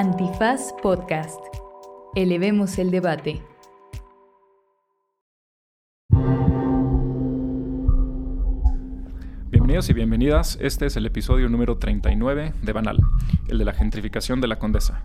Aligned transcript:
Antifaz 0.00 0.72
Podcast. 0.80 1.40
Elevemos 2.14 2.78
el 2.78 2.92
debate. 2.92 3.42
Bienvenidos 9.50 9.90
y 9.90 9.94
bienvenidas. 9.94 10.56
Este 10.60 10.86
es 10.86 10.96
el 10.96 11.04
episodio 11.04 11.48
número 11.48 11.78
39 11.78 12.54
de 12.62 12.72
Banal, 12.72 13.00
el 13.48 13.58
de 13.58 13.64
la 13.64 13.72
gentrificación 13.72 14.40
de 14.40 14.46
la 14.46 14.60
Condesa. 14.60 15.02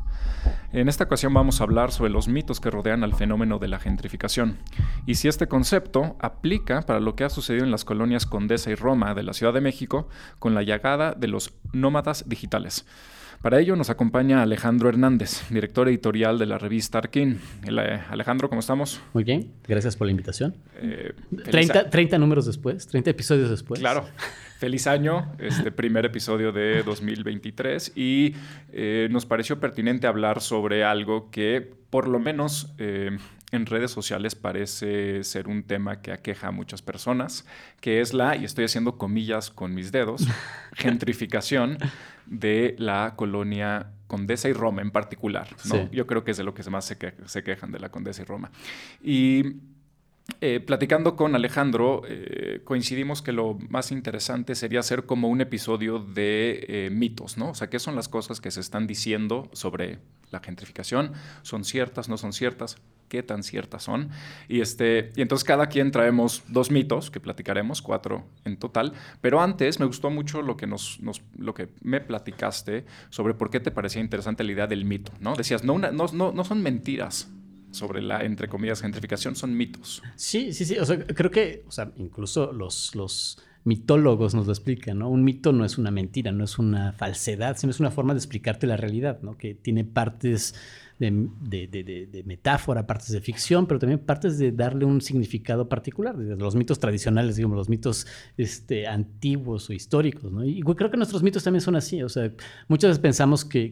En 0.72 0.88
esta 0.88 1.06
ocasión 1.06 1.34
vamos 1.34 1.60
a 1.60 1.64
hablar 1.64 1.92
sobre 1.92 2.12
los 2.12 2.28
mitos 2.28 2.60
que 2.60 2.70
rodean 2.70 3.04
al 3.04 3.16
fenómeno 3.16 3.58
de 3.58 3.70
la 3.70 3.80
gentrificación 3.80 4.60
y 5.08 5.16
si 5.16 5.28
este 5.28 5.48
concepto 5.48 6.18
aplica 6.20 6.84
para 6.84 7.00
lo 7.00 7.16
que 7.16 7.24
ha 7.24 7.32
sucedido 7.32 7.66
en 7.66 7.72
las 7.72 7.84
colonias 7.84 8.28
Condesa 8.28 8.70
y 8.70 8.76
Roma 8.76 9.16
de 9.16 9.24
la 9.24 9.34
Ciudad 9.34 9.54
de 9.54 9.62
México 9.62 10.08
con 10.38 10.54
la 10.54 10.62
llegada 10.62 11.14
de 11.14 11.30
los 11.30 11.56
nómadas 11.72 12.30
digitales. 12.30 12.86
Para 13.44 13.60
ello 13.60 13.76
nos 13.76 13.90
acompaña 13.90 14.42
Alejandro 14.42 14.88
Hernández, 14.88 15.50
director 15.50 15.90
editorial 15.90 16.40
de 16.40 16.46
la 16.46 16.58
revista 16.58 17.00
Arquín. 17.00 17.42
Eh, 17.68 18.00
Alejandro, 18.10 18.48
¿cómo 18.48 18.62
estamos? 18.62 19.02
Muy 19.12 19.26
bien, 19.26 19.52
gracias 19.68 19.98
por 19.98 20.08
la 20.08 20.12
invitación. 20.12 20.56
30, 21.52 21.80
eh, 21.82 21.86
30, 21.92 22.18
números 22.20 22.46
después, 22.46 22.88
30 22.88 23.10
episodios 23.10 23.50
después. 23.50 23.82
Claro, 23.82 24.06
feliz 24.60 24.88
año, 24.88 25.36
este 25.40 25.74
primer 25.74 26.06
episodio 26.06 26.54
de 26.54 26.84
2023 26.84 27.92
y 27.98 28.34
eh, 28.72 29.10
nos 29.12 29.26
pareció 29.26 29.60
pertinente 29.60 30.08
hablar 30.08 30.40
sobre 30.40 30.86
algo 30.86 31.30
que 31.30 31.70
por 31.90 32.08
lo 32.08 32.20
menos 32.20 32.74
en 32.78 33.66
redes 33.66 33.92
sociales 33.92 34.36
parece 34.36 35.24
ser 35.26 35.50
un 35.50 35.64
tema 35.64 36.02
que 36.02 36.14
aqueja 36.14 36.48
a 36.48 36.52
muchas 36.52 36.82
personas, 36.82 37.46
que 37.82 38.00
es 38.00 38.14
la, 38.14 38.38
y 38.38 38.46
estoy 38.46 38.66
haciendo 38.66 38.98
comillas 38.98 39.52
con 39.52 39.76
mis 39.76 39.92
dedos, 39.92 40.26
gentrificación 40.76 41.78
de 42.26 42.76
la 42.78 43.14
colonia 43.16 43.92
Condesa 44.08 44.50
y 44.50 44.54
Roma 44.54 44.82
en 44.82 44.92
particular. 44.92 45.48
Yo 45.92 46.06
creo 46.06 46.24
que 46.24 46.32
es 46.32 46.38
de 46.38 46.44
lo 46.44 46.54
que 46.54 46.70
más 46.70 46.86
se, 46.86 46.98
se 47.26 47.44
quejan 47.44 47.72
de 47.72 47.80
la 47.80 47.90
Condesa 47.90 48.22
y 48.22 48.26
Roma. 48.26 48.52
Y 49.02 49.44
eh, 50.40 50.60
platicando 50.60 51.16
con 51.16 51.36
Alejandro, 51.36 52.02
eh, 52.08 52.62
coincidimos 52.64 53.22
que 53.22 53.32
lo 53.32 53.58
más 53.70 53.92
interesante 53.92 54.56
sería 54.56 54.80
hacer 54.80 55.06
como 55.06 55.28
un 55.28 55.42
episodio 55.42 56.00
de 56.00 56.66
eh, 56.68 56.90
mitos, 56.92 57.38
¿no? 57.38 57.50
O 57.50 57.56
sea, 57.56 57.70
¿qué 57.70 57.80
son 57.80 57.96
las 57.96 58.08
cosas 58.08 58.40
que 58.40 58.52
se 58.52 58.62
están 58.62 58.88
diciendo 58.88 59.50
sobre 59.54 60.00
la 60.32 60.40
gentrificación? 60.40 61.12
¿Son 61.42 61.64
ciertas, 61.66 62.08
no 62.08 62.18
son 62.18 62.34
ciertas? 62.34 62.78
¿Qué 63.14 63.22
tan 63.22 63.44
ciertas 63.44 63.84
son? 63.84 64.10
Y, 64.50 64.62
este, 64.62 65.12
y 65.16 65.22
entonces 65.22 65.44
cada 65.44 65.68
quien 65.68 65.92
traemos 65.92 66.42
dos 66.48 66.72
mitos 66.72 67.12
que 67.12 67.20
platicaremos, 67.20 67.84
cuatro 67.84 68.26
en 68.44 68.58
total. 68.58 68.94
Pero 69.22 69.40
antes 69.40 69.80
me 69.80 69.86
gustó 69.86 70.10
mucho 70.10 70.42
lo 70.42 70.58
que, 70.58 70.66
nos, 70.66 70.98
lo 71.38 71.54
que 71.54 71.70
me 71.84 72.02
platicaste 72.02 72.86
sobre 73.12 73.36
por 73.36 73.52
qué 73.52 73.60
te 73.60 73.70
parecía 73.70 74.02
interesante 74.02 74.44
la 74.44 74.52
idea 74.54 74.66
del 74.66 74.84
mito, 74.84 75.12
¿no? 75.20 75.36
Decías, 75.36 75.64
no, 75.64 75.78
no, 75.78 75.92
no, 75.92 76.32
no 76.32 76.44
son 76.44 76.64
mentiras, 76.64 77.32
sobre 77.70 78.02
la, 78.02 78.24
entre 78.24 78.48
comillas, 78.48 78.82
gentrificación 78.82 79.36
son 79.36 79.56
mitos. 79.56 80.02
Sí, 80.16 80.52
sí, 80.52 80.66
sí. 80.66 80.80
O 80.80 80.86
sea, 80.86 80.98
creo 81.06 81.30
que, 81.30 81.64
o 81.68 81.72
sea, 81.72 81.92
incluso 81.98 82.52
los, 82.52 82.96
los 82.96 83.38
mitólogos 83.64 84.34
nos 84.34 84.48
lo 84.48 84.54
explican, 84.54 84.98
¿no? 84.98 85.10
Un 85.10 85.24
mito 85.24 85.54
no 85.54 85.66
es 85.66 85.78
una 85.78 85.92
mentira, 85.92 86.32
no 86.32 86.44
es 86.44 86.58
una 86.58 86.94
falsedad, 86.94 87.58
sino 87.58 87.70
es 87.70 87.80
una 87.80 87.92
forma 87.92 88.14
de 88.14 88.18
explicarte 88.18 88.66
la 88.66 88.76
realidad, 88.76 89.20
¿no? 89.22 89.38
Que 89.38 89.54
tiene 89.54 89.84
partes 89.84 90.56
de, 91.00 91.68
de, 91.68 92.24
metáfora, 92.26 92.86
partes 92.86 93.12
de 93.12 93.22
ficción, 93.22 93.68
pero 93.68 93.80
también 93.80 94.00
partes 94.00 94.38
de 94.38 94.52
darle 94.52 94.86
un 94.86 95.02
significado 95.02 95.68
particular. 95.68 96.16
Los 96.18 96.56
mitos 96.56 96.80
tradicionales, 96.80 97.36
digamos, 97.36 97.58
los 97.58 97.70
mitos 97.70 98.08
este, 98.38 98.88
antiguos 98.88 99.70
o 99.70 99.74
históricos, 99.74 100.32
¿no? 100.32 100.46
Y 100.46 100.62
creo 100.62 100.90
que 100.90 100.98
nuestros 100.98 101.24
mitos 101.24 101.44
también 101.44 101.62
son 101.62 101.76
así. 101.76 102.04
O 102.04 102.10
sea, 102.10 102.32
muchas 102.68 102.90
veces 102.90 103.00
pensamos 103.00 103.46
que 103.46 103.72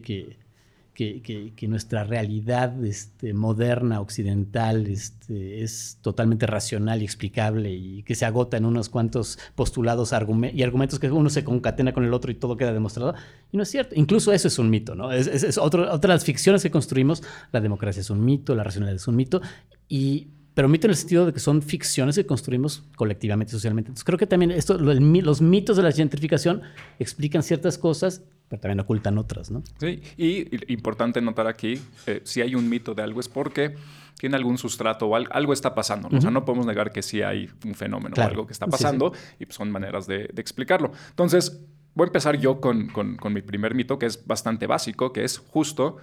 que, 0.94 1.66
nuestra 1.68 2.04
realidad 2.04 2.84
este, 2.84 3.32
moderna, 3.32 4.00
occidental, 4.00 4.86
este, 4.86 5.62
es 5.62 5.98
totalmente 6.02 6.46
racional 6.46 7.00
y 7.00 7.04
explicable 7.04 7.72
y 7.72 8.02
que 8.02 8.14
se 8.14 8.26
agota 8.26 8.56
en 8.56 8.66
unos 8.66 8.88
cuantos 8.88 9.38
postulados 9.54 10.12
y 10.12 10.62
argumentos 10.62 10.98
que 10.98 11.10
uno 11.10 11.30
se 11.30 11.44
concatena 11.44 11.92
con 11.92 12.04
el 12.04 12.12
otro 12.12 12.30
y 12.30 12.34
todo 12.34 12.56
queda 12.56 12.72
demostrado. 12.72 13.14
Y 13.52 13.56
no 13.56 13.62
es 13.62 13.70
cierto. 13.70 13.94
Incluso 13.96 14.32
eso 14.32 14.48
es 14.48 14.58
un 14.58 14.70
mito, 14.70 14.94
¿no? 14.94 15.12
Es, 15.12 15.26
es, 15.26 15.58
otra 15.58 15.96
de 15.96 16.08
las 16.08 16.24
ficciones 16.24 16.62
que 16.62 16.70
construimos. 16.70 17.22
La 17.52 17.60
democracia 17.60 18.00
es 18.00 18.10
un 18.10 18.24
mito, 18.24 18.54
la 18.54 18.64
racionalidad 18.64 18.96
es 18.96 19.08
un 19.08 19.16
mito. 19.16 19.40
Y 19.88 20.28
pero 20.54 20.68
mito 20.68 20.86
en 20.86 20.90
el 20.90 20.96
sentido 20.96 21.26
de 21.26 21.32
que 21.32 21.40
son 21.40 21.62
ficciones 21.62 22.16
que 22.16 22.26
construimos 22.26 22.82
colectivamente, 22.96 23.52
socialmente. 23.52 23.88
Entonces 23.88 24.04
creo 24.04 24.18
que 24.18 24.26
también 24.26 24.50
esto, 24.50 24.78
los 24.78 25.40
mitos 25.40 25.76
de 25.76 25.82
la 25.82 25.92
gentrificación 25.92 26.62
explican 26.98 27.42
ciertas 27.42 27.78
cosas 27.78 28.22
pero 28.52 28.60
también 28.60 28.80
ocultan 28.80 29.16
otras, 29.16 29.50
¿no? 29.50 29.62
Sí, 29.80 30.02
y 30.18 30.70
importante 30.70 31.22
notar 31.22 31.46
aquí, 31.46 31.80
eh, 32.06 32.20
si 32.22 32.42
hay 32.42 32.54
un 32.54 32.68
mito 32.68 32.92
de 32.92 33.02
algo 33.02 33.18
es 33.18 33.26
porque 33.26 33.76
tiene 34.18 34.36
algún 34.36 34.58
sustrato 34.58 35.06
o 35.06 35.16
algo, 35.16 35.52
está 35.54 35.74
pasando. 35.74 36.10
¿no? 36.10 36.18
O 36.18 36.20
sea, 36.20 36.30
no 36.30 36.44
podemos 36.44 36.66
negar 36.66 36.92
que 36.92 37.02
sí 37.02 37.22
hay 37.22 37.50
un 37.64 37.74
fenómeno 37.74 38.14
o 38.16 38.20
algo 38.20 38.46
que 38.46 38.52
está 38.52 38.66
pasando 38.66 39.12
y 39.40 39.46
pues, 39.46 39.56
son 39.56 39.70
maneras 39.70 40.06
de, 40.06 40.30
explicarlo. 40.36 40.92
Entonces, 41.08 41.64
voy 41.94 42.04
a 42.04 42.08
empezar 42.08 42.38
yo 42.38 42.60
con, 42.60 42.92
mi 43.30 43.42
primer 43.42 43.74
mito, 43.74 43.98
que 43.98 44.06
es 44.06 44.26
bastante 44.26 44.66
básico, 44.66 45.12
que 45.12 45.24
es 45.24 45.38
justo 45.38 45.96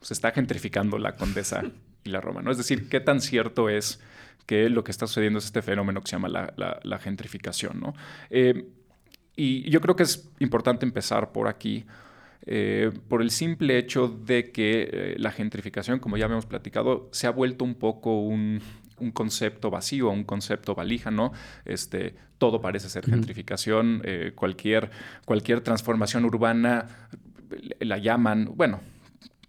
se 0.00 0.12
está 0.12 0.32
gentrificando 0.32 0.98
la 0.98 1.16
condesa 1.16 1.62
y 2.06 2.10
la 2.10 2.20
Roma, 2.20 2.42
¿no? 2.42 2.50
Es 2.50 2.58
decir, 2.58 2.88
qué 2.88 3.00
tan 3.00 3.20
cierto 3.20 3.68
es 3.68 4.00
que 4.46 4.70
lo 4.70 4.84
que 4.84 4.92
está 4.92 5.06
sucediendo 5.06 5.38
es 5.38 5.46
este 5.46 5.62
fenómeno 5.62 6.00
que 6.00 6.08
se 6.08 6.16
llama 6.16 6.28
la, 6.28 6.98
gentrificación, 6.98 7.80
¿no? 7.80 7.94
Eh, 8.30 8.66
y 9.36 9.68
yo 9.70 9.80
creo 9.80 9.96
que 9.96 10.04
es 10.04 10.30
importante 10.38 10.86
empezar 10.86 11.32
por 11.32 11.46
aquí, 11.46 11.84
eh, 12.46 12.90
por 13.08 13.20
el 13.20 13.30
simple 13.30 13.76
hecho 13.76 14.08
de 14.08 14.50
que 14.50 14.88
eh, 14.90 15.14
la 15.18 15.30
gentrificación, 15.30 15.98
como 15.98 16.16
ya 16.16 16.24
habíamos 16.24 16.46
platicado, 16.46 17.08
se 17.12 17.26
ha 17.26 17.30
vuelto 17.30 17.64
un 17.64 17.74
poco 17.74 18.20
un, 18.20 18.62
concepto 19.12 19.70
vacío, 19.70 20.08
un 20.08 20.24
concepto 20.24 20.74
valija, 20.74 21.10
¿no? 21.10 21.32
Este, 21.66 22.14
todo 22.38 22.62
parece 22.62 22.88
ser 22.88 23.04
gentrificación, 23.04 24.00
eh, 24.04 24.32
cualquier, 24.34 24.90
cualquier 25.26 25.60
transformación 25.60 26.24
urbana 26.24 26.86
la 27.80 27.98
llaman, 27.98 28.50
bueno, 28.54 28.80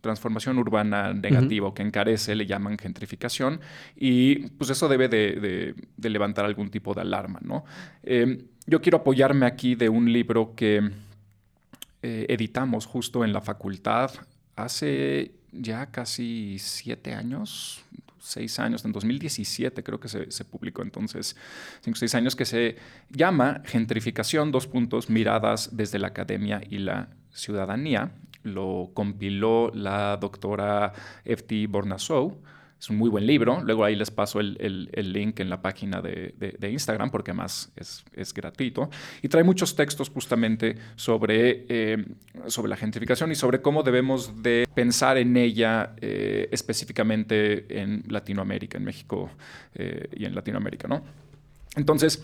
transformación 0.07 0.57
urbana 0.57 1.13
negativa 1.13 1.67
o 1.67 1.73
que 1.73 1.83
encarece 1.83 2.35
le 2.35 2.45
llaman 2.45 2.77
gentrificación 2.77 3.59
y 3.95 4.47
pues 4.57 4.69
eso 4.69 4.87
debe 4.87 5.07
de, 5.09 5.75
levantar 5.97 6.45
algún 6.45 6.69
tipo 6.69 6.93
de 6.93 7.01
alarma, 7.01 7.39
¿no? 7.41 7.63
Yo 8.69 8.81
quiero 8.81 8.97
apoyarme 8.97 9.45
aquí 9.45 9.75
de 9.75 9.87
un 9.87 10.11
libro 10.11 10.53
que 10.53 10.81
eh, 12.01 12.25
editamos 12.27 12.85
justo 12.85 13.23
en 13.23 13.31
la 13.31 13.39
facultad 13.39 14.11
hace 14.57 15.31
ya 15.53 15.85
casi 15.85 16.57
siete 16.59 17.13
años, 17.13 17.81
seis 18.19 18.59
años, 18.59 18.83
en 18.83 18.91
2017 18.91 19.83
creo 19.83 20.01
que 20.01 20.09
se, 20.09 20.45
publicó 20.45 20.81
entonces, 20.81 21.37
cinco 21.81 21.95
o 21.95 21.99
seis 21.99 22.13
años, 22.13 22.35
que 22.35 22.43
se 22.43 22.75
llama 23.09 23.61
Gentrificación, 23.63 24.51
dos 24.51 24.67
puntos, 24.67 25.09
miradas 25.09 25.69
desde 25.77 25.97
la 25.97 26.07
academia 26.07 26.61
y 26.69 26.79
la 26.79 27.07
ciudadanía. 27.31 28.11
Lo 28.43 28.91
compiló 28.93 29.71
la 29.73 30.17
doctora 30.17 30.93
F.T. 31.25 31.67
Bornasou 31.67 32.41
es 32.79 32.89
un 32.89 32.97
muy 32.97 33.09
buen 33.09 33.25
libro. 33.25 33.61
Luego 33.63 33.83
ahí 33.83 33.95
les 33.95 34.11
paso 34.11 34.39
el, 34.39 34.89
link 34.93 35.39
en 35.39 35.49
la 35.49 35.61
página 35.61 36.01
de, 36.01 36.69
Instagram 36.69 37.09
porque 37.09 37.31
además 37.31 37.71
es, 37.75 38.33
gratuito. 38.33 38.89
Y 39.21 39.29
trae 39.29 39.43
muchos 39.43 39.75
textos 39.75 40.09
justamente 40.09 40.77
sobre, 40.95 41.65
eh, 41.69 42.05
sobre 42.47 42.69
la 42.69 42.77
gentrificación 42.77 43.31
y 43.31 43.35
sobre 43.35 43.61
cómo 43.61 43.83
debemos 43.83 44.43
de 44.43 44.67
pensar 44.73 45.17
en 45.17 45.35
ella 45.37 45.95
eh, 45.99 46.49
específicamente 46.51 47.81
en 47.81 48.03
Latinoamérica, 48.07 48.77
en 48.77 48.83
México 48.83 49.31
eh, 49.73 50.09
y 50.15 50.25
en 50.25 50.35
Latinoamérica. 50.35 50.87
¿no? 50.87 51.03
Entonces, 51.75 52.23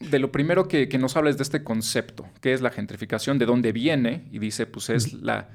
de 0.00 0.18
lo 0.18 0.32
primero 0.32 0.68
que, 0.68 0.86
nos 0.98 1.16
habla 1.16 1.30
es 1.30 1.38
de 1.38 1.42
este 1.42 1.64
concepto, 1.64 2.28
que 2.40 2.52
es 2.52 2.60
la 2.60 2.70
gentrificación, 2.70 3.38
de 3.38 3.46
dónde 3.46 3.72
viene, 3.72 4.28
y 4.30 4.38
dice, 4.38 4.66
pues 4.66 4.90
es 4.90 5.14
la, 5.14 5.48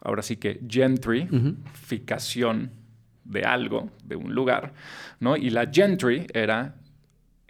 ahora 0.00 0.22
sí 0.22 0.36
que, 0.36 0.60
gentrificación 0.68 2.72
de 3.24 3.44
algo, 3.44 3.90
de 4.04 4.16
un 4.16 4.34
lugar, 4.34 4.74
¿no? 5.20 5.36
Y 5.36 5.50
la 5.50 5.70
gentry 5.70 6.26
era 6.32 6.74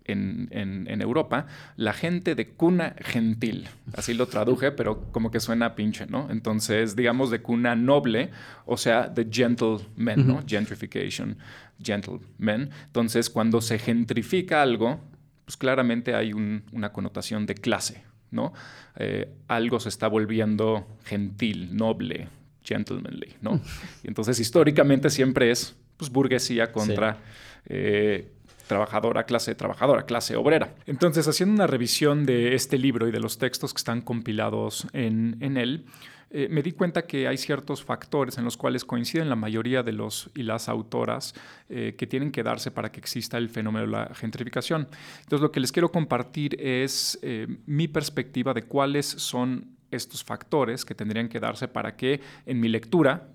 en, 0.08 1.00
Europa, 1.00 1.46
la 1.76 1.92
gente 1.92 2.34
de 2.34 2.48
cuna 2.48 2.94
gentil. 2.98 3.68
Así 3.94 4.14
lo 4.14 4.26
traduje, 4.26 4.72
pero 4.76 5.10
como 5.12 5.30
que 5.30 5.40
suena 5.40 5.74
pinche, 5.74 6.06
¿no? 6.06 6.28
Entonces, 6.30 6.96
digamos 6.96 7.30
de 7.30 7.42
cuna 7.42 7.76
noble, 7.76 8.30
o 8.64 8.76
sea, 8.76 9.08
de 9.08 9.28
gentlemen, 9.30 10.26
¿no? 10.26 10.42
Gentrification, 10.46 11.36
gentlemen. 11.82 12.70
Entonces, 12.86 13.30
cuando 13.30 13.60
se 13.60 13.78
gentrifica 13.78 14.62
algo, 14.62 15.00
pues 15.48 15.56
claramente 15.56 16.14
hay 16.14 16.34
una 16.34 16.92
connotación 16.92 17.46
de 17.46 17.54
clase, 17.54 18.02
¿no? 18.30 18.52
Eh, 18.96 19.32
algo 19.46 19.80
se 19.80 19.88
está 19.88 20.06
volviendo 20.06 20.86
gentil, 21.06 21.74
noble, 21.74 22.28
gentlemanly, 22.62 23.34
¿no? 23.40 23.58
Y 24.04 24.08
entonces 24.08 24.38
históricamente 24.40 25.08
siempre 25.08 25.50
es 25.50 25.74
pues, 25.96 26.10
burguesía 26.12 26.70
contra 26.70 27.16
eh, 27.64 28.30
trabajadora, 28.66 29.24
clase 29.24 29.54
trabajadora, 29.54 30.02
clase 30.02 30.36
obrera. 30.36 30.74
Entonces, 30.84 31.26
haciendo 31.26 31.54
una 31.54 31.66
revisión 31.66 32.26
de 32.26 32.54
este 32.54 32.76
libro 32.76 33.08
y 33.08 33.10
de 33.10 33.20
los 33.20 33.38
textos 33.38 33.72
que 33.72 33.78
están 33.78 34.02
compilados 34.02 34.86
en, 34.92 35.56
él, 35.56 35.86
eh, 36.30 36.48
me 36.50 36.62
di 36.62 36.72
cuenta 36.72 37.06
que 37.06 37.26
hay 37.26 37.38
ciertos 37.38 37.82
factores 37.82 38.36
en 38.36 38.44
los 38.44 38.56
cuales 38.56 38.84
coinciden 38.84 39.30
la 39.30 39.36
mayoría 39.36 39.82
de 39.82 39.92
los 39.92 40.30
y 40.34 40.42
las 40.42 40.68
autoras 40.68 41.34
eh, 41.68 41.94
que 41.96 42.06
tienen 42.06 42.30
que 42.30 42.42
darse 42.42 42.70
para 42.70 42.92
que 42.92 43.00
exista 43.00 43.38
el 43.38 43.48
fenómeno 43.48 43.86
de 43.86 43.92
la 43.92 44.14
gentrificación. 44.14 44.88
Entonces, 45.20 45.40
lo 45.40 45.50
que 45.50 45.60
les 45.60 45.72
quiero 45.72 45.90
compartir 45.90 46.60
es 46.60 47.18
eh, 47.22 47.46
mi 47.66 47.88
perspectiva 47.88 48.52
de 48.52 48.64
cuáles 48.64 49.06
son 49.06 49.76
estos 49.90 50.22
factores 50.22 50.84
que 50.84 50.94
tendrían 50.94 51.28
que 51.30 51.40
darse 51.40 51.66
para 51.66 51.96
que 51.96 52.20
en 52.44 52.60
mi 52.60 52.68
lectura, 52.68 53.28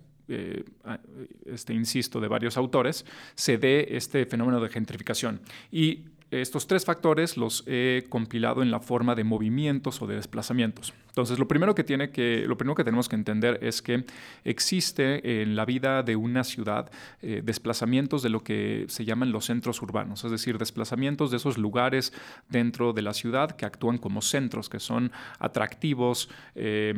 este, 1.45 1.73
insisto, 1.73 2.19
de 2.19 2.27
varios 2.27 2.57
autores, 2.57 3.05
se 3.35 3.57
dé 3.57 3.87
este 3.91 4.25
fenómeno 4.25 4.59
de 4.61 4.69
gentrificación. 4.69 5.41
Y 5.71 6.05
estos 6.41 6.67
tres 6.67 6.85
factores 6.85 7.37
los 7.37 7.63
he 7.67 8.05
compilado 8.09 8.61
en 8.63 8.71
la 8.71 8.79
forma 8.79 9.15
de 9.15 9.23
movimientos 9.23 10.01
o 10.01 10.07
de 10.07 10.15
desplazamientos. 10.15 10.93
Entonces, 11.07 11.37
lo 11.37 11.47
primero 11.47 11.75
que, 11.75 11.83
tiene 11.83 12.09
que, 12.09 12.45
lo 12.47 12.57
primero 12.57 12.73
que 12.75 12.83
tenemos 12.83 13.07
que 13.07 13.15
entender 13.15 13.59
es 13.61 13.81
que 13.81 14.05
existe 14.43 15.43
en 15.43 15.55
la 15.55 15.63
vida 15.65 16.01
de 16.01 16.15
una 16.15 16.43
ciudad 16.43 16.91
eh, 17.21 17.41
desplazamientos 17.43 18.23
de 18.23 18.29
lo 18.29 18.43
que 18.43 18.85
se 18.89 19.05
llaman 19.05 19.31
los 19.31 19.45
centros 19.45 19.81
urbanos, 19.81 20.23
es 20.23 20.31
decir, 20.31 20.57
desplazamientos 20.57 21.29
de 21.29 21.37
esos 21.37 21.57
lugares 21.57 22.13
dentro 22.49 22.93
de 22.93 23.03
la 23.03 23.13
ciudad 23.13 23.51
que 23.51 23.65
actúan 23.65 23.99
como 23.99 24.21
centros, 24.21 24.69
que 24.69 24.79
son 24.79 25.11
atractivos. 25.39 26.29
Eh, 26.55 26.95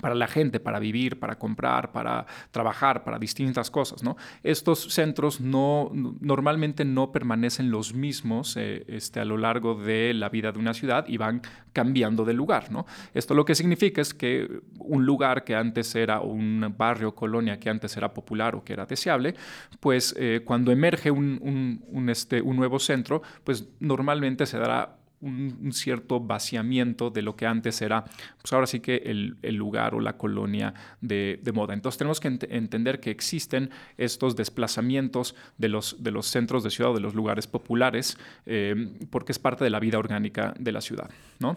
para 0.00 0.14
la 0.14 0.26
gente, 0.26 0.58
para 0.58 0.78
vivir, 0.78 1.18
para 1.18 1.38
comprar, 1.38 1.92
para 1.92 2.26
trabajar, 2.50 3.04
para 3.04 3.18
distintas 3.18 3.70
cosas. 3.70 4.02
¿no? 4.02 4.16
Estos 4.42 4.92
centros 4.92 5.40
no, 5.40 5.90
normalmente 6.20 6.84
no 6.84 7.12
permanecen 7.12 7.70
los 7.70 7.92
mismos 7.92 8.56
eh, 8.56 8.84
este, 8.88 9.20
a 9.20 9.24
lo 9.24 9.36
largo 9.36 9.74
de 9.74 10.14
la 10.14 10.28
vida 10.30 10.50
de 10.50 10.58
una 10.58 10.72
ciudad 10.72 11.04
y 11.08 11.18
van 11.18 11.42
cambiando 11.72 12.24
de 12.24 12.32
lugar. 12.32 12.72
¿no? 12.72 12.86
Esto 13.12 13.34
lo 13.34 13.44
que 13.44 13.54
significa 13.54 14.00
es 14.00 14.14
que 14.14 14.62
un 14.78 15.04
lugar 15.04 15.44
que 15.44 15.54
antes 15.54 15.94
era 15.94 16.20
un 16.20 16.74
barrio, 16.76 17.14
colonia 17.14 17.58
que 17.58 17.68
antes 17.68 17.96
era 17.96 18.14
popular 18.14 18.54
o 18.54 18.64
que 18.64 18.72
era 18.72 18.86
deseable, 18.86 19.34
pues 19.80 20.14
eh, 20.18 20.40
cuando 20.44 20.72
emerge 20.72 21.10
un, 21.10 22.08
este, 22.08 22.40
un 22.40 22.56
nuevo 22.56 22.78
centro, 22.78 23.22
pues 23.44 23.68
normalmente 23.80 24.46
se 24.46 24.58
dará 24.58 25.01
un, 25.22 25.72
cierto 25.72 26.20
vaciamiento 26.20 27.10
de 27.10 27.22
lo 27.22 27.36
que 27.36 27.46
antes 27.46 27.80
era, 27.80 28.04
pues 28.04 28.52
ahora 28.52 28.66
sí 28.66 28.80
que 28.80 28.96
el, 28.96 29.56
lugar 29.56 29.94
o 29.94 30.00
la 30.00 30.16
colonia 30.16 30.74
de, 31.00 31.40
moda. 31.54 31.74
Entonces 31.74 31.98
tenemos 31.98 32.20
que 32.20 32.28
entender 32.28 33.00
que 33.00 33.10
existen 33.10 33.70
estos 33.96 34.36
desplazamientos 34.36 35.34
de 35.58 35.68
los, 35.68 36.02
de 36.02 36.10
los 36.10 36.26
centros 36.26 36.62
de 36.64 36.70
ciudad 36.70 36.92
de 36.92 37.00
los 37.00 37.14
lugares 37.14 37.46
populares, 37.46 38.18
eh, 38.46 38.98
porque 39.10 39.32
es 39.32 39.38
parte 39.38 39.64
de 39.64 39.70
la 39.70 39.80
vida 39.80 39.98
orgánica 39.98 40.54
de 40.58 40.72
la 40.72 40.80
ciudad, 40.80 41.10
¿no? 41.38 41.56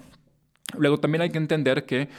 Luego 0.77 0.99
también 0.99 1.21
hay 1.21 1.29
que 1.29 1.37
entender 1.37 1.85
que 1.85 2.09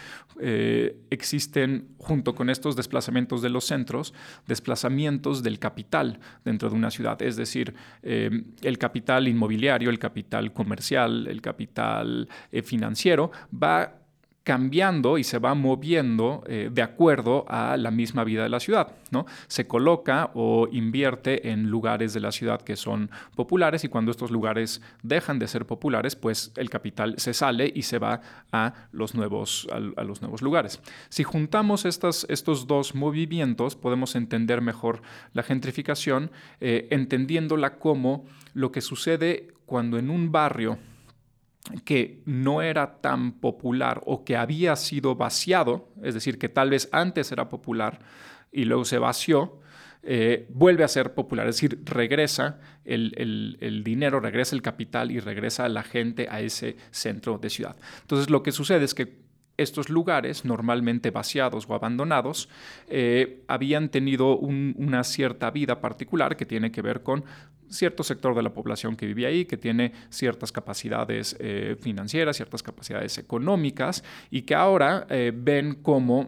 eh, 0.40 0.96
existen, 1.10 1.88
junto 1.98 2.34
con 2.34 2.48
estos 2.48 2.76
desplazamientos 2.76 3.42
de 3.42 3.50
los 3.50 3.64
centros, 3.64 4.14
desplazamientos 4.46 5.42
del 5.42 5.58
capital 5.58 6.20
dentro 6.44 6.70
de 6.70 6.76
una 6.76 6.90
ciudad. 6.90 7.20
Es 7.22 7.36
decir, 7.36 7.74
eh, 8.02 8.30
el 8.62 8.78
capital 8.78 9.26
inmobiliario, 9.28 9.90
el 9.90 9.98
capital 9.98 10.52
comercial, 10.52 11.26
el 11.26 11.42
capital 11.42 12.28
eh, 12.52 12.62
financiero 12.62 13.32
va 13.52 14.05
cambiando 14.46 15.18
y 15.18 15.24
se 15.24 15.40
va 15.40 15.54
moviendo 15.54 16.44
eh, 16.46 16.70
de 16.72 16.80
acuerdo 16.80 17.44
a 17.48 17.76
la 17.76 17.90
misma 17.90 18.22
vida 18.22 18.44
de 18.44 18.48
la 18.48 18.60
ciudad. 18.60 18.92
¿no? 19.10 19.26
Se 19.48 19.66
coloca 19.66 20.30
o 20.34 20.68
invierte 20.70 21.50
en 21.50 21.68
lugares 21.68 22.14
de 22.14 22.20
la 22.20 22.30
ciudad 22.30 22.62
que 22.62 22.76
son 22.76 23.10
populares 23.34 23.82
y 23.82 23.88
cuando 23.88 24.12
estos 24.12 24.30
lugares 24.30 24.82
dejan 25.02 25.40
de 25.40 25.48
ser 25.48 25.66
populares, 25.66 26.14
pues 26.14 26.52
el 26.54 26.70
capital 26.70 27.16
se 27.18 27.34
sale 27.34 27.72
y 27.74 27.82
se 27.82 27.98
va 27.98 28.20
a 28.52 28.72
los 28.92 29.16
nuevos, 29.16 29.66
a, 29.72 30.04
los 30.04 30.22
nuevos 30.22 30.42
lugares. 30.42 30.80
Si 31.08 31.24
juntamos 31.24 31.84
estas, 31.84 32.24
estos 32.28 32.68
dos 32.68 32.94
movimientos, 32.94 33.74
podemos 33.74 34.14
entender 34.14 34.60
mejor 34.60 35.02
la 35.32 35.42
gentrificación, 35.42 36.30
eh, 36.60 36.86
entendiéndola 36.92 37.80
como 37.80 38.26
lo 38.54 38.70
que 38.70 38.80
sucede 38.80 39.48
cuando 39.66 39.98
en 39.98 40.08
un 40.08 40.30
barrio 40.30 40.78
que 41.84 42.22
no 42.24 42.62
era 42.62 43.00
tan 43.00 43.32
popular 43.32 44.02
o 44.06 44.24
que 44.24 44.36
había 44.36 44.76
sido 44.76 45.14
vaciado, 45.14 45.88
es 46.02 46.14
decir, 46.14 46.38
que 46.38 46.48
tal 46.48 46.70
vez 46.70 46.88
antes 46.92 47.32
era 47.32 47.48
popular 47.48 48.00
y 48.52 48.64
luego 48.64 48.84
se 48.84 48.98
vació, 48.98 49.60
eh, 50.02 50.46
vuelve 50.50 50.84
a 50.84 50.88
ser 50.88 51.14
popular, 51.14 51.48
es 51.48 51.56
decir, 51.56 51.80
regresa 51.84 52.60
el, 52.84 53.56
el, 53.60 53.82
dinero, 53.82 54.20
regresa 54.20 54.54
el 54.54 54.62
capital 54.62 55.10
y 55.10 55.18
regresa 55.18 55.68
la 55.68 55.82
gente 55.82 56.28
a 56.30 56.40
ese 56.40 56.76
centro 56.92 57.38
de 57.38 57.50
ciudad. 57.50 57.76
Entonces 58.02 58.30
lo 58.30 58.42
que 58.44 58.52
sucede 58.52 58.84
es 58.84 58.94
que 58.94 59.26
estos 59.56 59.88
lugares, 59.88 60.44
normalmente 60.44 61.10
vaciados 61.10 61.66
o 61.68 61.74
abandonados, 61.74 62.48
eh, 62.88 63.42
habían 63.48 63.88
tenido 63.88 64.36
una 64.36 65.02
cierta 65.02 65.50
vida 65.50 65.80
particular 65.80 66.36
que 66.36 66.46
tiene 66.46 66.70
que 66.70 66.82
ver 66.82 67.02
con 67.02 67.24
cierto 67.70 68.02
sector 68.02 68.34
de 68.34 68.42
la 68.42 68.52
población 68.52 68.96
que 68.96 69.06
vivía 69.06 69.28
ahí, 69.28 69.44
que 69.44 69.56
tiene 69.56 69.92
ciertas 70.10 70.52
capacidades 70.52 71.36
eh, 71.38 71.76
financieras, 71.80 72.36
ciertas 72.36 72.62
capacidades 72.62 73.18
económicas, 73.18 74.04
y 74.30 74.42
que 74.42 74.54
ahora 74.54 75.06
eh, 75.10 75.32
ven 75.34 75.78
cómo 75.82 76.26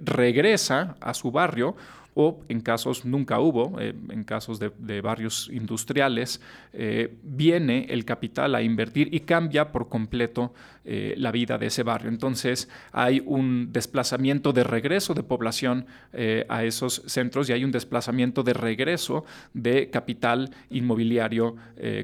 regresa 0.00 0.96
a 1.00 1.12
su 1.12 1.30
barrio 1.30 1.76
o 2.14 2.40
en 2.48 2.60
casos 2.60 3.04
nunca 3.04 3.40
hubo, 3.40 3.80
eh, 3.80 3.94
en 4.10 4.24
casos 4.24 4.58
de, 4.58 5.00
barrios 5.00 5.48
industriales, 5.52 6.40
eh, 6.72 7.14
viene 7.22 7.86
el 7.90 8.04
capital 8.04 8.54
a 8.54 8.62
invertir 8.62 9.14
y 9.14 9.20
cambia 9.20 9.72
por 9.72 9.88
completo 9.88 10.52
eh, 10.84 11.14
la 11.16 11.30
vida 11.30 11.58
de 11.58 11.66
ese 11.66 11.82
barrio. 11.82 12.08
Entonces 12.08 12.68
hay 12.92 13.22
un 13.24 13.72
desplazamiento 13.72 14.52
de 14.52 14.64
regreso 14.64 15.14
de 15.14 15.22
población 15.22 15.86
a 16.48 16.64
esos 16.64 17.02
centros 17.06 17.48
y 17.48 17.52
hay 17.52 17.64
un 17.64 17.70
desplazamiento 17.70 18.42
de 18.42 18.52
regreso 18.52 19.24
de 19.54 19.90
capital 19.90 20.50
inmobiliario, 20.70 21.56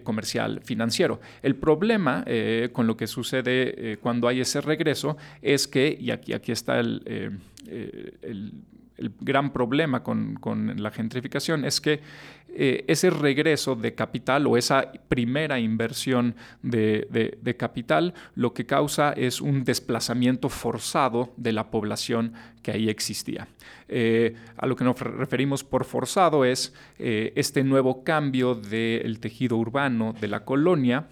comercial, 0.05 0.61
financiero. 0.63 1.21
El 1.43 1.57
problema 1.57 2.25
con 2.73 2.87
lo 2.87 2.97
que 2.97 3.07
sucede 3.07 3.99
cuando 4.01 4.29
hay 4.29 4.41
ese 4.41 4.61
regreso 4.61 5.17
es 5.43 5.67
que, 5.67 5.97
y 5.99 6.11
aquí, 6.11 6.33
aquí 6.33 6.53
está 6.53 6.79
el 6.79 7.41
el 7.69 8.53
gran 8.99 9.53
problema 9.53 10.03
con, 10.03 10.39
la 10.77 10.91
gentrificación 10.91 11.65
es 11.65 11.81
que 11.81 12.01
eh, 12.49 12.85
ese 12.89 13.11
regreso 13.11 13.75
de 13.75 13.95
capital 13.95 14.47
o 14.47 14.57
esa 14.57 14.91
primera 15.09 15.59
inversión 15.59 16.35
de, 16.63 17.57
capital 17.59 18.15
lo 18.35 18.55
que 18.55 18.65
causa 18.65 19.13
es 19.13 19.41
un 19.41 19.65
desplazamiento 19.65 20.49
forzado 20.49 21.35
de 21.37 21.53
la 21.53 21.71
población 21.71 22.33
que 22.63 22.73
ahí 22.73 22.89
existía. 22.89 23.49
Eh, 23.89 24.35
a 24.57 24.67
lo 24.67 24.75
que 24.75 24.85
nos 24.85 24.99
referimos 24.99 25.65
por 25.65 25.85
forzado 25.85 26.45
es 26.45 26.75
eh, 26.99 27.33
este 27.37 27.63
nuevo 27.63 28.05
cambio 28.05 28.55
del 28.55 29.21
tejido 29.21 29.57
urbano 29.57 30.15
de 30.19 30.29
la 30.29 30.45
colonia. 30.45 31.09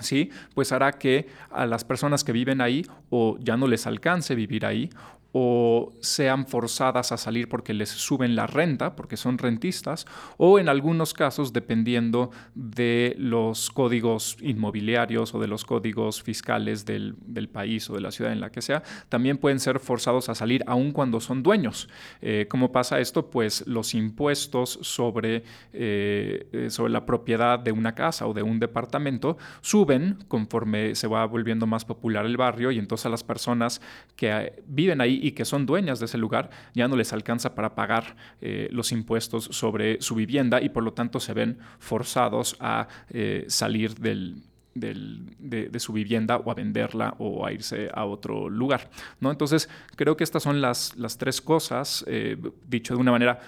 ¿sí? 0.00 0.30
Pues 0.54 0.72
hará 0.72 0.92
que 0.92 1.26
a 1.50 1.64
las 1.64 1.84
personas 1.84 2.22
que 2.22 2.32
viven 2.32 2.60
ahí 2.60 2.86
o 3.08 3.38
ya 3.40 3.56
no 3.56 3.66
les 3.66 3.86
alcance 3.86 4.34
vivir 4.34 4.66
ahí 4.66 4.90
o 5.38 5.92
sean 6.00 6.46
forzadas 6.46 7.12
a 7.12 7.18
salir 7.18 7.50
porque 7.50 7.74
les 7.74 7.90
suben 7.90 8.36
la 8.36 8.46
renta, 8.46 8.96
porque 8.96 9.18
son 9.18 9.36
rentistas, 9.36 10.06
o 10.38 10.58
en 10.58 10.70
algunos 10.70 11.12
casos, 11.12 11.52
dependiendo 11.52 12.30
de 12.54 13.14
los 13.18 13.70
códigos 13.70 14.38
inmobiliarios 14.40 15.34
o 15.34 15.38
de 15.38 15.46
los 15.46 15.66
códigos 15.66 16.22
fiscales 16.22 16.86
del, 16.86 17.16
país 17.52 17.90
o 17.90 17.94
de 17.94 18.00
la 18.00 18.12
ciudad 18.12 18.32
en 18.32 18.40
la 18.40 18.50
que 18.50 18.62
sea, 18.62 18.82
también 19.10 19.36
pueden 19.36 19.60
ser 19.60 19.78
forzados 19.78 20.30
a 20.30 20.34
salir 20.34 20.64
aun 20.66 20.90
cuando 20.90 21.20
son 21.20 21.42
dueños. 21.42 21.90
Eh, 22.22 22.46
¿Cómo 22.48 22.72
pasa 22.72 22.98
esto? 22.98 23.28
Pues 23.28 23.66
los 23.66 23.92
impuestos 23.92 24.78
sobre, 24.80 25.44
eh, 25.74 26.48
eh, 26.50 26.70
sobre 26.70 26.94
la 26.94 27.04
propiedad 27.04 27.58
de 27.58 27.72
una 27.72 27.94
casa 27.94 28.26
o 28.26 28.32
de 28.32 28.42
un 28.42 28.58
departamento 28.58 29.36
suben 29.60 30.16
conforme 30.28 30.94
se 30.94 31.08
va 31.08 31.26
volviendo 31.26 31.66
más 31.66 31.84
popular 31.84 32.24
el 32.24 32.38
barrio 32.38 32.70
y 32.70 32.78
entonces 32.78 33.10
las 33.10 33.22
personas 33.22 33.82
que 34.16 34.62
viven 34.66 35.02
ahí 35.02 35.25
y 35.26 35.32
que 35.32 35.44
son 35.44 35.66
dueñas 35.66 35.98
de 35.98 36.04
ese 36.04 36.18
lugar 36.18 36.50
ya 36.72 36.86
no 36.86 36.94
les 36.94 37.12
alcanza 37.12 37.56
para 37.56 37.74
pagar 37.74 38.14
eh, 38.40 38.68
los 38.70 38.92
impuestos 38.92 39.48
sobre 39.50 40.00
su 40.00 40.14
vivienda 40.14 40.62
y 40.62 40.68
por 40.68 40.84
lo 40.84 40.92
tanto 40.92 41.18
se 41.18 41.34
ven 41.34 41.58
forzados 41.80 42.56
a 42.60 42.86
eh, 43.10 43.44
salir 43.48 43.96
del, 43.96 44.44
de, 44.74 45.80
su 45.80 45.92
vivienda 45.92 46.36
o 46.36 46.48
a 46.48 46.54
venderla 46.54 47.16
o 47.18 47.44
a 47.44 47.52
irse 47.52 47.90
a 47.92 48.04
otro 48.04 48.48
lugar. 48.48 48.88
¿no? 49.18 49.32
Entonces, 49.32 49.68
creo 49.96 50.16
que 50.16 50.22
estas 50.22 50.44
son 50.44 50.60
las, 50.60 50.96
las 50.96 51.18
tres 51.18 51.40
cosas, 51.40 52.04
eh, 52.06 52.36
dicho 52.68 52.94
de 52.94 53.00
una 53.00 53.10
manera 53.10 53.40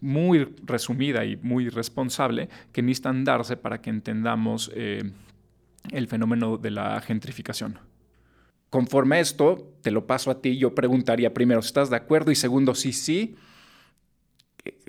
muy 0.00 0.44
resumida 0.64 1.24
y 1.24 1.36
muy 1.36 1.68
responsable, 1.68 2.48
que 2.72 2.82
necesitan 2.82 3.22
darse 3.22 3.56
para 3.56 3.80
que 3.80 3.90
entendamos 3.90 4.68
el 4.74 6.08
fenómeno 6.08 6.58
de 6.58 6.70
la 6.72 7.00
gentrificación. 7.00 7.78
Conforme 8.74 9.14
a 9.14 9.20
esto, 9.20 9.72
te 9.82 9.92
lo 9.92 10.04
paso 10.04 10.32
a 10.32 10.40
ti, 10.40 10.58
yo 10.58 10.74
preguntaría 10.74 11.32
primero 11.32 11.60
estás 11.60 11.90
de 11.90 11.96
acuerdo 11.96 12.32
y 12.32 12.34
segundo, 12.34 12.74
si 12.74 12.92
sí, 12.92 13.36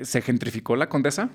¿se 0.01 0.23
gentrificó 0.23 0.75
la 0.75 0.89
condesa? 0.89 1.29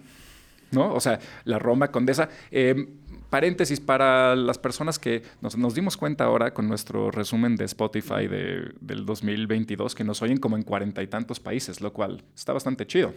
¿No? 0.72 0.92
O 0.92 0.98
sea, 0.98 1.20
la 1.44 1.60
Roma 1.60 1.92
condesa. 1.92 2.28
Em, 2.50 2.88
paréntesis 3.30 3.78
para 3.78 4.34
las 4.34 4.58
personas 4.58 4.98
que 4.98 5.22
nos, 5.40 5.74
dimos 5.76 5.96
cuenta 5.96 6.24
ahora 6.24 6.52
con 6.52 6.66
nuestro 6.66 7.12
resumen 7.12 7.54
de 7.54 7.66
Spotify 7.66 8.26
del 8.26 9.06
2022 9.06 9.94
que 9.94 10.02
nos 10.02 10.20
oyen 10.20 10.38
como 10.38 10.56
en 10.56 10.64
cuarenta 10.64 11.04
y 11.04 11.06
tantos 11.06 11.38
países, 11.38 11.80
lo 11.80 11.92
cual 11.92 12.24
está 12.34 12.52
bastante 12.52 12.84
chido. 12.84 13.14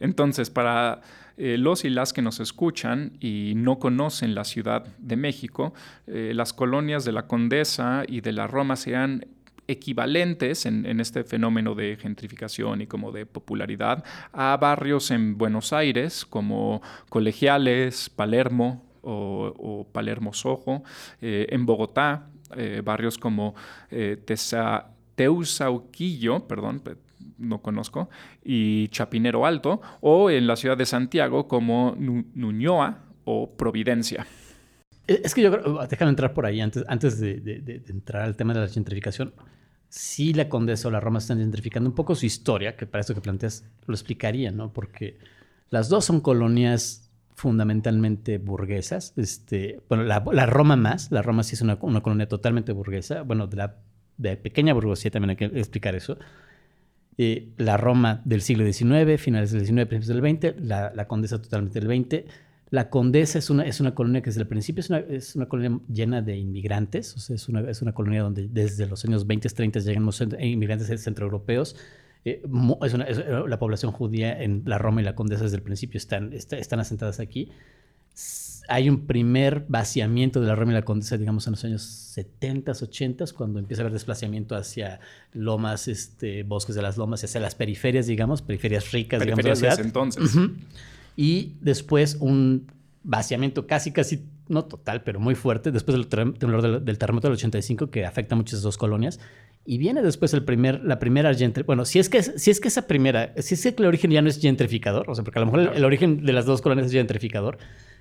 Entonces, 0.00 0.50
para 0.50 1.00
eh, 1.40 1.56
los 1.56 1.84
y 1.84 1.90
las 1.90 2.12
que 2.12 2.20
nos 2.20 2.40
escuchan 2.40 3.12
y 3.20 3.52
no 3.54 3.78
conocen 3.78 4.34
la 4.34 4.42
Ciudad 4.42 4.84
de 4.98 5.14
México, 5.14 5.72
eh, 6.08 6.32
las 6.34 6.52
colonias 6.52 7.04
de 7.04 7.12
la 7.12 7.28
Condesa 7.28 8.02
y 8.08 8.22
de 8.22 8.32
la 8.32 8.48
Roma 8.48 8.74
sean 8.74 9.24
equivalentes 9.68 10.66
en, 10.66 10.98
este 10.98 11.22
fenómeno 11.22 11.76
de 11.76 11.96
gentrificación 11.96 12.80
y 12.80 12.86
como 12.88 13.12
de 13.12 13.24
popularidad 13.24 14.02
a 14.32 14.56
barrios 14.56 15.12
en 15.12 15.38
Buenos 15.38 15.72
Aires 15.72 16.24
como 16.24 16.82
Colegiales, 17.08 18.10
Palermo 18.10 18.84
o, 19.02 19.86
Palermo 19.92 20.32
Sojo, 20.32 20.82
eh, 21.20 21.46
en 21.50 21.66
Bogotá, 21.66 22.30
barrios 22.82 23.18
como 23.18 23.54
Teusauquillo, 25.14 26.48
perdón, 26.48 26.82
no 27.38 27.62
conozco, 27.62 28.08
y 28.44 28.88
Chapinero 28.88 29.46
Alto, 29.46 29.80
o 30.00 30.30
en 30.30 30.46
la 30.46 30.56
ciudad 30.56 30.76
de 30.76 30.86
Santiago 30.86 31.48
como 31.48 31.96
Nuñoa 31.98 33.04
o 33.24 33.56
Providencia. 33.56 34.26
E, 35.06 35.22
es 35.24 35.34
que 35.34 35.42
yo 35.42 35.50
creo, 35.50 35.86
déjame 35.86 36.10
entrar 36.10 36.34
por 36.34 36.46
ahí 36.46 36.60
antes, 36.60 36.84
antes 36.88 37.20
de, 37.20 37.82
entrar 37.88 38.22
al 38.22 38.36
tema 38.36 38.54
de 38.54 38.60
la 38.60 38.68
gentrificación. 38.68 39.32
Si 39.88 40.34
la 40.34 40.48
Condesa 40.48 40.88
o 40.88 40.90
la 40.90 41.00
Roma 41.00 41.18
están 41.18 41.38
gentrificando 41.38 41.88
un 41.88 41.94
poco 41.94 42.14
su 42.14 42.26
historia, 42.26 42.76
que 42.76 42.86
para 42.86 43.00
esto 43.00 43.14
que 43.14 43.22
planteas 43.22 43.64
lo 43.86 43.94
explicaría, 43.94 44.50
¿no? 44.50 44.72
Porque 44.72 45.18
las 45.70 45.88
dos 45.88 46.04
son 46.04 46.20
colonias 46.20 47.10
fundamentalmente 47.34 48.36
burguesas. 48.36 49.14
Este, 49.16 49.80
bueno, 49.88 50.04
la, 50.04 50.20
Roma 50.46 50.76
más, 50.76 51.10
la 51.10 51.22
Roma 51.22 51.42
sí 51.42 51.54
es 51.54 51.62
una, 51.62 51.78
una 51.80 52.02
colonia 52.02 52.28
totalmente 52.28 52.72
burguesa. 52.72 53.22
Bueno, 53.22 53.46
de 53.46 53.56
la 53.56 53.76
de 54.18 54.36
pequeña 54.36 54.74
burguesía 54.74 55.10
también 55.10 55.30
hay 55.30 55.36
que 55.36 55.46
explicar 55.46 55.94
eso. 55.94 56.18
Eh, 57.20 57.48
la 57.56 57.76
Roma 57.76 58.22
del 58.24 58.42
siglo 58.42 58.64
XIX, 58.64 59.20
finales 59.20 59.50
del 59.50 59.66
XIX, 59.66 59.86
principios 59.86 60.06
del 60.06 60.20
XX, 60.20 60.60
la, 60.64 61.08
Condesa 61.08 61.42
totalmente 61.42 61.80
del 61.80 61.88
XX. 61.88 62.24
La 62.70 62.90
Condesa 62.90 63.40
es 63.40 63.50
una, 63.50 63.64
es 63.64 63.80
una 63.80 63.92
colonia 63.92 64.22
que 64.22 64.30
desde 64.30 64.42
el 64.42 64.46
principio 64.46 64.80
es 64.80 64.88
una, 64.88 64.98
es 65.00 65.34
una 65.34 65.46
colonia 65.46 65.80
llena 65.92 66.22
de 66.22 66.36
inmigrantes, 66.36 67.28
es 67.30 67.48
una, 67.48 67.68
es 67.68 67.82
una 67.82 67.92
colonia 67.92 68.22
donde 68.22 68.46
desde 68.46 68.86
los 68.86 69.04
años 69.04 69.26
20, 69.26 69.48
30 69.48 69.80
llegan 69.80 70.08
inmigrantes 70.40 71.02
centroeuropeos. 71.02 71.74
Eh, 72.24 72.42
la 73.48 73.58
población 73.58 73.90
judía 73.90 74.40
en 74.40 74.62
la 74.64 74.78
Roma 74.78 75.00
y 75.00 75.04
la 75.04 75.16
Condesa 75.16 75.42
desde 75.42 75.56
el 75.56 75.62
principio 75.62 75.98
están, 75.98 76.32
están 76.32 76.78
asentadas 76.78 77.18
aquí 77.18 77.50
hay 78.68 78.90
un 78.90 79.06
primer 79.06 79.64
vaciamiento 79.68 80.40
de 80.40 80.46
la 80.46 80.54
Roma 80.54 80.72
y 80.72 80.74
la 80.74 80.82
Condesa, 80.82 81.16
digamos, 81.16 81.46
en 81.46 81.52
los 81.52 81.64
años 81.64 81.82
70, 81.82 82.72
80, 82.72 83.24
cuando 83.34 83.58
empieza 83.58 83.82
a 83.82 83.84
haber 83.84 83.94
desplazamiento 83.94 84.54
hacia 84.54 85.00
lomas, 85.32 85.88
este, 85.88 86.42
bosques 86.42 86.76
de 86.76 86.82
las 86.82 86.98
lomas, 86.98 87.24
hacia 87.24 87.40
las 87.40 87.54
periferias, 87.54 88.06
digamos, 88.06 88.42
periferias 88.42 88.92
ricas, 88.92 89.22
digamos, 89.22 89.42
de 89.42 89.50
la 89.50 89.56
ciudad. 89.56 89.80
entonces. 89.80 90.36
Y 91.16 91.54
después 91.62 92.18
un 92.20 92.70
vaciamiento 93.02 93.66
casi, 93.66 93.90
casi, 93.90 94.24
no 94.48 94.66
total, 94.66 95.02
pero 95.02 95.18
muy 95.18 95.34
fuerte, 95.34 95.72
después 95.72 95.96
del 95.96 96.06
temblor 96.06 96.82
del, 96.82 96.98
terremoto 96.98 97.28
del 97.28 97.34
85, 97.34 97.90
que 97.90 98.04
afecta 98.04 98.34
a 98.34 98.36
muchas 98.36 98.60
dos 98.60 98.76
colonias. 98.76 99.18
Y 99.64 99.78
viene 99.78 100.02
después 100.02 100.32
el 100.34 100.44
primer, 100.44 100.84
la 100.84 100.98
primera 100.98 101.30
gentrificación. 101.30 101.66
Bueno, 101.66 101.84
si 101.86 101.98
es, 101.98 102.08
que, 102.08 102.22
si 102.22 102.50
es 102.50 102.60
que 102.60 102.68
esa 102.68 102.86
primera, 102.86 103.32
si 103.38 103.54
es 103.54 103.62
que 103.62 103.74
el 103.78 103.86
origen 103.86 104.10
ya 104.10 104.22
no 104.22 104.28
es 104.28 104.40
gentrificador, 104.40 105.10
o 105.10 105.14
sea, 105.14 105.24
porque 105.24 105.38
a 105.38 105.44
lo 105.44 105.46
mejor 105.46 105.74
el, 105.74 105.84
origen 105.84 106.24
de 106.24 106.32
las 106.32 106.46
dos 106.46 106.60
colonias 106.60 106.86
es 106.86 106.92
gentrificador, 106.92 107.58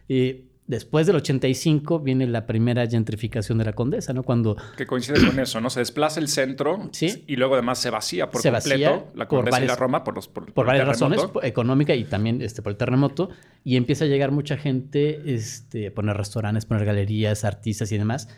y 0.08 0.44
después 0.68 1.08
del 1.08 1.16
85 1.16 2.00
viene 2.00 2.28
la 2.28 2.46
primera 2.46 2.86
gentrificación 2.86 3.58
de 3.58 3.66
la 3.66 3.74
Condesa, 3.74 4.14
¿no? 4.14 4.24
Cuando... 4.24 4.58
Que 4.76 4.86
coincide 4.86 5.26
con 5.26 5.40
eso, 5.40 5.60
¿no? 5.62 5.70
Se 5.70 5.80
desplaza 5.80 6.20
el 6.20 6.28
centro 6.28 6.90
¿Sí? 6.92 7.24
y 7.26 7.38
luego 7.38 7.56
además 7.56 7.80
se 7.80 7.90
vacía 7.90 8.30
por 8.30 8.44
completo 8.44 9.08
la 9.16 9.28
Condesa 9.28 9.64
y 9.64 9.68
la 9.68 9.76
Roma 9.76 10.04
por, 10.04 10.16
los, 10.16 10.28
por, 10.28 10.54
varias 10.66 10.88
razones, 10.88 11.22
económica 11.42 11.96
y 11.96 12.04
también 12.04 12.42
este, 12.42 12.62
por 12.62 12.72
el 12.72 12.78
terremoto, 12.78 13.30
y 13.64 13.78
empieza 13.78 14.06
a 14.06 14.08
llegar 14.08 14.32
mucha 14.32 14.58
gente 14.58 15.22
este, 15.26 15.90
poner 15.90 16.18
restaurantes, 16.18 16.66
poner 16.66 16.86
galerías, 16.86 17.46
artistas 17.46 17.92
y 17.92 17.98
demás, 17.98 18.30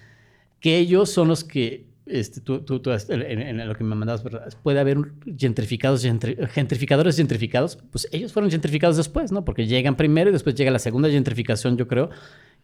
que 0.59 0.77
ellos 0.77 1.09
son 1.11 1.27
los 1.27 1.43
que 1.43 1.88
este, 2.09 2.41
tú, 2.41 2.61
tú, 2.61 2.81
en, 3.09 3.67
lo 3.67 3.75
que 3.75 3.83
me 3.83 3.95
mandabas, 3.95 4.23
puede 4.63 4.79
haber 4.79 4.97
gentrificados, 5.37 6.05
gentrificadores 6.51 7.17
gentrificados, 7.17 7.77
pues 7.91 8.07
ellos 8.11 8.33
fueron 8.33 8.51
gentrificados 8.51 8.97
después, 8.97 9.31
¿no? 9.31 9.45
Porque 9.45 9.67
llegan 9.67 9.95
primero 9.95 10.29
y 10.29 10.33
después 10.33 10.55
llega 10.55 10.71
la 10.71 10.79
segunda 10.79 11.09
gentrificación, 11.09 11.77
yo 11.77 11.87
creo, 11.87 12.09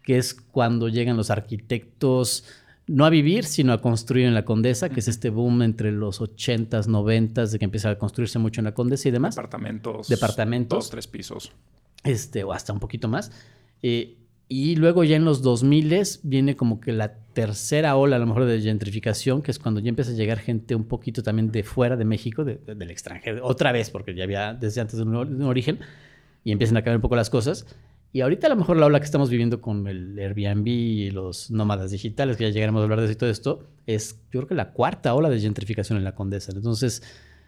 que 0.02 0.18
es 0.18 0.34
cuando 0.34 0.88
llegan 0.88 1.16
los 1.16 1.30
arquitectos, 1.30 2.44
no 2.86 3.04
a 3.04 3.10
vivir, 3.10 3.44
sino 3.44 3.72
a 3.72 3.80
construir 3.80 4.26
en 4.26 4.34
la 4.34 4.44
Condesa, 4.44 4.88
que 4.88 5.00
es 5.00 5.08
este 5.08 5.30
boom 5.30 5.62
entre 5.62 5.92
los 5.92 6.20
80s, 6.20 6.86
90s, 6.86 7.50
de 7.50 7.58
que 7.58 7.64
empieza 7.64 7.90
a 7.90 7.98
construirse 7.98 8.38
mucho 8.38 8.60
en 8.60 8.66
la 8.66 8.74
Condesa 8.74 9.08
y 9.08 9.10
demás. 9.12 9.34
Departamentos. 9.34 10.08
Departamentos. 10.08 10.78
Dos, 10.78 10.90
tres 10.90 11.06
pisos. 11.06 11.52
Este, 12.04 12.44
o 12.44 12.52
hasta 12.52 12.72
un 12.72 12.78
poquito 12.78 13.08
más. 13.08 13.32
Eh, 13.82 14.16
y 14.48 14.76
luego 14.76 15.02
ya 15.02 15.16
en 15.16 15.24
los 15.24 15.42
2000 15.42 16.02
viene 16.22 16.54
como 16.54 16.80
que 16.80 16.92
la 16.92 17.14
tercera 17.32 17.96
ola 17.96 18.16
a 18.16 18.18
lo 18.18 18.26
mejor 18.26 18.44
de 18.44 18.60
gentrificación, 18.60 19.42
que 19.42 19.50
es 19.50 19.58
cuando 19.58 19.80
ya 19.80 19.88
empieza 19.88 20.12
a 20.12 20.14
llegar 20.14 20.38
gente 20.38 20.76
un 20.76 20.84
poquito 20.84 21.22
también 21.22 21.50
de 21.50 21.64
fuera 21.64 21.96
de 21.96 22.04
México, 22.04 22.44
del 22.44 22.90
extranjero, 22.90 23.44
otra 23.44 23.72
vez, 23.72 23.90
porque 23.90 24.14
ya 24.14 24.24
había 24.24 24.54
desde 24.54 24.80
antes 24.80 24.98
de 24.98 25.02
un, 25.02 25.42
origen, 25.42 25.80
y 26.44 26.52
empiezan 26.52 26.76
a 26.76 26.80
cambiar 26.80 26.96
un 26.96 27.02
poco 27.02 27.16
las 27.16 27.28
cosas. 27.28 27.66
Y 28.12 28.20
ahorita 28.20 28.46
a 28.46 28.50
lo 28.50 28.56
mejor 28.56 28.76
la 28.76 28.86
ola 28.86 29.00
que 29.00 29.04
estamos 29.04 29.30
viviendo 29.30 29.60
con 29.60 29.88
el 29.88 30.16
Airbnb 30.16 30.66
y 30.68 31.10
los 31.10 31.50
nómadas 31.50 31.90
digitales, 31.90 32.36
que 32.36 32.44
ya 32.44 32.50
llegaremos 32.50 32.80
a 32.80 32.84
hablar 32.84 33.00
de 33.00 33.06
eso 33.06 33.12
y 33.12 33.16
todo 33.16 33.30
esto, 33.30 33.68
es 33.86 34.20
yo 34.32 34.40
creo 34.40 34.46
que 34.46 34.54
la 34.54 34.70
cuarta 34.70 35.12
ola 35.14 35.28
de 35.28 35.40
gentrificación 35.40 35.98
en 35.98 36.04
la 36.04 36.14
Condesa. 36.14 36.52
Entonces, 36.52 37.02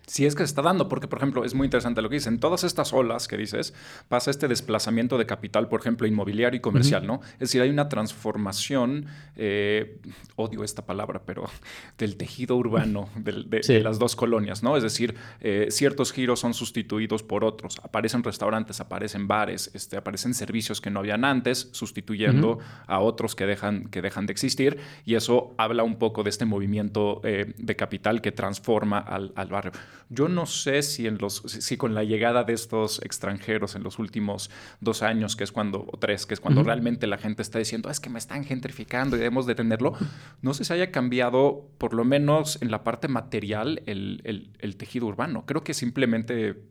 si 0.09 0.25
es 0.25 0.35
que 0.35 0.39
se 0.39 0.47
está 0.47 0.63
dando, 0.63 0.89
porque 0.89 1.07
por 1.07 1.19
ejemplo 1.19 1.45
es 1.45 1.55
muy 1.55 1.67
interesante 1.67 2.01
lo 2.01 2.09
que 2.09 2.17
dicen, 2.17 2.41
todas 2.41 2.65
estas 2.65 2.95
olas 2.95 3.29
que 3.29 3.37
dices, 3.37 3.75
pasa 4.09 4.31
este 4.31 4.49
desplazamiento 4.49 5.19
de 5.19 5.27
capital, 5.27 5.69
por 5.69 5.81
ejemplo, 5.81 6.07
inmobiliario 6.07 6.57
y 6.57 6.61
comercial, 6.61 7.07
¿no? 7.07 7.21
Es 7.35 7.41
decir, 7.41 7.61
hay 7.61 7.69
una 7.69 7.91
transformación, 7.91 9.07
eh, 9.37 10.01
odio 10.37 10.65
esta 10.65 10.87
palabra, 10.87 11.23
pero 11.27 11.45
del 11.99 12.17
tejido 12.17 12.57
urbano 12.57 13.11
de, 13.17 13.81
las 13.83 13.99
dos 13.99 14.17
colonias, 14.17 14.63
¿no? 14.63 14.77
Es 14.79 14.83
decir, 14.83 15.15
eh, 15.41 15.67
ciertos 15.71 16.13
giros 16.13 16.41
son 16.41 16.55
sustituidos 16.55 17.23
por 17.23 17.45
otros, 17.45 17.79
aparecen 17.83 18.25
restaurantes, 18.25 18.81
aparecen 18.81 19.29
bares, 19.29 19.71
este, 19.75 19.99
aparecen 19.99 20.33
servicios 20.33 20.81
que 20.81 20.91
no 20.91 21.01
habían 21.01 21.27
antes, 21.27 21.69
sustituyendo 21.73 22.59
a 22.87 23.01
otros 23.01 23.35
que 23.35 23.45
dejan, 23.45 23.89
que 23.91 24.01
dejan 24.01 24.25
de 24.25 24.33
existir, 24.33 24.79
y 25.05 25.17
eso 25.17 25.55
habla 25.59 25.83
un 25.83 25.97
poco 25.97 26.23
de 26.23 26.31
este 26.31 26.47
movimiento 26.47 27.21
eh, 27.25 27.53
de 27.59 27.77
capital 27.77 28.23
que 28.23 28.33
transforma 28.33 28.99
al, 28.99 29.33
al 29.37 29.49
barrio. 29.49 29.73
Yo 30.09 30.29
no 30.29 30.47
sé 30.47 30.83
si, 30.83 31.07
en 31.07 31.19
los, 31.19 31.43
si 31.47 31.77
con 31.77 31.95
la 31.95 32.05
llegada 32.05 32.45
de 32.45 32.53
estos 32.53 33.01
extranjeros 33.03 33.75
en 33.75 33.83
los 33.83 33.99
últimos 33.99 34.51
dos 34.81 35.03
años, 35.03 35.37
que 35.37 35.45
es 35.45 35.53
cuando, 35.53 35.87
o 35.91 35.99
tres, 35.99 36.27
que 36.27 36.35
es 36.35 36.41
cuando 36.41 36.63
realmente 36.63 37.07
la 37.07 37.19
gente 37.19 37.43
está 37.43 37.59
diciendo, 37.59 37.89
ah, 37.89 37.93
es 37.93 38.01
que 38.01 38.11
me 38.11 38.19
están 38.19 38.45
gentrificando 38.45 39.17
y 39.17 39.19
debemos 39.19 39.47
detenerlo, 39.47 39.93
no 40.43 40.55
sé 40.55 40.65
si 40.65 40.73
haya 40.73 40.91
cambiado, 40.91 41.69
por 41.79 41.95
lo 41.95 42.05
menos 42.05 42.61
en 42.63 42.71
la 42.71 42.85
parte 42.85 43.09
material, 43.09 43.83
el, 43.87 44.77
tejido 44.77 45.07
urbano. 45.07 45.45
Creo 45.47 45.65
que 45.65 45.75
simplemente 45.75 46.63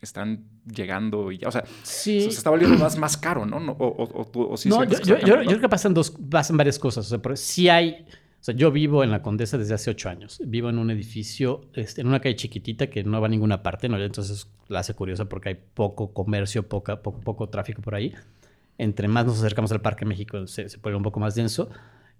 están 0.00 0.44
llegando 0.64 1.32
y 1.32 1.38
ya, 1.38 1.48
o 1.48 1.52
sea, 1.52 1.64
se 1.82 2.26
está 2.26 2.50
volviendo 2.50 2.78
más, 2.78 2.96
más 2.96 3.16
caro, 3.16 3.44
¿no? 3.46 3.56
O, 3.56 4.56
no, 4.66 4.84
yo, 4.84 5.18
creo 5.18 5.60
que 5.60 5.68
pasan, 5.68 5.94
dos, 5.94 6.10
pasan 6.10 6.56
varias 6.56 6.78
cosas. 6.78 7.10
O 7.10 7.18
sea, 7.18 7.36
sí 7.36 7.68
hay 7.68 8.06
o 8.40 8.44
sea, 8.44 8.54
yo 8.54 8.70
vivo 8.70 9.02
en 9.02 9.10
la 9.10 9.22
Condesa 9.22 9.58
desde 9.58 9.74
hace 9.74 9.90
ocho 9.90 10.08
años. 10.08 10.40
Vivo 10.46 10.70
en 10.70 10.78
un 10.78 10.90
edificio, 10.90 11.62
este, 11.74 12.02
en 12.02 12.06
una 12.06 12.20
calle 12.20 12.36
chiquitita 12.36 12.88
que 12.88 13.02
no 13.02 13.20
va 13.20 13.26
a 13.26 13.30
ninguna 13.30 13.62
parte, 13.62 13.88
¿no? 13.88 13.98
entonces 13.98 14.48
la 14.68 14.80
hace 14.80 14.94
curiosa 14.94 15.28
porque 15.28 15.48
hay 15.50 15.58
poco 15.74 16.12
comercio, 16.12 16.68
poca, 16.68 17.02
poco, 17.02 17.20
poco 17.20 17.48
tráfico 17.48 17.82
por 17.82 17.94
ahí. 17.94 18.14
Entre 18.78 19.08
más 19.08 19.26
nos 19.26 19.38
acercamos 19.38 19.72
al 19.72 19.80
Parque 19.80 20.04
México 20.04 20.46
se, 20.46 20.68
se 20.68 20.78
pone 20.78 20.96
un 20.96 21.02
poco 21.02 21.18
más 21.18 21.34
denso. 21.34 21.68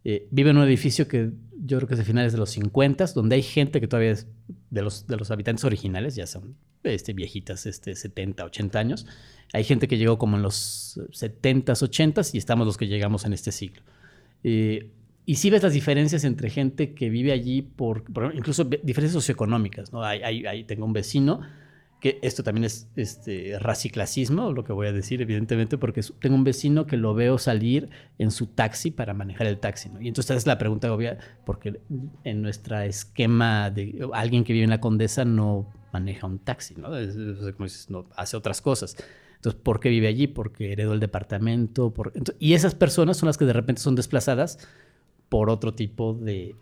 Eh, 0.05 0.27
vivo 0.31 0.51
en 0.51 0.57
un 0.57 0.65
edificio 0.65 1.09
que 1.09 1.31
yo 1.61 1.77
creo 1.79 1.89
que 1.89 1.95
es 1.95 1.99
de 1.99 2.05
finales 2.05 2.33
de 2.33 2.39
los 2.39 2.51
50, 2.51 3.07
donde 3.15 3.37
hay 3.37 3.43
gente 3.43 3.81
que 3.81 3.89
todavía 3.89 4.13
es 4.13 4.27
de 4.71 4.83
los, 4.83 5.07
de 5.07 5.17
los 5.17 5.31
habitantes 5.31 5.65
originales, 5.65 6.15
ya 6.15 6.27
son 6.27 6.57
este, 6.85 7.13
viejitas, 7.13 7.67
este, 7.67 7.95
70, 7.95 8.45
80 8.45 8.79
años. 8.79 9.07
Hay 9.53 9.65
gente 9.65 9.89
que 9.89 9.99
llegó 9.99 10.19
como 10.19 10.37
en 10.37 10.43
los 10.43 11.01
70, 11.13 11.73
80 11.73 12.23
y 12.33 12.39
estamos 12.39 12.67
los 12.67 12.77
que 12.77 12.87
llegamos 12.87 13.25
en 13.25 13.33
este 13.33 13.53
siglo. 13.53 13.83
Eh, 14.45 14.93
y 15.29 15.35
sí 15.35 15.51
ves 15.51 15.63
las 15.63 15.75
diferencias 15.75 16.25
entre 16.25 16.49
gente 16.49 16.95
que 16.95 17.11
vive 17.11 17.33
allí, 17.33 17.61
por, 17.61 18.03
incluso 18.33 18.65
diferencias 18.65 19.13
socioeconómicas. 19.13 19.93
¿no? 19.93 20.03
Hay, 20.03 20.65
tengo 20.65 20.87
un 20.87 20.95
vecino, 20.95 21.43
que 22.01 22.19
esto 22.23 22.43
también 22.43 22.65
es 22.65 22.89
este, 22.97 23.59
raciclasismo, 23.59 24.53
lo 24.53 24.65
que 24.65 24.73
voy 24.73 24.87
a 24.87 24.93
decir, 24.93 25.21
evidentemente, 25.21 25.77
porque 25.77 26.01
tengo 26.19 26.35
un 26.35 26.45
vecino 26.45 26.87
que 26.87 26.97
lo 26.97 27.13
veo 27.13 27.37
salir 27.37 27.91
en 28.17 28.31
su 28.31 28.47
taxi 28.47 28.91
para 28.91 29.13
manejar 29.13 29.49
el 29.49 29.59
taxi. 29.59 29.91
¿no? 29.91 30.01
Y 30.01 30.09
entonces 30.09 30.35
es 30.35 30.47
la 30.47 30.57
pregunta 30.57 30.91
obvia, 30.91 31.19
porque 31.45 31.79
en 32.25 32.41
nuestro 32.41 32.79
esquema 32.79 33.71
de 33.71 34.09
alguien 34.15 34.45
que 34.45 34.55
vive 34.55 34.65
en 34.65 34.71
la 34.71 34.81
Condesa 34.81 35.27
no 35.27 35.71
maneja 35.93 36.27
un 36.27 36.39
taxi, 36.39 36.75
¿no? 36.75 36.85
como 36.89 37.65
dices, 37.65 37.91
no, 37.91 38.07
hace 38.17 38.35
otras 38.35 38.63
cosas. 38.63 38.97
Entonces, 39.37 39.61
¿por 39.63 39.79
qué 39.79 39.91
vive 39.91 40.09
allí? 40.09 40.27
Porque 40.27 40.73
heredó 40.73 40.95
el 40.95 41.01
departamento. 41.01 41.93
y 42.39 42.55
esas 42.55 42.75
personas 42.75 43.19
son 43.19 43.27
las 43.27 43.37
que 43.37 43.45
de 43.45 43.53
repente 43.53 43.83
son 43.83 43.95
desplazadas 43.95 44.59
por 45.29 45.51
otro 45.51 45.75
tipo 45.75 46.15
de, 46.15 46.55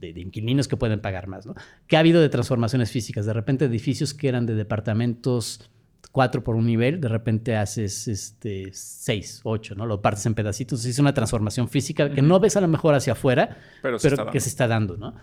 inquilinos 0.00 0.68
que 0.68 0.76
pueden 0.76 1.00
pagar 1.00 1.26
más. 1.26 1.46
¿no? 1.46 1.54
¿Qué 1.86 1.96
ha 1.96 2.00
habido 2.00 2.20
de 2.20 2.28
transformaciones 2.28 2.90
físicas? 2.90 3.26
De 3.26 3.32
repente 3.32 3.64
edificios 3.64 4.14
que 4.14 4.28
eran 4.28 4.46
de 4.46 4.54
departamentos 4.54 5.70
cuatro 6.12 6.42
por 6.42 6.54
un 6.54 6.66
nivel, 6.66 7.00
de 7.00 7.08
repente 7.08 7.56
haces 7.56 8.08
este, 8.08 8.70
seis, 8.72 9.40
ocho, 9.44 9.74
¿no? 9.74 9.84
Lo 9.84 10.00
partes 10.00 10.24
en 10.24 10.34
pedacitos. 10.34 10.82
Es 10.86 10.98
una 10.98 11.12
transformación 11.12 11.68
física 11.68 12.10
que 12.10 12.22
no 12.22 12.40
ves 12.40 12.56
a 12.56 12.62
lo 12.62 12.68
mejor 12.68 12.94
hacia 12.94 13.12
afuera, 13.12 13.58
pero, 13.82 13.98
que 14.30 14.40
se 14.40 14.48
está 14.48 14.66
dando, 14.66 14.96
¿no? 14.96 15.14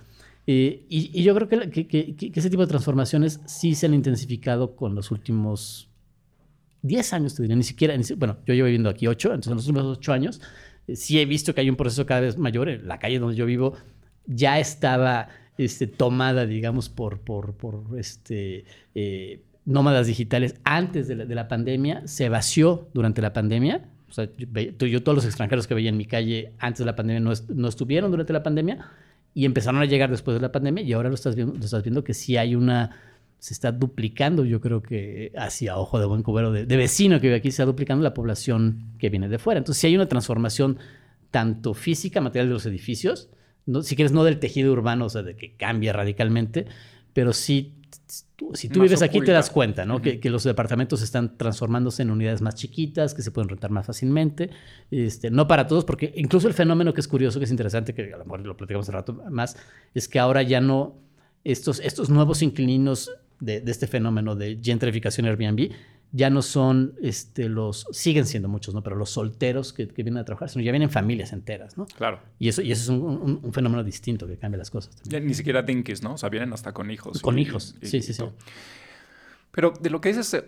y, 0.46 1.24
yo 1.24 1.34
creo 1.34 1.48
que, 1.48 1.88
que, 1.88 2.32
ese 2.36 2.50
tipo 2.50 2.62
de 2.62 2.68
transformaciones 2.68 3.40
sí 3.46 3.76
se 3.76 3.86
han 3.86 3.94
intensificado 3.94 4.76
con 4.76 4.94
los 4.94 5.10
últimos 5.10 5.90
10 6.84 7.14
años, 7.14 7.34
te 7.34 7.42
diría, 7.44 7.56
ni 7.56 7.64
siquiera, 7.64 7.96
bueno, 8.18 8.38
yo 8.46 8.54
llevo 8.54 8.66
viviendo 8.66 8.90
aquí 8.90 9.08
8, 9.08 9.30
entonces 9.30 9.52
en 9.52 9.56
los 9.56 9.68
últimos 9.68 9.98
8 9.98 10.14
años 10.14 10.42
sí 10.94 11.20
he 11.20 11.26
visto 11.26 11.54
que 11.54 11.62
hay 11.62 11.70
un 11.70 11.76
proceso 11.76 12.06
cada 12.06 12.22
vez 12.22 12.38
mayor. 12.38 12.68
La 12.84 13.00
calle 13.00 13.20
donde 13.20 13.36
yo 13.36 13.46
vivo 13.46 13.74
ya 14.26 14.60
estaba 14.60 15.30
este, 15.58 15.88
tomada, 15.88 16.46
digamos, 16.46 16.90
por 16.90 17.22
este, 17.98 18.66
eh, 18.96 19.42
nómadas 19.66 20.08
digitales 20.08 20.56
antes 20.64 21.08
de 21.08 21.16
la, 21.16 21.48
pandemia, 21.48 22.06
se 22.08 22.30
vació 22.30 22.90
durante 22.94 23.22
la 23.22 23.34
pandemia. 23.34 23.90
O 24.10 24.14
sea, 24.14 24.30
yo, 24.38 25.04
todos 25.04 25.16
los 25.16 25.26
extranjeros 25.26 25.68
que 25.68 25.74
veía 25.74 25.90
en 25.90 25.98
mi 25.98 26.06
calle 26.06 26.54
antes 26.60 26.80
de 26.80 26.86
la 26.86 26.96
pandemia 26.96 27.20
no, 27.20 27.32
no 27.50 27.68
estuvieron 27.68 28.12
durante 28.12 28.34
la 28.34 28.44
pandemia 28.44 28.92
y 29.34 29.46
empezaron 29.46 29.82
a 29.82 29.86
llegar 29.86 30.12
después 30.12 30.36
de 30.36 30.42
la 30.42 30.52
pandemia 30.52 30.84
y 30.84 30.94
ahora 30.94 31.10
lo 31.10 31.16
estás 31.16 31.36
viendo, 31.36 31.56
lo 31.56 31.66
estás 31.66 31.84
viendo 31.84 32.04
que 32.04 32.14
sí 32.14 32.38
hay 32.38 32.56
una 32.56 32.92
se 33.44 33.54
está 33.54 33.74
duplicando, 33.74 34.46
yo 34.46 34.62
creo 34.62 34.82
que 34.82 35.34
hacia 35.36 35.76
ojo 35.76 36.00
de 36.00 36.06
buen 36.06 36.24
cubero 36.24 36.54
de, 36.54 36.78
vecino 36.78 37.20
que 37.20 37.28
vive 37.28 37.36
aquí, 37.36 37.52
se 37.52 37.56
está 37.56 37.66
duplicando 37.66 38.02
la 38.02 38.14
población 38.14 38.94
que 38.98 39.10
viene 39.10 39.28
de 39.28 39.38
fuera. 39.38 39.58
Entonces, 39.58 39.82
si 39.82 39.88
hay 39.88 39.96
una 39.98 40.08
transformación 40.08 40.78
tanto 41.30 41.74
física, 41.74 42.22
material 42.22 42.48
de 42.48 42.54
los 42.54 42.66
edificios, 42.66 43.30
no, 43.66 43.82
si 43.82 43.98
quieres, 43.98 44.14
no 44.14 44.24
del 44.24 44.40
tejido 44.40 44.72
urbano, 44.72 45.08
o 45.08 45.10
sea, 45.10 45.24
de 45.24 45.36
que 45.36 45.58
cambia 45.58 45.92
radicalmente, 45.92 46.68
pero 47.12 47.34
sí, 47.34 47.82
si 48.54 48.70
tú 48.70 48.82
vives 48.82 49.02
aquí 49.02 49.20
te 49.20 49.34
das 49.34 49.50
cuenta, 49.50 49.86
¿no? 49.86 50.02
que, 50.02 50.22
los 50.30 50.46
departamentos 50.46 51.02
están 51.02 51.38
transformándose 51.38 52.02
en 52.04 52.12
unidades 52.12 52.42
más 52.42 52.56
chiquitas, 52.56 53.14
que 53.14 53.24
se 53.24 53.32
pueden 53.32 53.50
rentar 53.50 53.72
más 53.72 53.86
fácilmente. 53.86 54.52
Este, 54.90 55.32
no 55.32 55.50
para 55.50 55.68
todos, 55.68 55.84
porque 55.84 56.14
incluso 56.16 56.48
el 56.48 56.54
fenómeno 56.54 56.94
que 56.94 57.02
es 57.02 57.10
curioso, 57.10 57.40
que 57.40 57.46
es 57.46 57.52
interesante, 57.52 57.94
que 57.94 58.14
a 58.14 58.18
lo 58.18 58.24
mejor 58.24 58.40
lo 58.46 58.56
platicamos 58.56 58.88
un 58.88 58.94
rato 58.94 59.22
más, 59.30 59.58
es 59.94 60.08
que 60.08 60.18
ahora 60.18 60.44
ya 60.44 60.62
no, 60.62 60.96
estos, 61.44 61.82
estos 61.82 62.10
nuevos 62.10 62.42
inquilinos 62.42 63.12
de, 63.44 63.64
este 63.68 63.88
fenómeno 63.88 64.36
de 64.36 64.60
gentrificación 64.62 65.26
Airbnb 65.26 65.72
ya 66.12 66.30
no 66.30 66.44
son 66.44 66.94
este, 67.02 67.50
los, 67.50 67.88
siguen 67.92 68.28
siendo 68.28 68.48
muchos, 68.48 68.76
¿no? 68.76 68.84
Pero 68.84 68.96
los 68.96 69.10
solteros 69.10 69.74
que, 69.74 69.86
vienen 69.86 70.18
a 70.18 70.26
trabajar, 70.26 70.48
sino 70.48 70.64
ya 70.64 70.72
vienen 70.72 70.92
familias 70.92 71.34
enteras, 71.34 71.76
¿no? 71.76 71.88
Claro. 71.88 72.20
Y 72.38 72.50
eso, 72.50 72.62
y 72.62 72.72
eso 72.72 72.84
es 72.84 72.90
un, 72.90 73.52
fenómeno 73.52 73.84
distinto 73.84 74.28
que 74.28 74.38
cambia 74.38 74.60
las 74.60 74.70
cosas. 74.70 74.96
Ya 75.06 75.20
ni 75.20 75.34
siquiera 75.34 75.64
dinkies, 75.64 76.04
¿no? 76.04 76.14
O 76.14 76.18
sea, 76.18 76.30
vienen 76.30 76.54
hasta 76.54 76.72
con 76.72 76.92
hijos. 76.92 77.20
Con 77.20 77.40
hijos, 77.40 77.76
sí, 77.82 78.02
sí, 78.04 78.14
sí. 78.14 78.24
Pero 79.50 79.74
de 79.80 79.90
lo 79.90 80.02
que 80.02 80.10
dices 80.10 80.36
eh, 80.36 80.44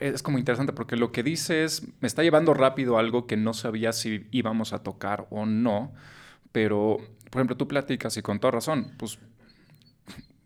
es 0.00 0.22
como 0.22 0.38
interesante 0.38 0.74
porque 0.74 0.96
lo 0.96 1.10
que 1.10 1.22
dices 1.22 1.86
me 2.00 2.06
está 2.06 2.22
llevando 2.22 2.52
rápido 2.52 2.98
a 2.98 3.00
algo 3.00 3.26
que 3.26 3.38
no 3.38 3.54
sabía 3.54 3.92
si 3.92 4.26
íbamos 4.30 4.74
a 4.74 4.82
tocar 4.82 5.26
o 5.30 5.46
no, 5.46 5.94
pero, 6.52 6.98
por 7.30 7.40
ejemplo, 7.40 7.56
tú 7.56 7.66
platicas 7.66 8.16
y 8.18 8.22
con 8.22 8.40
toda 8.40 8.52
razón, 8.52 8.92
pues 8.98 9.18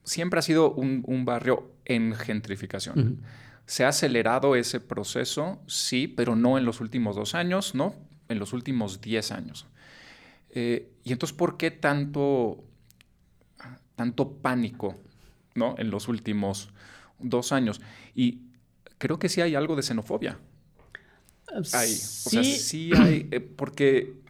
siempre 0.04 0.38
ha 0.38 0.42
sido 0.42 0.72
un, 0.72 1.24
barrio 1.24 1.71
en 1.84 2.14
gentrificación. 2.14 3.22
Se 3.66 3.84
ha 3.84 3.88
acelerado 3.88 4.56
ese 4.56 4.80
proceso, 4.80 5.60
sí, 5.66 6.08
pero 6.08 6.36
no 6.36 6.58
en 6.58 6.64
los 6.64 6.80
últimos 6.80 7.16
dos 7.16 7.34
años, 7.34 7.74
¿no? 7.74 7.94
En 8.28 8.38
los 8.38 8.52
últimos 8.52 9.00
diez 9.00 9.32
años. 9.32 9.66
Eh, 10.50 10.90
y 11.04 11.12
entonces, 11.12 11.36
¿por 11.36 11.56
qué 11.56 11.70
tanto, 11.70 12.64
tanto 13.96 14.32
pánico, 14.32 14.96
¿no? 15.54 15.74
En 15.78 15.90
los 15.90 16.08
últimos 16.08 16.70
dos 17.18 17.52
años. 17.52 17.80
Y 18.14 18.42
creo 18.98 19.18
que 19.18 19.28
sí 19.28 19.40
hay 19.40 19.54
algo 19.54 19.76
de 19.76 19.82
xenofobia. 19.82 20.38
Hay. 21.72 21.92
O 21.92 22.30
sea, 22.30 22.44
sí 22.44 22.90
hay, 22.96 23.28
eh, 23.30 23.40
porque 23.40 24.22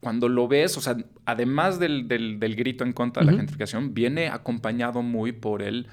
cuando 0.00 0.28
lo 0.28 0.48
ves, 0.48 0.76
o 0.76 0.80
sea, 0.80 0.96
además 1.24 1.78
del, 1.78 2.08
grito 2.56 2.82
en 2.84 2.92
contra 2.92 3.24
de 3.24 3.30
la 3.30 3.36
gentrificación, 3.36 3.94
viene 3.94 4.28
acompañado 4.28 5.00
muy 5.02 5.30
por 5.30 5.62
el 5.62 5.86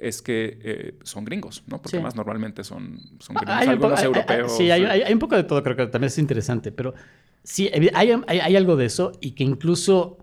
es 0.00 0.22
que 0.22 0.58
eh, 0.62 0.94
son 1.02 1.24
gringos, 1.24 1.62
¿no? 1.66 1.80
Porque 1.80 2.00
más 2.00 2.16
normalmente 2.16 2.64
son, 2.64 2.98
son 3.18 3.36
gringos, 3.36 3.54
hay 3.54 3.68
algunos 3.68 4.02
europeos. 4.02 4.56
sí, 4.56 4.70
hay, 4.70 5.12
un 5.12 5.18
poco 5.18 5.36
de 5.36 5.44
todo, 5.44 5.62
creo 5.62 5.76
que 5.76 5.86
también 5.86 6.08
es 6.08 6.18
interesante, 6.18 6.72
pero 6.72 6.94
sí, 7.42 7.70
hay, 7.94 8.10
algo 8.56 8.76
de 8.76 8.86
eso 8.86 9.12
y 9.20 9.32
que 9.32 9.44
incluso, 9.44 10.18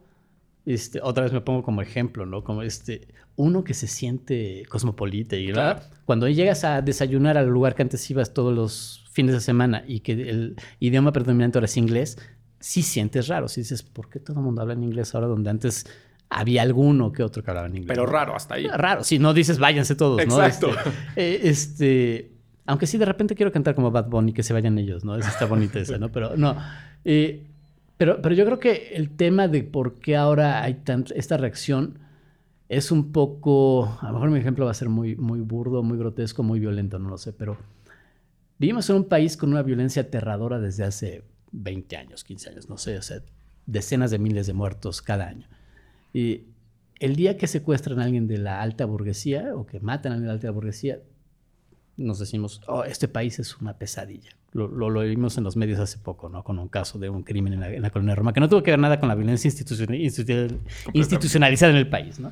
este, 0.66 1.00
otra 1.02 1.24
vez 1.24 1.34
me 1.34 1.42
pongo 1.42 1.64
como 1.64 1.82
ejemplo, 1.82 2.26
¿no? 2.26 2.44
Como 2.44 2.64
este, 2.64 3.08
uno 3.36 3.64
que 3.64 3.74
se 3.74 3.88
siente 3.88 4.66
cosmopolita 4.68 5.36
y 5.36 5.54
cuando 6.06 6.28
llegas 6.28 6.64
a 6.64 6.82
desayunar 6.82 7.38
al 7.38 7.48
lugar 7.48 7.76
que 7.76 7.84
antes 7.84 8.10
ibas 8.10 8.34
todos 8.34 8.54
los 8.54 9.06
fines 9.12 9.34
de 9.34 9.42
semana 9.42 9.84
y 9.88 10.00
que 10.00 10.14
el 10.14 10.56
idioma 10.80 11.12
predominante 11.12 11.58
ahora 11.58 11.66
es 11.66 11.78
inglés, 11.78 12.18
sí 12.60 12.82
sientes 12.82 13.28
raro. 13.28 13.48
Si 13.48 13.62
dices, 13.62 13.84
¿por 13.84 14.10
qué 14.10 14.20
todo 14.20 14.40
el 14.40 14.44
mundo 14.44 14.62
habla 14.62 14.74
en 14.74 14.84
inglés 14.84 15.14
ahora 15.14 15.28
donde 15.28 15.50
antes 15.50 15.86
había 16.30 16.62
alguno 16.62 17.12
que 17.12 17.24
otro 17.24 17.44
que 17.44 17.52
hablaba 17.52 17.68
en 17.68 17.76
inglés? 17.76 17.90
Pero 17.90 18.06
raro, 18.06 18.36
hasta 18.36 18.56
ahí. 18.56 18.68
Raro, 18.68 19.04
si 19.04 19.20
no 19.20 19.34
dices, 19.34 19.60
váyanse 19.60 19.96
todos, 19.96 20.22
Exacto. 20.22 20.72
¿no? 20.72 20.92
Eh, 21.16 21.42
este, 21.44 22.32
aunque 22.66 22.86
sí, 22.86 22.98
de 22.98 23.06
repente 23.06 23.36
quiero 23.36 23.52
cantar 23.52 23.76
como 23.76 23.92
Bad 23.92 24.10
Bunny, 24.10 24.34
que 24.34 24.44
se 24.44 24.54
vayan 24.54 24.78
ellos, 24.78 25.04
¿no? 25.06 25.16
Esa 25.16 25.30
está 25.30 25.46
bonita 25.46 25.80
esa, 25.80 25.98
¿no? 25.98 26.12
Pero 26.12 26.36
no. 26.36 26.58
Eh, 27.06 27.46
pero, 27.98 28.22
pero 28.22 28.36
yo 28.36 28.46
creo 28.46 28.60
que 28.60 28.94
el 28.94 29.10
tema 29.10 29.48
de 29.48 29.64
por 29.64 29.96
qué 29.96 30.16
ahora 30.16 30.62
hay 30.64 30.76
tanto, 30.76 31.14
esta 31.16 31.38
reacción 31.38 32.00
es 32.70 32.92
un 32.92 33.12
poco, 33.12 33.98
a 34.02 34.08
lo 34.08 34.14
mejor 34.14 34.30
mi 34.30 34.40
ejemplo 34.40 34.66
va 34.66 34.72
a 34.72 34.76
ser 34.76 34.90
muy, 34.90 35.16
muy 35.16 35.40
burdo, 35.40 35.84
muy 35.84 35.98
grotesco, 35.98 36.44
muy 36.44 36.60
violento, 36.60 37.00
no 37.00 37.10
lo 37.10 37.18
sé, 37.18 37.34
pero 37.34 37.58
vivimos 38.58 38.90
en 38.90 38.98
un 38.98 39.06
país 39.06 39.38
con 39.38 39.52
una 39.52 39.64
violencia 39.64 40.04
aterradora 40.04 40.60
desde 40.60 40.84
hace 40.84 41.24
20 41.52 41.98
años, 41.98 42.24
15 42.24 42.50
años, 42.50 42.70
no 42.70 42.78
sé, 42.78 42.98
o 42.98 43.02
sea, 43.02 43.22
decenas 43.66 44.12
de 44.12 44.20
miles 44.20 44.48
de 44.48 44.54
muertos 44.54 45.02
cada 45.02 45.28
año. 45.28 45.48
Y 46.18 46.48
el 47.00 47.16
día 47.16 47.38
que 47.38 47.46
secuestran 47.46 48.00
a 48.00 48.06
alguien 48.06 48.26
de 48.26 48.40
la 48.40 48.64
alta 48.64 48.86
burguesía 48.86 49.56
o 49.56 49.68
que 49.68 49.80
matan 49.80 50.14
a 50.14 50.16
alguien 50.16 50.24
de 50.24 50.28
la 50.30 50.34
alta 50.34 50.50
burguesía, 50.50 50.98
nos 51.96 52.18
decimos, 52.18 52.60
oh, 52.66 52.86
este 52.86 53.08
país 53.08 53.38
es 53.38 53.56
una 53.58 53.78
pesadilla. 53.78 54.32
Lo, 54.52 54.68
lo, 54.68 55.02
vimos 55.02 55.38
en 55.38 55.44
los 55.44 55.56
medios 55.56 55.80
hace 55.80 56.00
poco, 56.00 56.28
¿no? 56.28 56.44
Con 56.44 56.58
un 56.58 56.70
caso 56.70 56.98
de 56.98 57.10
un 57.10 57.22
crimen 57.22 57.54
en 57.54 57.60
la, 57.60 57.72
en 57.72 57.84
la 57.84 57.92
colonia 57.92 58.16
Roma, 58.16 58.34
que 58.34 58.40
no 58.40 58.50
tuvo 58.50 58.64
que 58.64 58.72
ver 58.72 58.80
nada 58.80 59.00
con 59.00 59.10
la 59.10 59.14
violencia 59.14 59.48
institucionalizada 59.48 61.72
en 61.72 61.78
el 61.78 61.88
país, 61.88 62.20
¿no? 62.20 62.32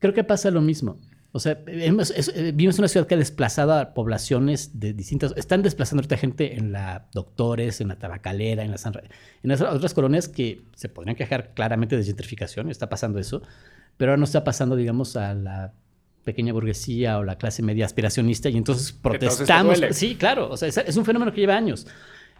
Creo 0.00 0.12
que 0.12 0.24
pasa 0.24 0.50
lo 0.50 0.60
mismo. 0.60 0.98
O 1.36 1.38
sea, 1.38 1.54
vivimos 1.54 2.10
en 2.12 2.78
una 2.78 2.88
ciudad 2.88 3.06
que 3.06 3.14
ha 3.14 3.18
desplazado 3.18 3.74
a 3.74 3.92
poblaciones 3.92 4.80
de 4.80 4.94
distintas... 4.94 5.34
Están 5.36 5.60
desplazando 5.62 6.00
ahorita 6.00 6.16
gente 6.16 6.56
en 6.56 6.72
la 6.72 7.08
Doctores, 7.12 7.82
en 7.82 7.88
la 7.88 7.98
Tabacalera, 7.98 8.64
en 8.64 8.70
las, 8.70 8.86
en 8.86 9.50
otras 9.52 9.92
colonias 9.92 10.28
que 10.28 10.62
se 10.74 10.88
podrían 10.88 11.14
quejar 11.14 11.52
claramente 11.52 11.94
de 11.94 12.04
gentrificación, 12.04 12.70
está 12.70 12.88
pasando 12.88 13.18
eso, 13.18 13.42
pero 13.98 14.12
ahora 14.12 14.18
no 14.18 14.24
está 14.24 14.44
pasando, 14.44 14.76
digamos, 14.76 15.14
a 15.16 15.34
la 15.34 15.74
pequeña 16.24 16.54
burguesía 16.54 17.18
o 17.18 17.22
la 17.22 17.36
clase 17.36 17.62
media 17.62 17.84
aspiracionista 17.84 18.48
y 18.48 18.56
entonces 18.56 18.92
protestamos. 18.92 19.78
sí, 19.90 20.16
claro, 20.16 20.48
o 20.50 20.56
sea, 20.56 20.68
es, 20.68 20.96
un 20.96 21.04
fenómeno 21.04 21.34
que 21.34 21.42
lleva 21.42 21.54
años. 21.54 21.86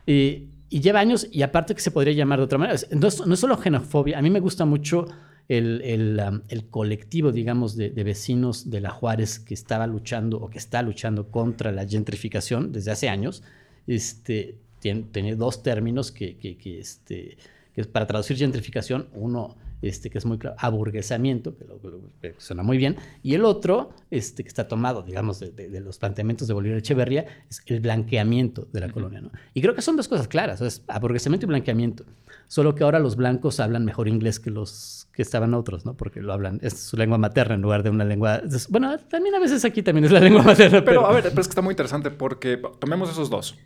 y 0.06 0.48
lleva 0.70 1.00
años 1.00 1.28
y 1.30 1.42
aparte 1.42 1.74
que 1.74 1.82
se 1.82 1.90
podría 1.90 2.14
llamar 2.14 2.38
de 2.38 2.44
otra 2.46 2.56
manera. 2.56 2.78
No 2.92 3.09
no 3.26 3.35
es 3.35 3.40
solo 3.40 3.59
xenofobia, 3.59 4.18
a 4.18 4.22
mí 4.22 4.30
me 4.30 4.40
gusta 4.40 4.64
mucho 4.64 5.06
el, 5.48 6.64
colectivo, 6.70 7.32
digamos, 7.32 7.76
de, 7.76 7.90
vecinos 7.90 8.70
de 8.70 8.80
La 8.80 8.90
Juárez 8.90 9.38
que 9.38 9.54
estaba 9.54 9.87
luchando 9.87 10.38
o 10.38 10.50
que 10.50 10.59
está 10.59 10.82
luchando 10.82 11.30
contra 11.30 11.72
la 11.72 11.87
gentrificación 11.87 12.72
desde 12.72 12.90
hace 12.90 13.09
años, 13.09 13.42
este, 13.87 14.59
tiene, 14.80 15.37
dos 15.37 15.62
términos 15.62 16.11
que, 16.11 16.37
que, 16.37 16.78
este, 16.78 17.38
que 17.74 17.85
para 17.85 18.06
traducir 18.06 18.37
gentrificación, 18.37 19.09
uno 19.14 19.56
este, 19.82 20.10
que 20.10 20.18
es 20.18 20.26
muy 20.26 20.38
claro, 20.38 20.56
aburguesamiento, 20.58 21.56
que, 21.56 22.34
suena 22.38 22.62
muy 22.62 22.78
bien, 22.78 22.96
y 23.22 23.34
el 23.34 23.44
otro, 23.44 23.90
este, 24.10 24.42
que 24.42 24.48
está 24.48 24.68
tomado, 24.68 25.02
digamos, 25.02 25.40
de, 25.40 25.80
los 25.80 25.98
planteamientos 25.98 26.48
de 26.48 26.54
Bolívar 26.54 26.78
Echeverría, 26.78 27.26
es 27.48 27.62
el 27.66 27.80
blanqueamiento 27.80 28.68
de 28.72 28.80
la 28.80 28.90
colonia. 28.90 29.20
¿no? 29.20 29.30
Y 29.54 29.60
creo 29.60 29.74
que 29.74 29.82
son 29.82 29.96
dos 29.96 30.08
cosas 30.08 30.28
claras, 30.28 30.60
es 30.60 30.82
aburguesamiento 30.88 31.46
y 31.46 31.48
blanqueamiento. 31.48 32.04
Solo 32.48 32.74
que 32.74 32.84
ahora 32.84 32.98
los 33.00 33.16
blancos 33.16 33.58
hablan 33.58 33.84
mejor 33.84 34.06
inglés 34.08 34.38
que 34.38 34.50
los 34.50 35.08
que 35.12 35.22
estaban 35.22 35.54
otros, 35.54 35.84
¿no? 35.84 35.94
Porque 35.94 36.20
lo 36.20 36.32
hablan, 36.32 36.60
es 36.62 36.78
su 36.78 36.96
lengua 36.96 37.18
materna 37.18 37.54
en 37.54 37.62
lugar 37.62 37.82
de 37.82 37.90
una 37.90 38.04
lengua... 38.04 38.42
Bueno, 38.68 38.98
también 38.98 39.34
a 39.34 39.40
veces 39.40 39.64
aquí 39.64 39.82
también 39.82 40.04
es 40.04 40.12
la 40.12 40.20
lengua 40.20 40.42
materna. 40.42 40.84
Pero, 40.84 41.06
a 41.06 41.12
ver, 41.12 41.24
pero 41.24 41.40
es 41.40 41.48
que 41.48 41.52
está 41.52 41.62
muy 41.62 41.72
interesante 41.72 42.10
porque 42.10 42.60
tomemos 42.78 43.10
esos 43.10 43.30
dos. 43.30 43.56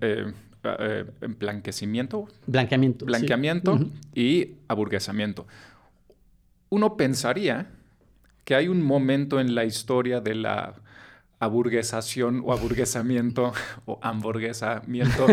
Eh, 0.00 0.32
eh, 0.78 1.04
blanquecimiento. 1.38 2.28
Blanqueamiento. 2.46 3.06
Blanqueamiento 3.06 3.78
y 4.14 4.54
aburguesamiento. 4.68 5.46
Uno 6.68 6.96
pensaría 6.96 7.68
que 8.44 8.54
hay 8.54 8.68
un 8.68 8.82
momento 8.82 9.40
en 9.40 9.54
la 9.54 9.64
historia 9.64 10.20
de 10.20 10.34
la 10.34 10.74
aburguesación 11.38 12.42
o 12.44 12.52
aburguesamiento 12.52 13.52
o 13.84 13.98
hamburguesamiento 14.02 15.26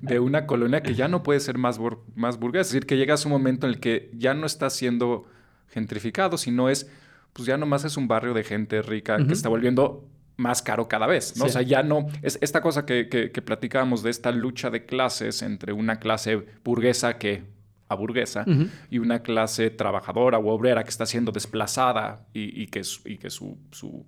de 0.00 0.20
una 0.20 0.46
colonia 0.46 0.82
que 0.82 0.94
ya 0.94 1.08
no 1.08 1.22
puede 1.22 1.40
ser 1.40 1.58
más, 1.58 1.80
más 2.14 2.38
burguesa. 2.38 2.62
Es 2.62 2.72
decir, 2.72 2.86
que 2.86 2.96
llega 2.96 3.14
a 3.14 3.18
un 3.24 3.30
momento 3.30 3.66
en 3.66 3.74
el 3.74 3.80
que 3.80 4.10
ya 4.14 4.34
no 4.34 4.46
está 4.46 4.70
siendo 4.70 5.26
gentrificado, 5.68 6.38
sino 6.38 6.68
es, 6.68 6.90
pues 7.32 7.46
ya 7.46 7.56
nomás 7.56 7.84
es 7.84 7.96
un 7.96 8.08
barrio 8.08 8.34
de 8.34 8.44
gente 8.44 8.82
rica 8.82 9.16
que 9.26 9.32
está 9.32 9.48
volviendo 9.48 10.04
más 10.38 10.62
caro 10.62 10.88
cada 10.88 11.06
vez, 11.06 11.36
¿no? 11.36 11.44
O 11.44 11.48
sea, 11.50 11.60
ya 11.60 11.82
no... 11.82 12.06
Es 12.22 12.38
esta 12.40 12.62
cosa 12.62 12.86
que, 12.86 13.08
que, 13.08 13.42
platicábamos 13.42 14.02
de 14.02 14.10
esta 14.10 14.32
lucha 14.32 14.70
de 14.70 14.86
clases 14.86 15.42
entre 15.42 15.74
una 15.74 15.98
clase 15.98 16.46
burguesa 16.64 17.18
que 17.18 17.42
aburguesa 17.88 18.44
y 18.90 18.98
una 18.98 19.22
clase 19.22 19.70
trabajadora 19.70 20.38
o 20.38 20.48
obrera 20.48 20.84
que 20.84 20.90
está 20.90 21.06
siendo 21.06 21.32
desplazada 21.32 22.26
y, 22.32 22.66
que, 22.68 22.82
y 23.04 23.18
que 23.18 23.30
su, 23.30 23.58
su 23.72 24.04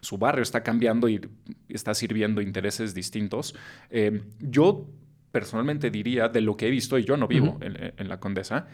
su 0.00 0.18
barrio 0.18 0.42
está 0.42 0.62
cambiando 0.62 1.08
y 1.08 1.20
está 1.68 1.94
sirviendo 1.94 2.40
intereses 2.40 2.94
distintos. 2.94 3.54
Eh, 3.90 4.22
yo 4.38 4.86
personalmente 5.30 5.90
diría, 5.90 6.28
de 6.28 6.40
lo 6.40 6.56
que 6.56 6.66
he 6.66 6.70
visto, 6.70 6.98
y 6.98 7.04
yo 7.04 7.16
no 7.16 7.28
vivo 7.28 7.58
en, 7.60 8.08
la 8.08 8.18
Condesa, 8.18 8.66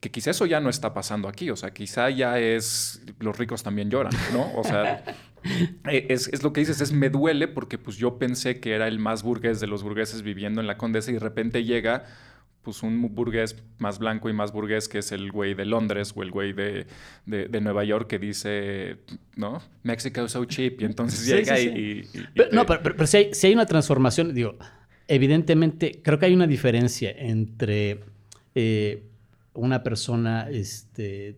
que 0.00 0.10
quizá 0.10 0.32
eso 0.32 0.44
ya 0.44 0.60
no 0.60 0.68
está 0.68 0.92
pasando 0.92 1.28
aquí, 1.28 1.48
o 1.50 1.56
sea, 1.56 1.72
quizá 1.72 2.10
ya 2.10 2.38
es, 2.38 3.02
los 3.20 3.38
ricos 3.38 3.62
también 3.62 3.88
lloran, 3.88 4.12
¿no? 4.32 4.52
O 4.54 4.64
sea, 4.64 5.02
es, 5.84 6.28
es, 6.28 6.42
lo 6.42 6.52
que 6.52 6.60
dices, 6.60 6.80
es 6.80 6.92
me 6.92 7.10
duele 7.10 7.48
porque 7.48 7.78
pues 7.78 7.96
yo 7.96 8.18
pensé 8.18 8.60
que 8.60 8.72
era 8.72 8.88
el 8.88 8.98
más 8.98 9.22
burgués 9.22 9.60
de 9.60 9.66
los 9.66 9.82
burgueses 9.82 10.22
viviendo 10.22 10.60
en 10.60 10.66
la 10.66 10.76
Condesa 10.76 11.10
y 11.10 11.14
de 11.14 11.20
repente 11.20 11.64
llega 11.64 12.04
pues 12.64 12.82
un 12.82 13.14
burgués 13.14 13.56
más 13.78 13.98
blanco 13.98 14.28
y 14.30 14.32
más 14.32 14.50
burgués 14.50 14.88
que 14.88 14.98
es 14.98 15.12
el 15.12 15.30
güey 15.30 15.54
de 15.54 15.66
Londres 15.66 16.12
o 16.16 16.22
el 16.22 16.30
güey 16.30 16.54
de, 16.54 16.86
Nueva 17.26 17.84
York 17.84 18.08
que 18.08 18.18
dice, 18.18 18.96
¿no? 19.36 19.62
Mexico 19.82 20.26
so 20.28 20.44
cheap. 20.46 20.80
Y 20.80 20.84
entonces 20.86 21.26
llega 21.26 21.60
Y, 21.60 22.08
No, 22.50 22.64
pero, 22.66 23.06
si, 23.06 23.28
hay, 23.42 23.52
una 23.52 23.66
transformación, 23.66 24.34
digo, 24.34 24.56
evidentemente 25.06 26.00
creo 26.02 26.18
que 26.18 26.26
hay 26.26 26.34
una 26.34 26.46
diferencia 26.46 27.10
entre 27.10 28.00
eh, 28.54 29.02
una 29.52 29.82
persona 29.82 30.48
este, 30.50 31.36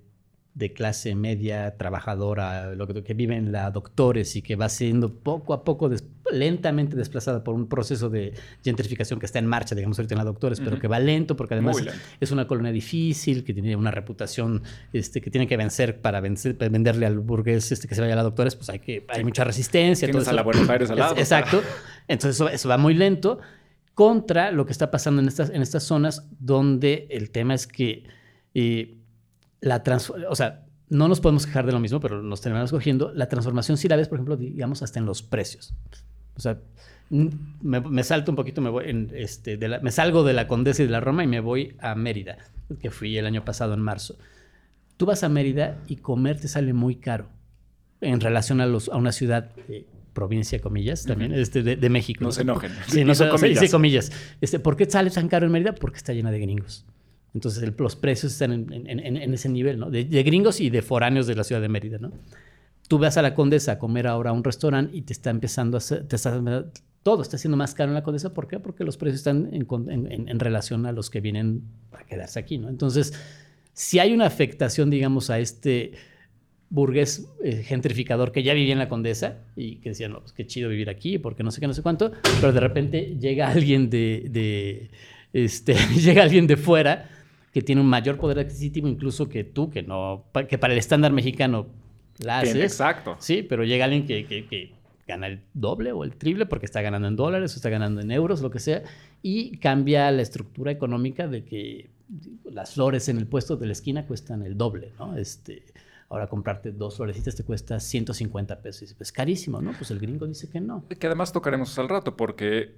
de 0.56 0.72
clase 0.72 1.14
media, 1.14 1.76
trabajadora, 1.76 2.74
lo 2.74 2.86
que, 2.86 3.02
que 3.04 3.12
vive 3.12 3.36
en 3.36 3.52
la 3.52 3.70
doctores 3.70 4.36
y 4.36 4.42
que 4.42 4.56
va 4.56 4.70
siendo 4.70 5.12
poco 5.12 5.52
a 5.52 5.64
poco, 5.64 5.90
lentamente 6.32 6.96
desplazada 6.96 7.44
por 7.44 7.54
un 7.54 7.68
proceso 7.68 8.08
de 8.08 8.32
gentrificación 8.64 9.20
que 9.20 9.26
está 9.26 9.38
en 9.38 9.44
marcha, 9.44 9.74
digamos 9.74 9.98
ahorita 9.98 10.14
en 10.14 10.18
la 10.18 10.24
doctores, 10.24 10.58
pero 10.60 10.78
que 10.78 10.88
va 10.88 10.98
lento 10.98 11.36
porque 11.36 11.52
además 11.52 11.76
es 12.18 12.30
una 12.30 12.46
colonia 12.46 12.72
difícil, 12.72 13.44
que 13.44 13.52
tiene 13.52 13.76
una 13.76 13.90
reputación 13.90 14.62
este, 14.94 15.20
que 15.20 15.30
tiene 15.30 15.46
que 15.46 15.58
vencer 15.58 16.00
para, 16.00 16.20
vencer, 16.20 16.54
venderle 16.54 17.04
al 17.04 17.18
burgués 17.18 17.70
este, 17.70 17.86
que 17.86 17.94
se 17.94 18.00
vaya 18.00 18.14
a 18.14 18.16
la 18.16 18.22
doctores, 18.22 18.56
pues 18.56 18.70
hay, 18.70 18.78
que, 18.78 19.04
hay 19.08 19.24
mucha 19.24 19.44
resistencia. 19.44 20.08
Tienes 20.08 20.26
a 20.26 20.32
la 20.32 20.42
Buenos 20.42 20.66
Aires 20.70 20.90
al 20.90 20.98
lado. 20.98 21.16
Exacto. 21.18 21.60
Entonces 22.08 22.40
eso, 22.54 22.66
va 22.66 22.78
muy 22.78 22.94
lento 22.94 23.40
contra 23.92 24.52
lo 24.52 24.64
que 24.64 24.72
está 24.72 24.90
pasando 24.90 25.20
en 25.20 25.28
estas, 25.28 25.50
en 25.50 25.60
estas 25.60 25.82
zonas 25.82 26.26
donde 26.40 27.08
el 27.10 27.30
tema 27.30 27.52
es 27.52 27.66
que... 27.66 28.04
Eh, 28.54 29.02
la 29.60 29.82
o 30.28 30.34
sea, 30.34 30.66
no 30.88 31.08
nos 31.08 31.20
podemos 31.20 31.46
quejar 31.46 31.66
de 31.66 31.72
lo 31.72 31.80
mismo, 31.80 32.00
pero 32.00 32.22
nos 32.22 32.40
terminamos 32.40 32.70
cogiendo. 32.70 33.12
La 33.12 33.28
transformación 33.28 33.76
si 33.76 33.88
la 33.88 33.96
ves, 33.96 34.08
por 34.08 34.18
ejemplo, 34.18 34.36
digamos, 34.36 34.82
hasta 34.82 34.98
en 34.98 35.06
los 35.06 35.22
precios. 35.22 35.74
O 36.36 36.40
sea, 36.40 36.58
me, 37.10 38.04
salto 38.04 38.32
un 38.32 38.36
poquito, 38.36 38.60
me 38.60 38.70
voy 38.70 38.88
en, 38.88 39.10
este, 39.14 39.56
de 39.56 39.80
me 39.80 39.90
salgo 39.90 40.24
de 40.24 40.32
la 40.32 40.46
Condesa 40.48 40.82
y 40.82 40.86
de 40.86 40.92
la 40.92 41.00
Roma 41.00 41.24
y 41.24 41.26
me 41.26 41.40
voy 41.40 41.76
a 41.80 41.94
Mérida, 41.94 42.38
que 42.80 42.90
fui 42.90 43.16
el 43.16 43.26
año 43.26 43.44
pasado 43.44 43.74
en 43.74 43.80
marzo. 43.80 44.16
Tú 44.96 45.06
vas 45.06 45.22
a 45.24 45.28
Mérida 45.28 45.78
y 45.86 45.96
comer 45.96 46.40
te 46.40 46.48
sale 46.48 46.72
muy 46.72 46.96
caro 46.96 47.28
en 48.00 48.20
relación 48.20 48.60
a, 48.60 48.66
los, 48.66 48.88
a 48.88 48.96
una 48.96 49.12
ciudad 49.12 49.54
de 49.68 49.86
provincia, 50.12 50.60
comillas, 50.60 51.04
también, 51.04 51.32
este, 51.34 51.62
de, 51.62 51.90
México. 51.90 52.24
No, 52.24 52.32
se 52.32 52.42
enojen. 52.42 52.72
Sí, 52.88 53.04
no 53.04 53.12
comillas. 53.30 53.60
Sí, 53.60 53.68
comillas. 53.68 54.12
Este, 54.40 54.58
¿Por 54.58 54.76
qué 54.76 54.88
sale 54.88 55.10
tan 55.10 55.28
caro 55.28 55.46
en 55.46 55.52
Mérida? 55.52 55.74
Porque 55.74 55.98
está 55.98 56.12
llena 56.12 56.30
de 56.30 56.40
gringos. 56.40 56.86
Entonces 57.36 57.70
los 57.76 57.96
precios 57.96 58.32
están 58.32 58.50
en, 58.50 59.34
ese 59.34 59.50
nivel, 59.50 59.78
¿no? 59.78 59.90
De, 59.90 60.04
gringos 60.22 60.58
y 60.58 60.70
de 60.70 60.80
foráneos 60.80 61.26
de 61.26 61.34
la 61.34 61.44
ciudad 61.44 61.60
de 61.60 61.68
Mérida, 61.68 61.98
¿no? 61.98 62.10
Tú 62.88 62.96
vas 62.98 63.18
a 63.18 63.22
la 63.22 63.34
Condesa 63.34 63.72
a 63.72 63.78
comer 63.78 64.06
ahora 64.06 64.30
a 64.30 64.32
un 64.32 64.42
restaurante 64.42 64.96
y 64.96 65.02
te 65.02 65.12
está 65.12 65.28
empezando 65.28 65.76
a 65.76 65.78
hacer, 65.78 66.08
te 66.08 66.16
está, 66.16 66.42
todo 67.02 67.20
está 67.20 67.36
siendo 67.36 67.58
más 67.58 67.74
caro 67.74 67.90
en 67.90 67.94
la 67.94 68.02
Condesa. 68.02 68.32
¿Por 68.32 68.48
qué? 68.48 68.58
Porque 68.58 68.84
los 68.84 68.96
precios 68.96 69.18
están 69.18 69.50
en, 69.52 70.40
relación 70.40 70.86
a 70.86 70.92
los 70.92 71.10
que 71.10 71.20
vienen 71.20 71.60
a 71.92 72.06
quedarse 72.06 72.38
aquí, 72.38 72.56
¿no? 72.56 72.70
Entonces, 72.70 73.12
si 73.74 73.98
hay 73.98 74.14
una 74.14 74.24
afectación, 74.24 74.88
digamos, 74.88 75.28
a 75.28 75.38
este 75.38 75.92
burgués 76.70 77.28
eh, 77.44 77.64
gentrificador 77.64 78.32
que 78.32 78.42
ya 78.42 78.54
vivía 78.54 78.72
en 78.72 78.78
la 78.78 78.88
Condesa 78.88 79.40
y 79.56 79.76
que 79.76 79.90
decía, 79.90 80.08
no, 80.08 80.20
pues 80.20 80.32
qué 80.32 80.46
chido 80.46 80.70
vivir 80.70 80.88
aquí, 80.88 81.18
porque 81.18 81.42
no 81.42 81.50
sé 81.50 81.60
qué, 81.60 81.66
no 81.66 81.74
sé 81.74 81.82
cuánto, 81.82 82.12
pero 82.40 82.54
de 82.54 82.60
repente 82.60 83.18
llega 83.20 83.50
alguien 83.50 83.90
de, 83.90 84.26
de 84.30 84.90
este, 85.34 85.74
llega 85.96 86.22
alguien 86.22 86.46
de 86.46 86.56
fuera 86.56 87.10
que 87.56 87.62
tiene 87.62 87.80
un 87.80 87.86
mayor 87.86 88.18
poder 88.18 88.40
adquisitivo 88.40 88.86
incluso 88.86 89.30
que 89.30 89.42
tú, 89.42 89.70
que 89.70 89.82
no, 89.82 90.26
que 90.46 90.58
para 90.58 90.74
el 90.74 90.78
estándar 90.78 91.10
mexicano 91.10 91.68
la 92.18 92.40
haces. 92.40 92.54
Exacto. 92.56 93.16
Sí, 93.18 93.42
pero 93.42 93.64
llega 93.64 93.86
alguien 93.86 94.06
que, 94.06 94.26
que, 94.26 94.74
gana 95.06 95.28
el 95.28 95.40
doble 95.54 95.92
o 95.92 96.04
el 96.04 96.16
triple 96.16 96.44
porque 96.44 96.66
está 96.66 96.82
ganando 96.82 97.08
en 97.08 97.16
dólares 97.16 97.54
o 97.54 97.56
está 97.56 97.70
ganando 97.70 98.02
en 98.02 98.10
euros, 98.10 98.42
lo 98.42 98.50
que 98.50 98.58
sea, 98.58 98.82
y 99.22 99.56
cambia 99.56 100.10
la 100.10 100.20
estructura 100.20 100.70
económica 100.70 101.28
de 101.28 101.46
que 101.46 101.88
las 102.44 102.74
flores 102.74 103.08
en 103.08 103.16
el 103.16 103.26
puesto 103.26 103.56
de 103.56 103.64
la 103.64 103.72
esquina 103.72 104.04
cuestan 104.04 104.42
el 104.42 104.58
doble, 104.58 104.92
¿no? 104.98 105.16
Este, 105.16 105.64
ahora 106.10 106.26
comprarte 106.26 106.72
dos 106.72 106.96
florecitas 106.96 107.36
te 107.36 107.44
cuesta 107.44 107.80
150 107.80 108.60
pesos. 108.60 108.94
Es 109.00 109.12
carísimo, 109.12 109.62
¿no? 109.62 109.72
Pues 109.72 109.90
el 109.90 109.98
gringo 109.98 110.26
dice 110.26 110.50
que 110.50 110.60
no. 110.60 110.84
Que 110.88 111.06
además 111.06 111.32
tocaremos 111.32 111.78
al 111.78 111.88
rato 111.88 112.18
porque 112.18 112.74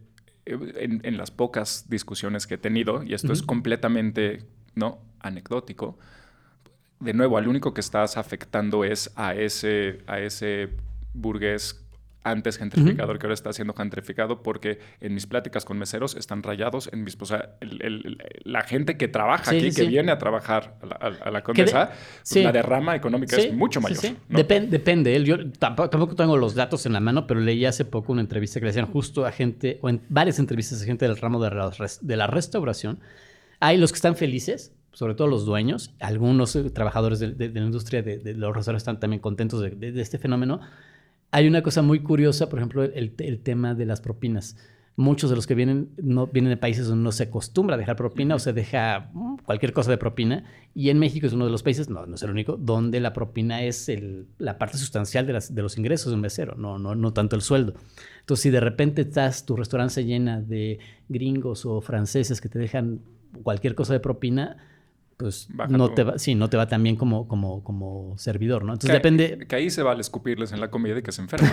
eh, 0.47 1.01
en, 1.03 1.17
las 1.17 1.33
pocas 1.33 1.87
discusiones 1.88 2.47
que 2.47 2.55
he 2.55 2.59
tenido, 2.59 3.03
y 3.03 3.14
esto 3.14 3.33
es 3.33 3.43
completamente 3.43 4.47
¿no? 4.79 4.99
anecdótico, 5.21 5.99
de 7.01 7.14
nuevo, 7.14 7.38
al 7.38 7.47
único 7.47 7.75
que 7.75 7.81
estás 7.81 8.17
afectando 8.17 8.85
es 8.85 9.12
a 9.14 9.35
ese, 9.35 10.01
a 10.07 10.19
ese 10.19 10.71
burgués 11.14 11.85
antes 12.25 12.59
gentrificador 12.59 13.19
que 13.19 13.27
ahora 13.27 13.35
está 13.35 13.53
siendo 13.53 13.73
gentrificado 13.75 14.43
porque 14.43 14.81
en 15.01 15.14
mis 15.14 15.27
pláticas 15.27 15.64
con 15.64 15.79
meseros 15.79 16.14
están 16.17 16.43
rayados 16.43 16.91
en 16.93 17.05
mis 17.05 17.17
o 17.19 17.25
sea 17.25 17.57
la 18.43 18.62
gente 18.62 18.97
que 18.97 19.09
trabaja 19.09 19.53
aquí 19.53 19.71
que 19.71 19.85
viene 19.85 20.12
a 20.12 20.19
trabajar 20.19 20.77
a 21.01 21.31
la, 21.31 21.43
condesa 21.43 21.91
pues 22.23 22.45
la 22.45 22.53
derrama 22.53 22.97
económica 22.97 23.37
es 23.37 23.53
mucho 23.53 23.81
mayor 23.81 24.17
depende 24.29 25.25
yo 25.25 25.51
tampoco, 25.53 26.14
tengo 26.14 26.37
los 26.37 26.55
datos 26.55 26.85
en 26.87 26.93
la 26.93 27.01
mano 27.01 27.27
pero 27.27 27.41
leí 27.41 27.64
hace 27.64 27.85
poco 27.85 28.12
una 28.12 28.21
entrevista 28.21 28.61
que 28.61 28.64
le 28.64 28.71
hacían 28.71 28.87
justo 28.87 29.25
a 29.25 29.33
gente 29.33 29.79
o 29.81 29.88
en 29.88 30.03
varias 30.09 30.38
entrevistas 30.38 30.83
a 30.83 30.85
gente 30.85 31.07
del 31.07 31.17
ramo 31.17 31.43
de 31.43 31.51
la, 31.51 31.73
de 32.01 32.17
la 32.17 32.27
restauración 32.27 32.99
hay 33.61 33.77
los 33.79 33.92
que 33.92 33.97
están 33.97 34.16
felices 34.16 34.73
sobre 34.99 35.14
todo 35.14 35.29
los 35.29 35.44
dueños, 35.44 35.94
algunos 36.01 36.57
eh, 36.57 36.71
trabajadores 36.71 37.21
de, 37.21 37.51
la 37.51 37.61
industria 37.61 38.03
de, 38.03 38.18
de, 38.18 38.35
los 38.35 38.53
restaurantes 38.53 38.83
están 38.83 38.99
también 38.99 39.21
contentos 39.21 39.61
de, 39.61 40.01
este 40.01 40.18
fenómeno, 40.18 40.61
hay 41.31 41.47
una 41.47 41.62
cosa 41.62 41.83
muy 41.83 42.01
curiosa, 42.01 42.49
por 42.49 42.59
ejemplo, 42.59 42.83
el, 42.83 43.40
tema 43.42 43.77
de 43.77 43.87
las 43.87 44.01
propinas. 44.01 44.57
Muchos 44.97 45.31
de 45.31 45.37
los 45.37 45.47
que 45.47 45.55
vienen 45.55 45.90
no 46.03 46.27
vienen 46.27 46.51
de 46.51 46.57
países 46.57 46.88
donde 46.88 47.05
no 47.05 47.12
se 47.12 47.23
acostumbra 47.23 47.77
a 47.77 47.79
dejar 47.79 47.94
propina 47.94 48.35
o 48.35 48.40
se 48.40 48.53
deja 48.53 49.11
mm, 49.12 49.37
cualquier 49.44 49.73
cosa 49.73 49.92
de 49.92 49.99
propina. 49.99 50.42
Y 50.75 50.90
en 50.90 50.99
México 50.99 51.29
es 51.29 51.33
uno 51.33 51.44
de 51.44 51.53
los 51.53 51.62
países, 51.62 51.88
no, 51.88 52.05
no 52.05 52.16
es 52.16 52.23
el 52.25 52.31
único, 52.31 52.57
donde 52.57 52.99
la 52.99 53.12
propina 53.12 53.62
es 53.62 53.88
la 54.38 54.59
parte 54.59 54.79
sustancial 54.79 55.29
de, 55.29 55.35
las, 55.35 55.55
de, 55.55 55.62
los 55.62 55.79
ingresos 55.79 56.11
de 56.11 56.16
un 56.16 56.23
mesero, 56.23 56.57
no, 56.57 56.81
no, 56.81 56.97
no 56.97 57.12
tanto 57.12 57.37
el 57.37 57.42
sueldo. 57.42 57.75
Entonces, 58.18 58.42
si 58.42 58.51
de 58.51 58.59
repente 58.59 59.03
estás, 59.03 59.47
tu 59.47 59.55
restaurante 59.55 59.94
se 59.94 60.05
llena 60.05 60.40
de 60.40 60.81
gringos 61.09 61.64
o 61.64 61.81
franceses 61.81 62.40
que 62.40 62.49
te 62.49 62.59
dejan 62.59 63.01
cualquier 63.43 63.75
cosa 63.75 63.93
de 63.93 64.01
propina, 64.01 64.57
pues 65.19 65.49
no 65.69 65.93
te 65.95 66.05
va, 66.05 66.17
sí, 66.17 66.37
no 66.37 66.49
te 66.49 66.57
va 66.57 66.69
tan 66.69 66.81
bien 66.81 66.95
como, 66.95 67.27
como, 67.27 67.64
como 67.64 68.17
servidor, 68.19 68.62
¿no? 68.62 68.75
Entonces 68.75 68.93
depende... 68.93 69.47
Que 69.49 69.57
ahí 69.57 69.69
se 69.69 69.83
vale 69.83 70.01
escupirles 70.01 70.53
en 70.53 70.61
la 70.61 70.71
comida 70.71 70.97
y 70.97 71.03
que 71.03 71.11
se 71.11 71.21
enfermen. 71.23 71.51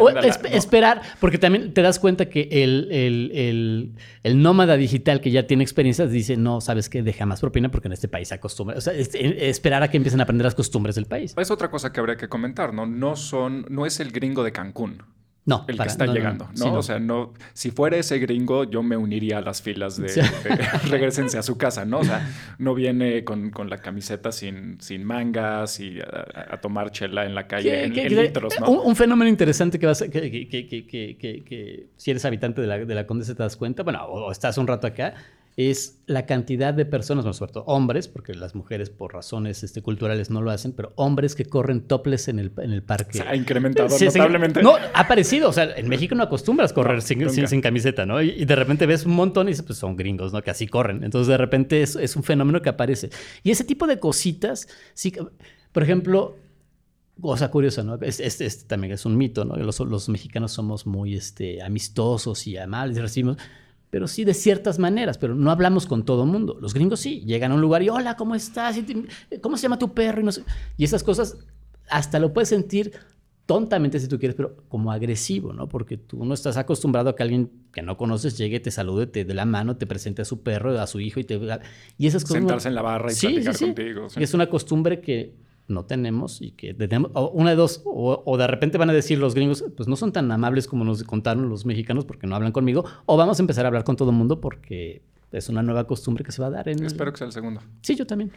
o 0.00 0.08
Esperar, 0.08 1.02
porque 1.20 1.38
también 1.38 1.72
te 1.72 1.82
das 1.82 2.00
cuenta 2.00 2.28
que 2.28 2.48
el, 2.50 2.88
el, 2.90 3.94
el, 4.24 4.42
nómada 4.42 4.76
digital 4.76 5.20
que 5.20 5.30
ya 5.30 5.46
tiene 5.46 5.62
experiencias 5.62 6.10
dice, 6.10 6.36
no, 6.36 6.60
¿sabes 6.60 6.88
qué? 6.88 7.04
Deja 7.04 7.26
más 7.26 7.40
propina 7.40 7.70
porque 7.70 7.86
en 7.86 7.92
este 7.92 8.08
país 8.08 8.26
se 8.26 8.34
acostumbra. 8.34 8.76
O 8.76 8.80
sea, 8.80 8.92
esperar 8.92 9.84
a 9.84 9.88
que 9.88 9.98
empiecen 9.98 10.18
a 10.18 10.24
aprender 10.24 10.44
las 10.44 10.56
costumbres 10.56 10.96
del 10.96 11.06
país. 11.06 11.34
Es 11.38 11.50
otra 11.52 11.70
cosa 11.70 11.92
que 11.92 12.00
habría 12.00 12.16
que 12.16 12.28
comentar, 12.28 12.74
¿no? 12.74 12.86
No 12.86 13.14
son, 13.14 13.66
no 13.68 13.86
es 13.86 14.00
el 14.00 14.10
gringo 14.10 14.42
de 14.42 14.50
Cancún. 14.50 15.04
No, 15.44 15.64
el 15.66 15.76
que 15.76 15.88
está 15.88 16.06
llegando, 16.06 16.48
no, 16.56 16.74
O 16.74 16.82
sea, 16.82 17.00
no, 17.00 17.32
si 17.52 17.72
fuera 17.72 17.96
ese 17.96 18.20
gringo, 18.20 18.62
yo 18.62 18.84
me 18.84 18.96
uniría 18.96 19.38
a 19.38 19.40
las 19.40 19.60
filas 19.60 19.96
de, 19.96 20.08
regresense 20.88 21.36
a 21.36 21.42
su 21.42 21.58
casa, 21.58 21.84
¿no? 21.84 21.98
O 21.98 22.04
sea, 22.04 22.30
no 22.58 22.76
viene 22.76 23.24
con, 23.24 23.50
la 23.68 23.78
camiseta 23.78 24.30
sin, 24.30 24.80
sin 24.80 25.02
mangas 25.02 25.80
y 25.80 25.98
a, 25.98 26.60
tomar 26.60 26.92
chela 26.92 27.24
en 27.24 27.34
la 27.34 27.48
calle 27.48 27.84
en, 27.84 27.92
litros, 27.92 28.54
¿no? 28.60 28.70
Un, 28.82 28.94
fenómeno 28.94 29.28
interesante 29.28 29.80
que, 29.80 29.86
vas 29.86 30.02
que, 30.02 30.48
que, 30.48 31.86
si 31.96 32.10
eres 32.12 32.24
habitante 32.24 32.60
de 32.60 32.68
la, 32.68 32.78
de 32.78 32.94
la 32.94 33.04
Condesa 33.04 33.34
te 33.34 33.42
das 33.42 33.56
cuenta, 33.56 33.82
bueno, 33.82 34.04
o 34.04 34.30
estás 34.30 34.58
un 34.58 34.68
rato 34.68 34.86
acá, 34.86 35.14
es 35.56 36.00
la 36.06 36.24
cantidad 36.24 36.72
de 36.72 36.86
personas, 36.86 37.24
más 37.24 37.36
sobre 37.36 37.52
todo 37.52 37.64
hombres, 37.64 38.08
porque 38.08 38.34
las 38.34 38.54
mujeres 38.54 38.88
por 38.88 39.12
razones 39.12 39.62
este, 39.62 39.82
culturales 39.82 40.30
no 40.30 40.40
lo 40.40 40.50
hacen, 40.50 40.72
pero 40.72 40.92
hombres 40.96 41.34
que 41.34 41.44
corren 41.44 41.82
topless 41.82 42.28
en 42.28 42.38
el, 42.38 42.52
en 42.58 42.72
el 42.72 42.82
parque. 42.82 43.18
Se 43.18 43.22
ha 43.22 43.36
incrementado 43.36 43.88
notablemente. 43.88 44.62
no, 44.62 44.76
ha 44.76 45.00
aparecido. 45.00 45.50
O 45.50 45.52
sea, 45.52 45.76
en 45.76 45.88
México 45.88 46.14
no 46.14 46.22
acostumbras 46.22 46.72
correr 46.72 47.02
sin, 47.02 47.28
sin, 47.48 47.60
camiseta, 47.60 48.06
¿no? 48.06 48.22
Y, 48.22 48.44
de 48.44 48.56
repente 48.56 48.86
ves 48.86 49.04
un 49.04 49.14
montón 49.14 49.48
y 49.48 49.50
dices, 49.50 49.64
pues 49.64 49.78
son 49.78 49.96
gringos, 49.96 50.32
¿no? 50.32 50.42
Que 50.42 50.50
así 50.50 50.66
corren. 50.66 51.04
Entonces, 51.04 51.28
de 51.28 51.36
repente 51.36 51.82
es, 51.82 51.96
es 51.96 52.16
un 52.16 52.22
fenómeno 52.22 52.62
que 52.62 52.70
aparece. 52.70 53.10
Y 53.42 53.50
ese 53.50 53.64
tipo 53.64 53.86
de 53.86 53.98
cositas, 53.98 54.68
sí, 54.94 55.12
por 55.72 55.82
ejemplo, 55.82 56.36
cosa 57.20 57.50
curiosa, 57.50 57.82
¿no? 57.82 57.98
Este 58.00 58.48
también 58.66 58.94
es 58.94 59.04
un 59.04 59.18
mito, 59.18 59.44
¿no? 59.44 59.56
Los, 59.56 59.80
los, 59.80 60.08
mexicanos 60.08 60.52
somos 60.52 60.86
muy 60.86 61.14
este, 61.14 61.62
amistosos 61.62 62.46
y 62.46 62.56
amables 62.56 62.96
y 62.96 63.00
recibimos 63.00 63.36
pero 63.92 64.08
sí 64.08 64.24
de 64.24 64.32
ciertas 64.32 64.78
maneras, 64.78 65.18
pero 65.18 65.34
no 65.34 65.50
hablamos 65.50 65.84
con 65.84 66.02
todo 66.06 66.24
mundo. 66.24 66.56
Los 66.58 66.72
gringos 66.72 66.98
sí, 66.98 67.20
llegan 67.26 67.52
a 67.52 67.56
un 67.56 67.60
lugar 67.60 67.82
y 67.82 67.90
hola, 67.90 68.16
¿cómo 68.16 68.34
estás? 68.34 68.80
¿Cómo 69.42 69.58
se 69.58 69.64
llama 69.64 69.78
tu 69.78 69.92
perro? 69.92 70.22
Y, 70.22 70.24
no 70.24 70.30
y 70.78 70.84
esas 70.84 71.04
cosas 71.04 71.36
hasta 71.90 72.18
lo 72.18 72.32
puedes 72.32 72.48
sentir 72.48 72.92
tontamente 73.44 74.00
si 74.00 74.08
tú 74.08 74.18
quieres, 74.18 74.34
pero 74.34 74.56
como 74.70 74.92
agresivo, 74.92 75.52
¿no? 75.52 75.68
Porque 75.68 75.98
tú 75.98 76.24
no 76.24 76.32
estás 76.32 76.56
acostumbrado 76.56 77.10
a 77.10 77.16
que 77.16 77.22
alguien 77.22 77.50
que 77.70 77.82
no 77.82 77.98
conoces 77.98 78.38
llegue, 78.38 78.60
te 78.60 78.70
salude, 78.70 79.06
te 79.08 79.26
dé 79.26 79.34
la 79.34 79.44
mano, 79.44 79.76
te 79.76 79.86
presente 79.86 80.22
a 80.22 80.24
su 80.24 80.42
perro, 80.42 80.80
a 80.80 80.86
su 80.86 80.98
hijo 80.98 81.20
y 81.20 81.24
te... 81.24 81.38
Y 81.98 82.06
esas 82.06 82.22
cosas... 82.22 82.38
Sentarse 82.38 82.68
en 82.68 82.74
la 82.74 82.80
barra 82.80 83.12
y 83.12 83.14
platicar 83.14 83.58
contigo. 83.58 84.06
Y 84.16 84.22
es 84.22 84.32
una 84.32 84.48
costumbre 84.48 85.02
que 85.02 85.36
no 85.68 85.84
tenemos 85.84 86.42
y 86.42 86.52
que 86.52 86.74
tenemos, 86.74 87.10
una 87.32 87.50
de 87.50 87.56
dos, 87.56 87.82
o, 87.84 88.36
de 88.36 88.46
repente 88.46 88.78
van 88.78 88.90
a 88.90 88.92
decir 88.92 89.18
los 89.18 89.34
gringos, 89.34 89.64
pues 89.76 89.88
no 89.88 89.96
son 89.96 90.12
tan 90.12 90.30
amables 90.30 90.66
como 90.66 90.84
nos 90.84 91.02
contaron 91.04 91.48
los 91.48 91.64
mexicanos 91.64 92.04
porque 92.04 92.26
no 92.26 92.36
hablan 92.36 92.52
conmigo, 92.52 92.84
o 93.06 93.16
vamos 93.16 93.38
a 93.38 93.42
empezar 93.42 93.64
a 93.64 93.68
hablar 93.68 93.84
con 93.84 93.96
todo 93.96 94.10
el 94.10 94.16
mundo 94.16 94.40
porque 94.40 95.02
es 95.32 95.48
una 95.48 95.62
nueva 95.62 95.86
costumbre 95.86 96.24
que 96.24 96.32
se 96.32 96.42
va 96.42 96.48
a 96.48 96.50
dar 96.50 96.68
en... 96.68 96.84
Espero 96.84 97.10
que 97.10 97.18
sea 97.18 97.26
el 97.26 97.32
segundo. 97.32 97.62
Sí, 97.80 97.94
yo 97.94 98.06
también. 98.06 98.30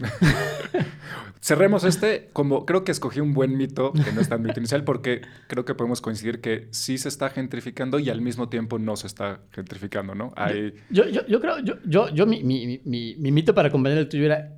Cerremos 1.41 1.83
este, 1.83 2.29
como 2.31 2.65
creo 2.65 2.85
que 2.85 2.91
escogí 2.93 3.19
un 3.19 3.33
buen 3.33 3.57
mito, 3.57 3.91
que 3.91 4.13
no 4.13 4.21
es 4.21 4.29
tan 4.29 4.41
mito 4.41 4.59
inicial, 4.59 4.85
porque 4.85 5.21
creo 5.47 5.65
que 5.65 5.75
podemos 5.75 5.99
coincidir 5.99 6.39
que 6.39 6.69
sí 6.71 6.97
se 6.97 7.09
está 7.09 7.29
gentrificando 7.29 7.99
y 7.99 8.09
al 8.09 8.21
mismo 8.21 8.47
tiempo 8.47 8.79
no 8.79 8.95
se 8.95 9.07
está 9.07 9.41
gentrificando, 9.51 10.15
¿no? 10.15 10.31
Hay... 10.38 10.73
Yo, 10.89 11.05
yo, 11.09 11.27
yo, 11.27 11.41
creo, 11.41 11.59
yo, 11.59 11.75
yo, 11.85 12.09
yo 12.09 12.25
mi, 12.25 12.43
mi, 12.43 12.79
mi, 12.85 13.15
mi, 13.17 13.31
mito 13.31 13.53
para 13.53 13.67
acompañar 13.67 13.97
el 13.97 14.07
tuyo 14.07 14.25
era 14.25 14.53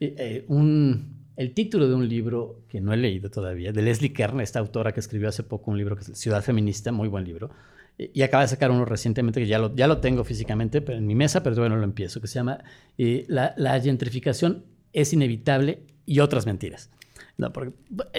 eh, 0.00 0.14
eh, 0.18 0.44
un 0.48 1.19
el 1.36 1.54
título 1.54 1.88
de 1.88 1.94
un 1.94 2.08
libro 2.08 2.62
que 2.68 2.80
no 2.80 2.92
he 2.92 2.96
leído 2.96 3.30
todavía, 3.30 3.72
de 3.72 3.82
Leslie 3.82 4.12
Kern, 4.12 4.40
esta 4.40 4.58
autora 4.58 4.92
que 4.92 5.00
escribió 5.00 5.28
hace 5.28 5.42
poco 5.42 5.70
un 5.70 5.78
libro 5.78 5.96
que 5.96 6.02
es 6.02 6.18
Ciudad 6.18 6.42
Feminista, 6.42 6.92
muy 6.92 7.08
buen 7.08 7.24
libro, 7.24 7.50
y 7.98 8.22
acaba 8.22 8.42
de 8.42 8.48
sacar 8.48 8.70
uno 8.70 8.84
recientemente 8.84 9.40
que 9.40 9.46
ya 9.46 9.58
lo, 9.58 9.74
ya 9.74 9.86
lo 9.86 9.98
tengo 9.98 10.24
físicamente 10.24 10.80
pero 10.80 10.98
en 10.98 11.06
mi 11.06 11.14
mesa, 11.14 11.42
pero 11.42 11.54
todavía 11.54 11.74
no 11.74 11.80
lo 11.80 11.86
empiezo, 11.86 12.20
que 12.20 12.26
se 12.26 12.34
llama 12.34 12.64
eh, 12.96 13.24
la, 13.28 13.54
la 13.56 13.78
gentrificación 13.80 14.64
es 14.92 15.12
inevitable 15.12 15.82
y 16.06 16.20
otras 16.20 16.46
mentiras. 16.46 16.90
No, 17.36 17.52
porque 17.52 17.72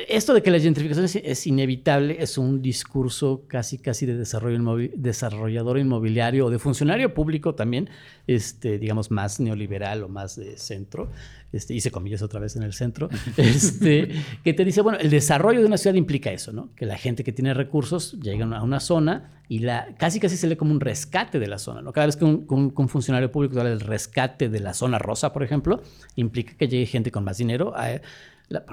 esto 0.08 0.34
de 0.34 0.42
que 0.42 0.50
la 0.50 0.60
gentrificación 0.60 1.06
es, 1.24 1.48
inevitable 1.48 2.18
es 2.20 2.38
un 2.38 2.62
discurso 2.62 3.44
casi, 3.48 3.78
casi 3.78 4.06
de 4.06 4.18
desarrollo 4.18 4.90
desarrollador 4.96 5.78
inmobiliario 5.78 6.48
o 6.48 6.50
de 6.50 6.58
funcionario 6.58 7.14
público 7.14 7.54
también, 7.54 7.90
este, 8.26 8.80
digamos, 8.80 9.12
más 9.12 9.40
neoliberal 9.40 10.04
o 10.04 10.10
más 10.10 10.36
de 10.36 10.58
centro, 10.58 11.10
este, 11.52 11.74
hice 11.74 11.92
comillas 11.92 12.22
otra 12.22 12.40
vez 12.40 12.56
en 12.56 12.64
el 12.64 12.74
centro, 12.74 13.10
este, 13.38 14.10
que 14.44 14.54
te 14.54 14.66
dice, 14.66 14.82
bueno, 14.82 14.98
el 15.00 15.10
desarrollo 15.10 15.60
de 15.60 15.66
una 15.66 15.78
ciudad 15.78 15.96
implica 15.96 16.32
eso, 16.32 16.52
¿no? 16.52 16.74
Que 16.76 16.86
la 16.86 16.98
gente 16.98 17.24
que 17.24 17.32
tiene 17.32 17.54
recursos 17.54 18.14
llega 18.22 18.46
a 18.46 18.64
una 18.64 18.80
zona 18.80 19.42
y 19.48 19.60
la, 19.60 19.94
casi 19.98 20.20
casi 20.20 20.38
se 20.38 20.48
lee 20.48 20.56
como 20.56 20.72
un 20.72 20.80
rescate 20.80 21.38
de 21.40 21.48
la 21.48 21.58
zona, 21.58 21.82
¿no? 21.82 21.92
Cada 21.92 22.08
vez 22.08 22.16
que 22.16 22.26
un, 22.26 22.88
funcionario 22.88 23.32
público 23.32 23.56
da 23.56 23.70
el 23.70 23.82
rescate 23.82 24.50
de 24.50 24.60
la 24.62 24.74
zona 24.74 24.98
rosa, 24.98 25.34
por 25.34 25.44
ejemplo, 25.44 25.84
implica 26.16 26.56
que 26.56 26.68
llegue 26.68 26.86
gente 26.86 27.12
con 27.12 27.24
más 27.24 27.38
dinero 27.38 27.74
a... 27.76 28.02
La, 28.48 28.66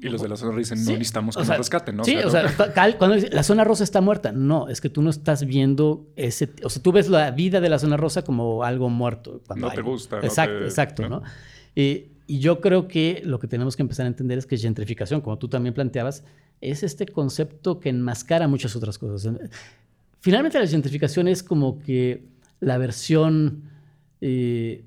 y 0.00 0.08
los 0.08 0.22
de 0.22 0.28
la 0.28 0.36
zona 0.36 0.52
rosa 0.52 0.74
dicen, 0.74 0.84
no 0.84 0.92
necesitamos 0.92 1.36
que 1.36 1.44
nos 1.44 1.56
rescaten, 1.56 1.96
¿no? 1.96 2.04
Sí, 2.04 2.16
o 2.16 2.30
sea, 2.30 2.46
cuando 2.98 3.16
la 3.30 3.42
zona 3.42 3.64
rosa 3.64 3.84
está 3.84 4.00
muerta, 4.00 4.32
no, 4.32 4.68
es 4.68 4.80
que 4.80 4.88
tú 4.88 5.02
no 5.02 5.10
estás 5.10 5.44
viendo 5.44 6.06
ese, 6.16 6.50
o 6.62 6.70
sea, 6.70 6.82
tú 6.82 6.92
ves 6.92 7.08
la 7.08 7.30
vida 7.30 7.60
de 7.60 7.68
la 7.68 7.78
zona 7.78 7.96
rosa 7.96 8.22
como 8.22 8.62
algo 8.64 8.88
muerto. 8.88 9.42
no 9.56 9.70
te 9.70 9.82
gusta. 9.82 10.20
Exacto, 10.20 10.64
exacto, 10.64 11.08
¿no? 11.08 11.22
y 11.74 12.40
yo 12.40 12.60
creo 12.60 12.88
que 12.88 13.22
lo 13.24 13.38
que 13.38 13.46
tenemos 13.46 13.76
que 13.76 13.82
empezar 13.82 14.04
a 14.04 14.08
entender 14.08 14.36
es 14.36 14.46
que 14.46 14.58
gentrificación, 14.58 15.20
como 15.20 15.38
tú 15.38 15.48
también 15.48 15.74
planteabas, 15.74 16.24
es 16.60 16.82
este 16.82 17.06
concepto 17.06 17.80
que 17.80 17.88
enmascara 17.88 18.48
muchas 18.48 18.74
otras 18.76 18.98
cosas. 18.98 19.32
Finalmente 20.20 20.58
la 20.58 20.66
gentrificación 20.66 21.28
es 21.28 21.42
como 21.42 21.78
que 21.78 22.24
la 22.60 22.78
versión 22.78 23.62
eh, 24.20 24.84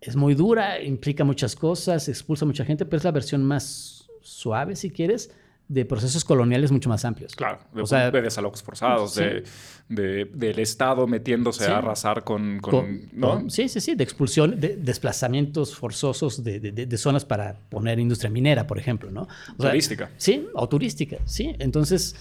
es 0.00 0.16
muy 0.16 0.34
dura, 0.34 0.82
implica 0.82 1.24
muchas 1.24 1.56
cosas, 1.56 2.08
expulsa 2.08 2.44
a 2.44 2.46
mucha 2.46 2.64
gente, 2.64 2.84
pero 2.84 2.98
es 2.98 3.04
la 3.04 3.10
versión 3.10 3.42
más 3.42 4.07
suave, 4.28 4.76
si 4.76 4.90
quieres, 4.90 5.30
de 5.68 5.84
procesos 5.84 6.24
coloniales 6.24 6.72
mucho 6.72 6.88
más 6.88 7.04
amplios. 7.04 7.36
Claro, 7.36 7.58
de, 7.74 7.82
o 7.82 7.86
sea, 7.86 8.10
de 8.10 8.22
desalojos 8.22 8.62
forzados, 8.62 9.14
de, 9.14 9.44
del 9.88 10.58
Estado 10.58 11.06
metiéndose 11.06 11.66
a 11.66 11.78
arrasar 11.78 12.24
con... 12.24 12.60
¿no? 13.12 13.50
sí, 13.50 13.68
sí, 13.68 13.80
sí, 13.80 13.94
de 13.94 14.02
expulsión, 14.02 14.58
de 14.58 14.76
desplazamientos 14.76 15.76
forzosos 15.76 16.42
de, 16.42 16.96
zonas 16.96 17.26
para 17.26 17.60
poner 17.68 17.98
industria 17.98 18.30
minera, 18.30 18.66
por 18.66 18.78
ejemplo, 18.78 19.10
¿no? 19.10 19.28
turística. 19.58 20.10
Sí, 20.16 20.48
o 20.54 20.68
turística, 20.68 21.18
sí. 21.26 21.54
Entonces, 21.58 22.16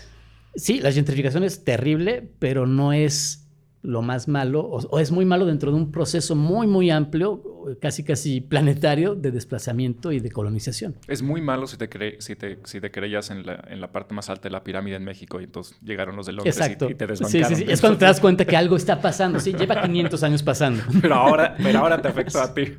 sí, 0.55 0.81
la 0.81 0.91
gentrificación 0.91 1.45
es 1.45 1.63
terrible, 1.63 2.29
pero 2.39 2.67
no 2.67 2.91
es 2.91 3.46
lo 3.81 4.01
más 4.01 4.27
malo, 4.27 4.61
o, 4.61 4.99
es 4.99 5.11
muy 5.11 5.25
malo 5.25 5.45
dentro 5.45 5.71
de 5.71 5.77
un 5.77 5.91
proceso 5.91 6.35
muy, 6.35 6.67
muy 6.67 6.89
amplio, 6.89 7.41
casi, 7.79 8.03
casi 8.03 8.41
planetario 8.41 9.15
de 9.15 9.31
desplazamiento 9.31 10.11
y 10.11 10.19
de 10.19 10.31
colonización. 10.31 10.95
Es 11.07 11.21
muy 11.21 11.41
malo 11.41 11.67
si 11.67 11.77
te, 11.77 12.17
si 12.19 12.35
te, 12.35 12.59
si 12.63 12.81
te 12.81 12.91
creías 12.91 13.29
en 13.29 13.45
la, 13.45 13.63
en 13.69 13.79
la 13.79 13.91
parte 13.91 14.13
más 14.13 14.29
alta 14.29 14.43
de 14.43 14.51
la 14.51 14.63
pirámide 14.63 14.95
en 14.95 15.03
México 15.03 15.39
y 15.39 15.45
entonces 15.45 15.77
llegaron 15.81 16.15
los 16.15 16.25
de 16.25 16.33
Londres 16.33 16.57
Y, 16.57 16.95
te 16.95 17.07
desbancaron. 17.07 17.49
Sí, 17.49 17.55
sí, 17.55 17.63
sí. 17.63 17.71
Es 17.71 17.79
cuando 17.79 17.99
te 17.99 18.05
das 18.05 18.19
cuenta 18.19 18.45
que 18.45 18.57
algo 18.57 18.75
está 18.75 18.99
pasando. 18.99 19.39
Sí, 19.39 19.53
lleva 19.53 19.81
500 19.81 20.23
años 20.23 20.43
pasando. 20.43 20.83
Pero 21.01 21.15
ahora, 21.15 21.55
pero 21.61 21.79
ahora 21.79 22.01
te 22.01 22.07
afecta 22.07 22.43
a 22.43 22.53
ti. 22.53 22.73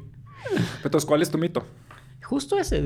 Entonces, 0.84 1.06
¿cuál 1.06 1.22
es 1.22 1.30
tu 1.30 1.38
mito? 1.38 1.64
Justo 2.22 2.58
ese, 2.58 2.82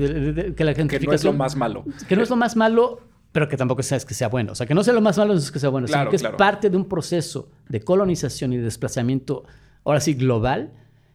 que 0.55 0.63
la 0.63 0.73
gentrificación... 0.73 0.99
Que 0.99 1.05
no 1.05 1.13
es 1.13 1.23
lo 1.23 1.33
más 1.33 1.55
malo. 1.55 1.83
Que 2.07 2.15
no 2.15 2.23
es 2.23 2.29
lo 2.29 2.35
más 2.35 2.55
malo 2.55 3.01
pero 3.33 3.49
que 3.49 3.57
tampoco 3.57 3.81
es 3.81 4.05
que 4.05 4.13
sea 4.13 4.29
bueno. 4.29 4.53
O 4.53 4.55
sea, 4.55 4.65
que 4.65 4.75
no 4.75 4.83
sea 4.83 4.93
lo 4.93 5.01
más 5.01 5.17
malo 5.17 5.33
es 5.33 5.51
que 5.51 5.59
sea 5.59 5.69
bueno, 5.69 5.87
sino 5.87 6.07
que 6.09 6.15
es 6.15 6.23
parte 6.23 6.69
de 6.69 6.77
un 6.77 6.87
proceso 6.87 7.49
de 7.67 7.81
colonización 7.81 8.53
y 8.53 8.57
de 8.57 8.63
desplazamiento, 8.63 9.43
ahora 9.83 9.99
sí, 9.99 10.13
global, 10.13 10.71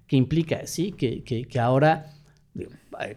que 0.06 0.16
implica, 0.16 0.66
sí, 0.66 0.92
que, 0.92 1.22
que, 1.22 1.44
que 1.44 1.60
ahora, 1.60 2.12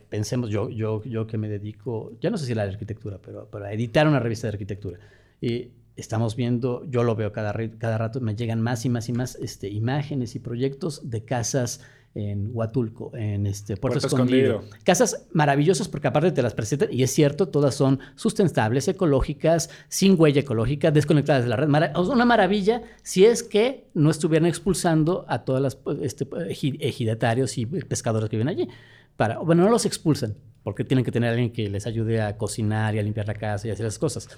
pensemos, 0.08 0.52
yo, 0.52 0.70
yo, 0.70 1.04
yo 1.04 1.26
que 1.26 1.40
me 1.40 1.50
dedico, 1.50 2.12
ya 2.22 2.30
no 2.30 2.38
sé 2.38 2.46
si 2.46 2.52
a 2.52 2.56
la 2.56 2.64
arquitectura, 2.64 3.18
pero, 3.20 3.50
pero 3.52 3.66
a 3.66 3.74
editar 3.74 4.08
una 4.08 4.20
revista 4.20 4.48
de 4.48 4.54
arquitectura. 4.54 5.00
Y 5.42 5.70
estamos 5.96 6.36
viendo, 6.36 6.86
yo 6.86 7.04
lo 7.04 7.16
veo 7.16 7.32
cada, 7.32 7.54
cada 7.80 7.98
rato, 7.98 8.22
me 8.22 8.36
llegan 8.36 8.62
más 8.62 8.86
y 8.86 8.90
más 8.90 9.10
y 9.10 9.14
más 9.14 9.36
este, 9.36 9.68
imágenes 9.68 10.36
y 10.36 10.40
proyectos 10.40 11.10
de 11.10 11.26
casas 11.26 11.82
en 12.13 12.50
Huatulco, 12.54 13.15
en 13.15 13.45
este 13.47 13.78
Puerto, 13.78 14.00
Escondido. 14.00 14.63
Casas 14.84 15.28
maravillosas 15.32 15.88
porque 15.88 16.08
aparte 16.08 16.32
te 16.32 16.41
las 16.41 16.54
presentan, 16.54 16.89
y 16.91 17.04
es 17.04 17.12
cierto, 17.12 17.47
todas 17.47 17.76
son 17.76 18.00
sustentables, 18.15 18.88
ecológicas, 18.88 19.69
sin 19.88 20.19
huella 20.19 20.41
ecológica, 20.41 20.91
desconectadas 20.91 21.43
de 21.43 21.50
la 21.50 21.56
red. 21.56 21.69
una 21.97 22.26
maravilla 22.26 22.84
si 23.04 23.26
es 23.26 23.43
que 23.43 23.88
no 23.93 24.10
estuvieran 24.10 24.47
expulsando 24.47 25.26
a 25.28 25.43
todos 25.45 25.62
los 25.62 25.80
este, 26.02 26.28
ejidatarios 26.50 27.58
y 27.58 27.65
pescadores 27.65 28.30
que 28.30 28.38
viven 28.38 28.50
allí. 28.50 28.67
Para, 29.15 29.39
bueno, 29.39 29.63
no 29.63 29.69
los 29.69 29.86
expulsan, 29.86 30.36
porque 30.63 30.84
tienen 30.84 31.04
que 31.04 31.12
tener 31.12 31.30
a 31.30 31.32
alguien 31.32 31.52
que 31.52 31.69
les 31.69 31.88
ayude 31.88 32.21
a 32.21 32.38
cocinar 32.38 32.93
y 32.93 33.00
a 33.00 33.04
limpiar 33.04 33.28
la 33.28 33.34
casa 33.34 33.67
y 33.67 33.71
hacer 33.71 33.86
las 33.86 33.97
cosas. 33.97 34.30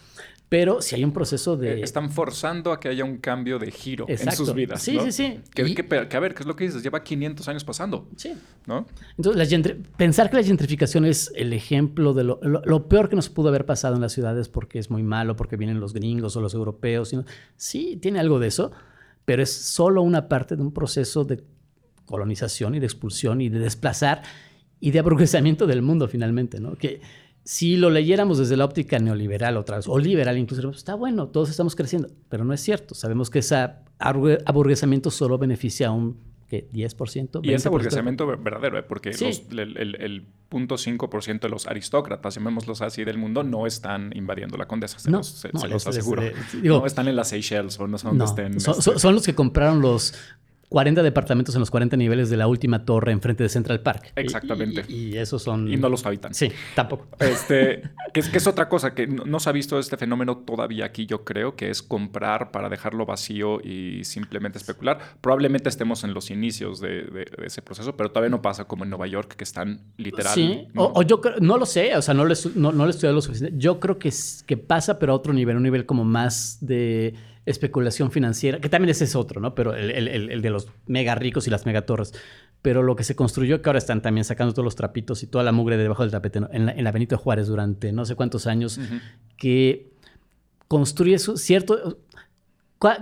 Pero 0.48 0.82
si 0.82 0.96
hay 0.96 1.04
un 1.04 1.12
proceso 1.12 1.58
de... 1.58 1.80
Eh, 1.80 1.84
están 1.84 2.12
forzando 2.12 2.72
a 2.72 2.80
que 2.80 2.88
haya 2.88 3.04
un 3.04 3.18
cambio 3.18 3.60
de 3.60 3.72
giro 3.72 4.06
en 4.08 4.32
sus 4.32 4.54
vidas. 4.54 4.82
Sí, 4.82 4.98
sí, 5.04 5.12
sí. 5.12 5.40
Que, 5.54 5.62
a 5.64 6.20
ver, 6.20 6.34
¿qué 6.34 6.44
es 6.44 6.46
lo 6.46 6.56
que 6.56 6.66
dices? 6.66 6.82
Lleva 6.84 7.04
500 7.04 7.48
años 7.48 7.64
pasando. 7.64 8.08
Sí. 8.16 8.34
¿No? 8.66 8.86
Entonces, 9.18 9.76
pensar 9.98 10.30
que 10.30 10.38
la 10.38 10.44
gentrificación 10.44 11.06
es 11.06 11.32
el 11.36 11.52
ejemplo 11.52 12.14
de 12.14 12.24
lo, 12.24 12.88
peor 12.88 13.10
que 13.10 13.16
nos 13.16 13.30
pudo 13.30 13.50
haber 13.50 13.66
pasado 13.66 13.96
en 13.96 14.02
las 14.02 14.14
ciudades 14.14 14.48
porque 14.48 14.80
es 14.80 14.90
muy 14.90 15.04
malo, 15.04 15.36
porque 15.36 15.58
vienen 15.58 15.80
los 15.80 15.94
gringos 15.94 16.38
o 16.38 16.42
los 16.42 16.54
europeos. 16.54 17.14
Sí, 17.58 17.98
tiene 18.02 18.20
algo 18.20 18.40
de 18.40 18.48
eso, 18.48 18.72
pero 19.26 19.44
es 19.44 19.52
solo 19.52 20.02
una 20.04 20.30
parte 20.30 20.56
de 20.56 20.62
un 20.62 20.72
proceso 20.72 21.26
de 21.26 21.44
colonización 22.06 22.76
y 22.76 22.80
de 22.80 22.86
expulsión 22.86 23.42
y 23.42 23.50
de 23.50 23.60
desplazar 23.60 24.22
y 24.84 24.92
de 24.92 25.00
aburguesamiento 25.00 25.66
del 25.66 25.82
mundo 25.82 26.10
finalmente, 26.10 26.60
¿no? 26.60 26.76
Que 26.76 27.00
si 27.46 27.78
lo 27.78 27.90
leyéramos 27.90 28.38
desde 28.38 28.58
la 28.58 28.66
óptica 28.66 29.00
neoliberal 29.00 29.56
otra 29.56 29.78
vez, 29.78 29.88
o 29.88 29.98
liberal 29.98 30.38
incluso, 30.38 30.72
está 30.72 30.94
bueno, 30.94 31.30
todos 31.30 31.50
estamos 31.50 31.74
creciendo, 31.78 32.10
pero 32.28 32.44
no 32.44 32.52
es 32.52 32.60
cierto. 32.60 32.94
Sabemos 32.94 33.30
que 33.30 33.40
ese 33.40 33.70
aburguesamiento 33.98 35.10
solo 35.10 35.38
beneficia 35.38 35.88
a 35.88 35.92
un 35.92 36.18
¿qué? 36.50 36.70
10%. 36.70 37.40
Y 37.44 37.54
ese 37.54 37.70
aburguesamiento 37.70 38.28
verdadero, 38.28 38.78
¿eh? 38.78 38.84
porque 38.84 39.12
el, 39.12 39.78
el, 39.78 40.28
0.5% 40.52 41.40
de 41.40 41.50
los 41.50 41.66
aristócratas, 41.66 42.36
llamémoslos 42.36 42.82
así, 42.82 43.06
del 43.06 43.18
mundo, 43.18 43.42
no 43.44 43.66
están 43.66 44.12
invadiendo 44.14 44.58
la 44.58 44.68
condesa, 44.68 45.00
se, 45.00 45.10
los, 45.10 45.28
se, 45.28 45.50
los 45.50 45.88
aseguro. 45.88 46.24
no 46.62 46.86
están 46.86 47.08
en 47.08 47.16
las 47.16 47.30
Seychelles 47.30 47.80
o 47.80 47.88
no 47.88 47.98
sé 47.98 48.08
dónde 48.08 48.26
estén. 48.26 48.60
Son, 48.60 48.76
este 48.78 49.00
son, 49.00 49.16
los 49.16 49.26
que 49.26 49.34
compraron 49.34 49.82
los 49.82 50.14
40 50.74 51.04
departamentos 51.04 51.54
en 51.54 51.60
los 51.60 51.70
40 51.70 51.98
niveles 51.98 52.32
de 52.32 52.38
la 52.38 52.48
última 52.48 52.84
torre 52.84 53.12
enfrente 53.12 53.44
de 53.44 53.50
Central 53.50 53.82
Park. 53.82 54.12
Exactamente. 54.16 54.84
Y, 54.92 55.16
esos 55.16 55.44
son... 55.44 55.72
Y 55.72 55.78
no 55.78 55.88
los 55.88 56.04
habitan. 56.04 56.34
Sí, 56.34 56.52
tampoco. 56.74 57.06
Este, 57.20 57.84
que, 58.12 58.22
es, 58.22 58.28
que 58.28 58.40
es 58.40 58.48
otra 58.48 58.68
cosa, 58.70 58.96
que 58.96 59.06
no, 59.06 59.40
se 59.40 59.50
ha 59.52 59.52
visto 59.52 59.78
este 59.78 59.98
fenómeno 59.98 60.38
todavía 60.38 60.86
aquí, 60.86 61.06
yo 61.06 61.24
creo, 61.26 61.56
que 61.56 61.70
es 61.70 61.84
comprar 61.84 62.50
para 62.50 62.70
dejarlo 62.70 63.06
vacío 63.06 63.62
y 63.62 64.04
simplemente 64.04 64.58
especular. 64.58 64.98
Probablemente 65.22 65.70
estemos 65.70 66.04
en 66.06 66.16
los 66.16 66.32
inicios 66.32 66.82
de, 66.82 67.28
ese 67.46 67.62
proceso, 67.62 67.96
pero 67.96 68.10
todavía 68.10 68.32
no 68.32 68.42
pasa 68.42 68.66
como 68.66 68.84
en 68.84 68.90
Nueva 68.90 69.06
York, 69.06 69.36
que 69.36 69.44
están 69.44 69.80
literal. 69.98 70.34
Sí, 70.34 70.70
o, 70.76 71.04
yo 71.04 71.22
creo, 71.22 71.36
no 71.40 71.60
lo 71.60 71.68
sé, 71.68 71.96
o 71.96 72.02
sea, 72.02 72.16
no 72.16 72.26
le, 72.26 72.34
no, 72.56 72.72
no 72.72 72.88
he 72.88 72.90
estudiado 72.90 73.14
lo 73.14 73.22
suficiente. 73.22 73.56
Yo 73.60 73.80
creo 73.80 74.00
que, 74.00 74.12
que 74.48 74.58
pasa, 74.58 74.98
pero 74.98 75.14
a 75.14 75.16
otro 75.18 75.34
nivel, 75.34 75.56
un 75.56 75.64
nivel 75.64 75.86
como 75.86 76.04
más 76.04 76.58
de 76.62 77.14
especulación 77.46 78.12
financiera, 78.12 78.60
que 78.60 78.70
también 78.70 78.90
ese 78.90 79.04
es 79.04 79.16
otro, 79.16 79.42
¿no? 79.42 79.54
Pero 79.56 79.76
el, 79.76 80.42
de 80.42 80.50
los 80.50 80.68
mega 80.88 81.16
ricos 81.16 81.48
y 81.48 81.50
las 81.50 81.66
mega 81.66 81.86
torres. 81.86 82.14
Pero 82.62 82.84
lo 82.84 82.96
que 82.96 83.04
se 83.04 83.16
construyó, 83.16 83.62
que 83.62 83.70
ahora 83.70 83.80
están 83.80 84.02
también 84.02 84.24
sacando 84.24 84.54
todos 84.54 84.64
los 84.64 84.76
trapitos 84.76 85.24
y 85.24 85.28
toda 85.28 85.44
la 85.44 85.52
mugre 85.52 85.76
de 85.76 85.84
debajo 85.84 86.04
del 86.04 86.12
tapete, 86.12 86.40
en, 86.52 86.84
la, 86.84 86.92
Benito 86.92 87.18
Juárez 87.18 87.48
durante 87.48 87.92
no 87.92 88.06
sé 88.06 88.16
cuántos 88.16 88.48
años, 88.48 88.80
que 89.38 89.92
construye 90.68 91.20
su, 91.20 91.38
cierto... 91.38 92.00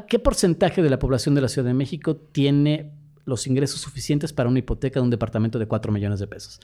¿Qué 0.07 0.19
porcentaje 0.19 0.83
de 0.83 0.91
la 0.91 0.99
población 0.99 1.33
de 1.33 1.41
la 1.41 1.47
Ciudad 1.47 1.67
de 1.67 1.73
México 1.73 2.15
tiene 2.15 2.91
los 3.25 3.47
ingresos 3.47 3.81
suficientes 3.81 4.31
para 4.31 4.47
una 4.47 4.59
hipoteca 4.59 4.99
de 4.99 5.03
un 5.03 5.09
departamento 5.09 5.57
de 5.57 5.65
4 5.65 5.91
millones 5.91 6.19
de 6.19 6.27
pesos? 6.27 6.59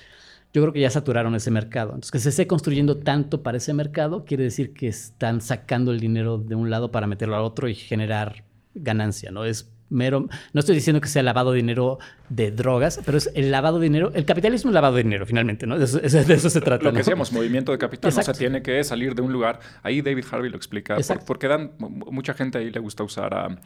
Yo 0.58 0.64
creo 0.64 0.74
que 0.74 0.82
ya 0.82 0.90
saturaron 0.90 1.36
ese 1.36 1.52
mercado. 1.52 1.90
Entonces, 1.90 2.12
que 2.12 2.20
se 2.20 2.30
esté 2.30 2.48
construyendo 2.48 2.98
tanto 2.98 3.44
para 3.44 3.58
ese 3.58 3.74
mercado 3.74 4.26
quiere 4.26 4.44
decir 4.44 4.74
que 4.74 4.88
están 4.88 5.40
sacando 5.42 5.92
el 5.92 6.00
dinero 6.00 6.40
de 6.40 6.56
un 6.56 6.70
lado 6.70 6.92
para 6.92 7.06
meterlo 7.06 7.36
al 7.36 7.44
otro 7.44 7.70
y 7.70 7.76
generar 7.76 8.44
ganancia, 8.74 9.30
¿no? 9.30 9.46
Es 9.46 9.72
mero, 9.90 10.28
no 10.54 10.60
estoy 10.60 10.76
diciendo 10.76 11.02
que 11.02 11.08
sea 11.08 11.24
lavado 11.24 11.52
de 11.52 11.58
dinero 11.58 12.00
de 12.30 12.52
drogas, 12.52 13.00
pero 13.06 13.18
es 13.18 13.32
el 13.36 13.52
lavado 13.52 13.80
de 13.80 13.84
dinero, 13.84 14.12
el 14.14 14.26
capitalismo 14.26 14.70
es 14.72 14.76
lavado 14.76 14.96
de 14.96 15.04
dinero 15.04 15.26
finalmente, 15.26 15.66
¿no? 15.66 15.78
De 15.78 15.86
eso, 15.86 16.50
se 16.50 16.62
trata. 16.62 16.86
Lo 16.86 16.92
que 16.92 17.00
decíamos, 17.00 17.32
movimiento 17.32 17.72
de 17.72 17.78
capital, 17.78 18.10
o 18.10 18.22
sea, 18.22 18.34
tiene 18.34 18.62
que 18.62 18.84
salir 18.84 19.16
de 19.16 19.22
un 19.22 19.32
lugar, 19.32 19.60
ahí 19.84 20.02
David 20.02 20.26
Harvey 20.30 20.50
lo 20.50 20.58
explica, 20.58 20.98
porque 21.26 21.48
dan, 21.48 21.72
mucha 21.80 22.34
gente 22.34 22.58
ahí 22.58 22.72
le 22.72 22.80
gusta 22.80 23.04
usar 23.04 23.34
a, 23.34 23.58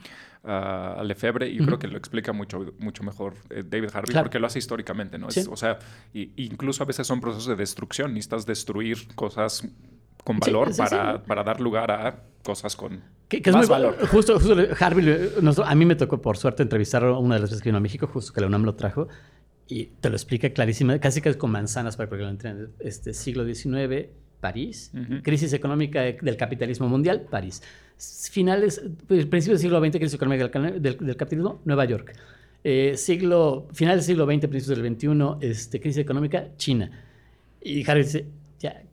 a 0.44 1.02
Lefebvre 1.04 1.48
y 1.48 1.58
creo 1.58 1.78
que 1.78 1.88
lo 1.88 1.98
explica 1.98 2.32
mucho, 2.32 2.74
mucho 2.78 3.04
mejor 3.04 3.34
eh, 3.50 3.62
David 3.66 3.90
Harvey 3.92 4.14
porque 4.14 4.38
lo 4.38 4.46
hace 4.46 4.58
históricamente, 4.58 5.18
¿no? 5.18 5.28
o 5.28 5.56
sea, 5.56 5.78
incluso 6.12 6.82
a 6.82 6.86
veces 6.86 7.06
son 7.06 7.20
procesos 7.20 7.46
de 7.46 7.56
destrucción, 7.56 8.12
necesitas 8.12 8.46
destruir 8.46 9.06
cosas 9.14 9.62
con 10.24 10.38
valor 10.38 10.74
para, 10.76 11.22
para 11.22 11.42
dar 11.42 11.60
lugar 11.60 11.90
a 11.90 12.22
cosas 12.42 12.76
con 12.76 13.02
más 13.52 13.68
valor. 13.68 13.96
Justo, 14.08 14.38
justo 14.38 14.56
Harvey, 14.78 15.30
a 15.64 15.74
mí 15.74 15.86
me 15.86 15.94
tocó 15.94 16.20
por 16.20 16.36
suerte 16.36 16.62
entrevistar 16.62 17.04
a 17.04 17.18
una 17.18 17.36
de 17.36 17.40
las 17.40 17.50
veces 17.50 17.62
que 17.62 17.70
vino 17.70 17.78
a 17.78 17.80
México, 17.80 18.06
justo 18.06 18.32
que 18.32 18.40
la 18.40 18.46
UNAM 18.46 18.64
lo 18.64 18.74
trajo, 18.74 19.08
y 19.68 19.86
te 19.86 20.10
lo 20.10 20.16
explica 20.16 20.50
clarísimo, 20.50 20.98
casi 21.00 21.20
que 21.20 21.34
con 21.38 21.50
manzanas 21.50 21.96
para 21.96 22.10
que 22.10 22.16
lo 22.16 22.28
entiendan. 22.28 22.70
Este, 22.78 23.14
siglo 23.14 23.44
XIX, 23.44 24.08
París, 24.40 24.92
crisis 25.22 25.52
económica 25.52 26.02
del 26.02 26.36
capitalismo 26.36 26.88
mundial, 26.88 27.26
París. 27.30 27.62
Finales, 28.30 28.82
pues, 29.06 29.26
principios 29.26 29.60
del 29.60 29.70
siglo 29.70 29.80
XX, 29.80 29.96
crisis 29.96 30.14
económica 30.14 30.48
del, 30.48 31.16
capitalismo, 31.16 31.62
Nueva 31.64 31.84
York. 31.84 32.12
Eh, 32.64 32.94
siglo, 32.96 33.68
finales 33.72 34.06
del 34.06 34.14
siglo 34.14 34.26
XX, 34.26 34.48
principios 34.48 34.78
del 34.78 34.96
XXI, 34.96 35.48
este, 35.48 35.80
crisis 35.80 35.98
económica, 35.98 36.48
China. 36.56 36.90
Y 37.60 37.88
Harvey 37.88 38.02
dice, 38.02 38.26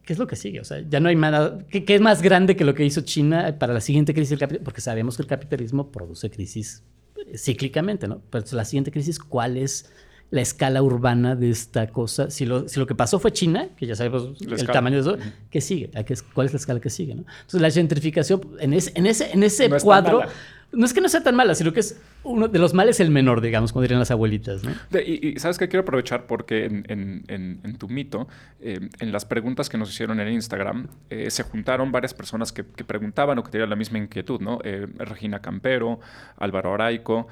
¿qué 0.09 0.13
es 0.13 0.17
lo 0.17 0.25
que 0.25 0.35
sigue? 0.35 0.59
O 0.59 0.63
sea, 0.63 0.83
ya 0.89 0.99
no 0.99 1.07
hay 1.09 1.15
nada. 1.15 1.59
¿Qué, 1.69 1.85
es 1.87 2.01
más 2.01 2.23
grande 2.23 2.55
que 2.55 2.65
lo 2.65 2.73
que 2.73 2.83
hizo 2.83 3.01
China 3.01 3.55
para 3.59 3.73
la 3.73 3.79
siguiente 3.79 4.15
crisis 4.15 4.31
del 4.31 4.39
capitalismo? 4.39 4.65
Porque 4.65 4.81
sabemos 4.81 5.15
que 5.15 5.21
el 5.21 5.27
capitalismo 5.27 5.91
produce 5.91 6.31
crisis 6.31 6.81
eh, 7.27 7.37
cíclicamente, 7.37 8.07
¿no? 8.07 8.19
Pero 8.31 8.43
la 8.53 8.65
siguiente 8.65 8.91
crisis, 8.91 9.19
¿cuál 9.19 9.55
es 9.55 9.91
la 10.31 10.41
escala 10.41 10.81
urbana 10.81 11.35
de 11.35 11.51
esta 11.51 11.85
cosa? 11.91 12.31
Si 12.31 12.47
lo, 12.47 12.67
si 12.67 12.79
lo 12.79 12.87
que 12.87 12.95
pasó 12.95 13.19
fue 13.19 13.31
China, 13.31 13.69
que 13.77 13.85
ya 13.85 13.95
sabemos 13.95 14.41
el 14.41 14.65
tamaño 14.65 14.95
de 14.95 15.01
eso, 15.01 15.17
¿qué 15.51 15.61
sigue? 15.61 15.91
¿Cuál 16.33 16.47
es 16.47 16.53
la 16.53 16.57
escala 16.57 16.79
que 16.79 16.89
sigue? 16.89 17.13
¿no? 17.13 17.25
Entonces, 17.41 17.61
la 17.61 17.69
gentrificación, 17.69 18.41
en 18.59 18.73
ese, 18.73 18.91
en 18.95 19.05
ese, 19.05 19.31
en 19.31 19.43
ese 19.43 19.69
cuadro 19.79 20.23
no 20.71 20.85
es 20.85 20.93
que 20.93 21.01
no 21.01 21.09
sea 21.09 21.21
tan 21.21 21.35
mala, 21.35 21.53
sino 21.53 21.71
que 21.71 21.81
es 21.81 21.97
uno 22.23 22.47
de 22.47 22.59
los 22.59 22.73
males 22.73 22.99
el 22.99 23.11
menor, 23.11 23.41
digamos, 23.41 23.71
como 23.71 23.81
dirían 23.81 23.99
las 23.99 24.11
abuelitas. 24.11 24.63
¿no? 24.63 24.71
y, 24.99 25.39
sabes 25.39 25.57
que 25.57 25.67
quiero 25.67 25.81
aprovechar 25.83 26.27
porque 26.27 26.65
en, 26.65 27.75
tu 27.77 27.87
mito, 27.87 28.27
eh, 28.59 28.89
en 28.99 29.11
las 29.11 29.25
preguntas 29.25 29.69
que 29.69 29.77
nos 29.77 29.89
hicieron 29.89 30.19
en 30.19 30.29
Instagram, 30.29 30.87
eh, 31.09 31.31
se 31.31 31.43
juntaron 31.43 31.91
varias 31.91 32.13
personas 32.13 32.51
que, 32.51 32.63
preguntaban 32.63 33.37
o 33.37 33.43
que 33.43 33.51
tenían 33.51 33.69
la 33.69 33.75
misma 33.75 33.99
inquietud, 33.99 34.41
¿no? 34.41 34.59
Eh, 34.63 34.87
Regina 34.97 35.41
Campero, 35.41 35.99
Álvaro 36.37 36.73
Araico, 36.73 37.27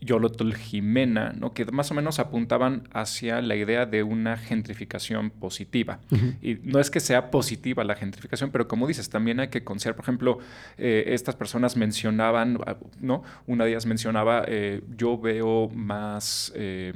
Yolotl 0.00 0.54
Jimena, 0.54 1.34
¿no? 1.36 1.52
Que 1.52 1.66
más 1.66 1.90
o 1.90 1.94
menos 1.94 2.18
apuntaban 2.18 2.88
hacia 2.92 3.42
la 3.42 3.56
idea 3.56 3.84
de 3.84 4.02
una 4.02 4.38
gentrificación 4.38 5.30
positiva. 5.30 6.00
Y 6.40 6.54
no 6.62 6.80
es 6.80 6.90
que 6.90 6.98
sea 6.98 7.30
positiva 7.30 7.84
la 7.84 7.94
gentrificación, 7.94 8.50
pero 8.50 8.66
como 8.68 8.86
dices, 8.86 9.10
también 9.10 9.38
hay 9.38 9.48
que 9.48 9.62
considerar, 9.62 9.96
por 9.96 10.04
ejemplo, 10.04 10.38
estas 10.78 11.36
personas 11.36 11.76
mencionaban 11.76 12.58
¿no? 13.00 13.22
Una 13.46 13.64
de 13.64 13.70
ellas 13.70 13.86
mencionaba, 13.86 14.09
eh, 14.46 14.82
yo 14.96 15.18
veo 15.18 15.68
más, 15.68 16.52
eh, 16.54 16.92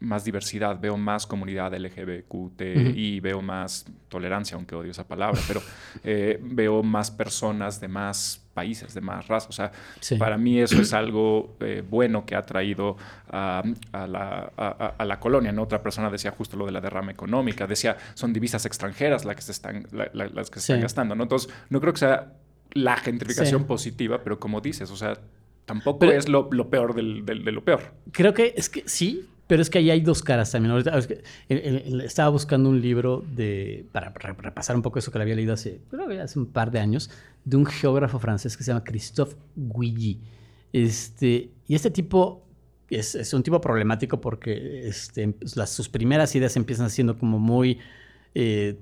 más 0.00 0.24
diversidad, 0.24 0.78
veo 0.80 0.96
más 0.96 1.26
comunidad 1.26 1.74
LGBTI, 1.74 3.20
veo 3.20 3.42
más 3.42 3.86
tolerancia, 4.08 4.56
aunque 4.56 4.74
odio 4.74 4.90
esa 4.90 5.06
palabra, 5.06 5.40
pero 5.46 5.62
eh, 6.04 6.38
veo 6.42 6.82
más 6.82 7.10
personas 7.10 7.80
de 7.80 7.88
más 7.88 8.40
países, 8.54 8.94
de 8.94 9.00
más 9.00 9.28
razas. 9.28 9.48
O 9.48 9.52
sea, 9.52 9.72
para 10.18 10.36
mí 10.36 10.60
eso 10.60 10.80
es 10.80 10.92
algo 10.92 11.56
bueno 11.88 12.24
que 12.24 12.34
ha 12.34 12.44
traído 12.44 12.96
a, 13.28 13.62
la, 13.92 15.18
colonia. 15.20 15.52
¿no? 15.52 15.62
Otra 15.62 15.82
persona 15.82 16.10
decía 16.10 16.30
justo 16.30 16.56
lo 16.56 16.66
de 16.66 16.72
la 16.72 16.80
derrama 16.80 17.12
económica, 17.12 17.66
decía, 17.66 17.96
son 18.14 18.32
divisas 18.32 18.66
extranjeras 18.66 19.24
las 19.24 19.36
que 19.36 19.42
se 19.42 19.52
están, 19.52 19.86
las 19.92 20.50
que 20.50 20.60
se 20.60 20.72
están 20.72 20.80
gastando. 20.80 21.14
¿no? 21.14 21.24
Entonces, 21.24 21.52
no 21.68 21.80
creo 21.80 21.92
que 21.92 22.00
sea 22.00 22.32
la 22.72 22.96
gentrificación 22.96 23.64
positiva, 23.64 24.22
pero 24.22 24.38
como 24.38 24.60
dices, 24.60 24.90
o 24.90 24.96
sea, 24.96 25.18
tampoco 25.70 26.06
es 26.06 26.28
lo, 26.28 26.48
peor 26.68 26.94
del, 26.94 27.24
de 27.24 27.52
lo 27.52 27.64
peor. 27.64 27.94
Creo 28.10 28.34
que 28.34 28.54
es 28.56 28.68
que 28.68 28.82
sí, 28.86 29.28
pero 29.46 29.62
es 29.62 29.70
que 29.70 29.78
ahí 29.78 29.90
hay 29.90 30.00
dos 30.00 30.22
caras 30.22 30.50
también. 30.50 30.72
Ahorita, 30.72 30.98
estaba 32.04 32.28
buscando 32.28 32.68
un 32.68 32.80
libro 32.80 33.24
de, 33.34 33.86
para 33.92 34.10
repasar 34.10 34.74
un 34.74 34.82
poco 34.82 34.98
eso 34.98 35.12
que 35.12 35.18
le 35.18 35.22
había 35.22 35.36
leído 35.36 35.54
hace, 35.54 35.80
hace 36.20 36.38
un 36.40 36.46
par 36.46 36.72
de 36.72 36.80
años, 36.80 37.10
de 37.44 37.56
un 37.56 37.66
geógrafo 37.66 38.18
francés 38.18 38.56
que 38.56 38.64
se 38.64 38.72
llama 38.72 38.82
Christophe 38.82 39.36
Guilly. 39.54 40.20
Este, 40.72 41.50
y 41.68 41.74
este 41.74 41.90
tipo 41.90 42.44
es, 42.88 43.32
un 43.32 43.42
tipo 43.44 43.60
problemático 43.60 44.20
porque 44.20 44.88
este, 44.88 45.34
las, 45.54 45.70
sus 45.70 45.88
primeras 45.88 46.34
ideas 46.34 46.56
empiezan 46.56 46.90
siendo 46.90 47.16
como 47.16 47.38
muy 47.38 47.78
eh, 48.34 48.76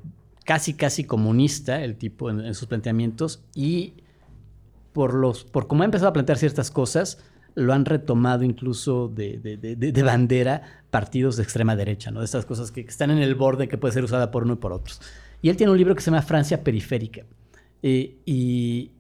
casi, 0.45 0.73
casi 0.73 1.05
comunista, 1.05 1.85
el 1.85 1.97
tipo 1.97 2.31
en, 2.31 2.55
sus 2.55 2.67
planteamientos, 2.67 3.43
y 3.55 3.93
por, 4.99 5.15
los, 5.15 5.45
por 5.45 5.69
cómo 5.69 5.83
ha 5.83 5.85
empezado 5.85 6.09
a 6.09 6.13
plantear 6.13 6.39
ciertas 6.39 6.73
cosas, 6.73 7.19
lo 7.55 7.73
han 7.73 7.85
retomado 7.85 8.43
incluso 8.43 9.07
de, 9.07 10.03
bandera 10.05 10.83
partidos 10.91 11.37
de 11.37 11.45
extrema 11.45 11.77
derecha, 11.77 12.11
¿no? 12.11 12.19
De 12.19 12.25
estas 12.25 12.45
cosas 12.45 12.73
que 12.73 12.81
están 12.81 13.13
en 13.13 13.19
el 13.19 13.37
borde 13.37 13.69
que 13.69 13.79
puede 13.79 13.95
ser 13.95 14.03
usada 14.03 14.33
por 14.33 14.43
uno 14.43 14.55
y 14.55 14.57
por 14.57 14.73
otros. 14.73 15.01
Y 15.41 15.51
él 15.51 15.57
tiene 15.57 15.71
un 15.71 15.79
libro 15.79 15.95
que 15.95 16.01
se 16.01 16.11
llama 16.11 16.23
Francia 16.23 16.65
Periférica. 16.65 17.23
Eh, 17.81 18.17
y, 18.27 18.91